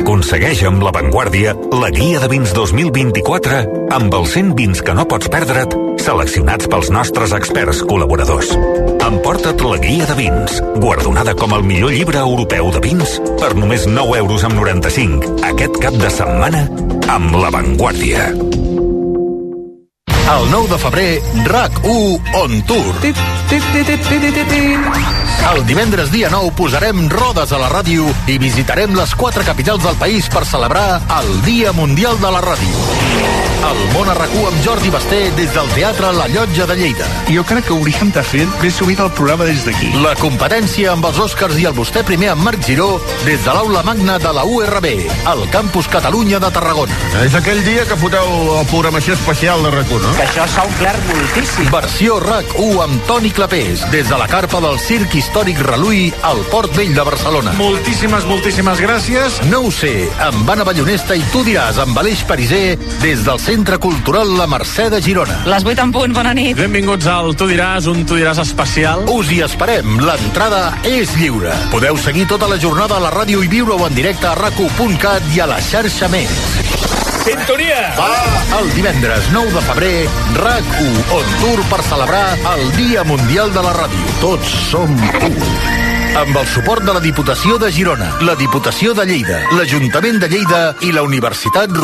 Aconsegueix 0.00 0.62
amb 0.64 0.80
La 0.80 0.90
Vanguardia 0.96 1.52
la 1.76 1.90
guia 1.92 2.20
de 2.22 2.28
vins 2.32 2.54
2024 2.56 3.58
amb 3.92 4.14
els 4.16 4.32
100 4.32 4.54
vins 4.56 4.80
que 4.80 4.94
no 4.96 5.04
pots 5.08 5.28
perdre't 5.32 5.76
seleccionats 6.00 6.70
pels 6.72 6.88
nostres 6.94 7.34
experts 7.36 7.82
col·laboradors. 7.84 8.48
Emporta't 9.04 9.60
la 9.66 9.76
guia 9.82 10.08
de 10.08 10.16
vins, 10.16 10.56
guardonada 10.80 11.36
com 11.36 11.52
el 11.52 11.66
millor 11.68 11.92
llibre 11.92 12.22
europeu 12.24 12.72
de 12.72 12.80
vins 12.86 13.18
per 13.42 13.52
només 13.58 13.84
9 13.90 14.16
euros 14.22 14.48
amb 14.48 14.56
95 14.62 15.36
aquest 15.52 15.76
cap 15.84 15.94
de 16.00 16.10
setmana 16.16 16.64
amb 17.12 17.36
La 17.36 17.52
Vanguardia. 17.52 18.30
El 20.30 20.44
9 20.48 20.68
de 20.72 20.78
febrer, 20.80 21.12
RAC1 21.44 22.36
on 22.40 22.60
tour. 22.70 22.94
El 25.48 25.64
divendres 25.66 26.12
dia 26.12 26.28
9 26.30 26.52
posarem 26.54 27.08
rodes 27.10 27.50
a 27.50 27.58
la 27.58 27.70
ràdio 27.72 28.06
i 28.30 28.36
visitarem 28.38 28.92
les 28.94 29.16
quatre 29.18 29.42
capitals 29.42 29.82
del 29.82 29.96
país 29.98 30.28
per 30.30 30.44
celebrar 30.46 31.00
el 31.18 31.32
Dia 31.48 31.72
Mundial 31.72 32.20
de 32.20 32.30
la 32.30 32.42
Ràdio. 32.44 33.40
El 33.60 33.80
món 33.92 34.08
a 34.08 34.14
rac 34.16 34.30
amb 34.32 34.60
Jordi 34.64 34.88
Basté 34.92 35.18
des 35.36 35.50
del 35.52 35.68
Teatre 35.74 36.12
La 36.16 36.28
Llotja 36.32 36.64
de 36.70 36.76
Lleida. 36.78 37.04
Jo 37.28 37.42
crec 37.44 37.66
que 37.66 37.74
hauríem 37.74 38.12
de 38.14 38.22
fer 38.24 38.46
més 38.62 38.78
sovint 38.78 39.02
el 39.04 39.10
programa 39.12 39.44
des 39.48 39.66
d'aquí. 39.66 39.90
La 40.00 40.14
competència 40.16 40.94
amb 40.94 41.04
els 41.10 41.18
Oscars 41.20 41.58
i 41.60 41.66
el 41.68 41.74
vostè 41.76 42.00
primer 42.06 42.30
amb 42.32 42.46
Marc 42.46 42.64
Giró 42.64 42.88
des 43.26 43.42
de 43.44 43.52
l'aula 43.52 43.82
magna 43.84 44.16
de 44.22 44.32
la 44.32 44.46
URB, 44.48 44.88
al 45.28 45.44
Campus 45.52 45.90
Catalunya 45.92 46.40
de 46.40 46.50
Tarragona. 46.54 46.96
És 47.26 47.36
aquell 47.36 47.60
dia 47.66 47.84
que 47.88 47.98
foteu 48.00 48.32
la 48.48 48.64
programació 48.70 49.18
especial 49.18 49.66
de 49.66 49.74
RAC1, 49.74 50.06
no? 50.06 50.14
Que 50.16 50.24
això 50.24 50.48
s'ha 50.54 50.64
omplert 50.64 51.10
moltíssim. 51.10 51.68
Versió 51.74 52.16
RAC1 52.24 52.80
amb 52.86 53.04
Toni 53.10 53.34
Clapés, 53.34 53.84
des 53.92 54.08
de 54.08 54.20
la 54.20 54.30
carpa 54.30 54.62
del 54.64 54.80
Circ 54.80 55.18
Històric 55.30 55.60
Reluí 55.62 56.08
al 56.26 56.40
Port 56.50 56.72
Vell 56.74 56.90
de 56.90 57.02
Barcelona. 57.06 57.52
Moltíssimes, 57.54 58.24
moltíssimes 58.26 58.80
gràcies. 58.82 59.36
No 59.46 59.60
ho 59.62 59.68
sé, 59.70 60.08
amb 60.26 60.48
Anna 60.50 60.64
Ballonesta 60.66 61.14
i 61.14 61.22
tu 61.30 61.44
diràs 61.46 61.78
amb 61.78 61.94
Aleix 62.02 62.24
Pariser 62.26 62.74
des 62.98 63.22
del 63.22 63.38
Centre 63.38 63.78
Cultural 63.78 64.32
La 64.40 64.48
Mercè 64.50 64.88
de 64.90 64.98
Girona. 64.98 65.36
Les 65.46 65.62
8 65.62 65.84
en 65.86 65.94
punt, 65.94 66.16
bona 66.16 66.34
nit. 66.34 66.58
Benvinguts 66.58 67.06
al 67.06 67.36
Tu 67.38 67.46
diràs, 67.52 67.86
un 67.86 68.02
Tu 68.02 68.18
diràs 68.18 68.42
especial. 68.42 69.06
Us 69.06 69.30
hi 69.30 69.38
esperem, 69.46 70.00
l'entrada 70.02 70.64
és 70.82 71.14
lliure. 71.20 71.54
Podeu 71.70 71.94
seguir 71.94 72.26
tota 72.26 72.50
la 72.50 72.58
jornada 72.58 72.98
a 72.98 73.04
la 73.06 73.14
ràdio 73.14 73.44
i 73.46 73.52
viure-ho 73.54 73.86
en 73.86 73.94
directe 73.94 74.26
a 74.26 74.34
racu.cat 74.34 75.30
i 75.36 75.44
a 75.46 75.46
la 75.46 75.62
xarxa 75.62 76.10
més. 76.10 76.99
Sintonia! 77.24 77.80
Va! 77.98 78.08
El 78.60 78.70
divendres 78.72 79.28
9 79.34 79.52
de 79.52 79.62
febrer, 79.66 80.08
RAC1 80.40 81.12
on 81.16 81.34
tour 81.42 81.62
per 81.68 81.82
celebrar 81.84 82.24
el 82.54 82.64
Dia 82.78 83.04
Mundial 83.04 83.52
de 83.52 83.64
la 83.66 83.74
Ràdio. 83.76 84.16
Tots 84.22 84.54
som 84.70 84.96
u. 84.96 85.32
Amb 86.20 86.34
el 86.36 86.46
suport 86.50 86.82
de 86.82 86.92
la 86.96 87.00
Diputació 87.00 87.58
de 87.60 87.68
Girona, 87.70 88.08
la 88.26 88.34
Diputació 88.34 88.96
de 88.98 89.04
Lleida, 89.06 89.44
l'Ajuntament 89.54 90.18
de 90.18 90.28
Lleida 90.32 90.62
i 90.82 90.90
la 90.96 91.04
Universitat 91.06 91.70
Rovira 91.70 91.80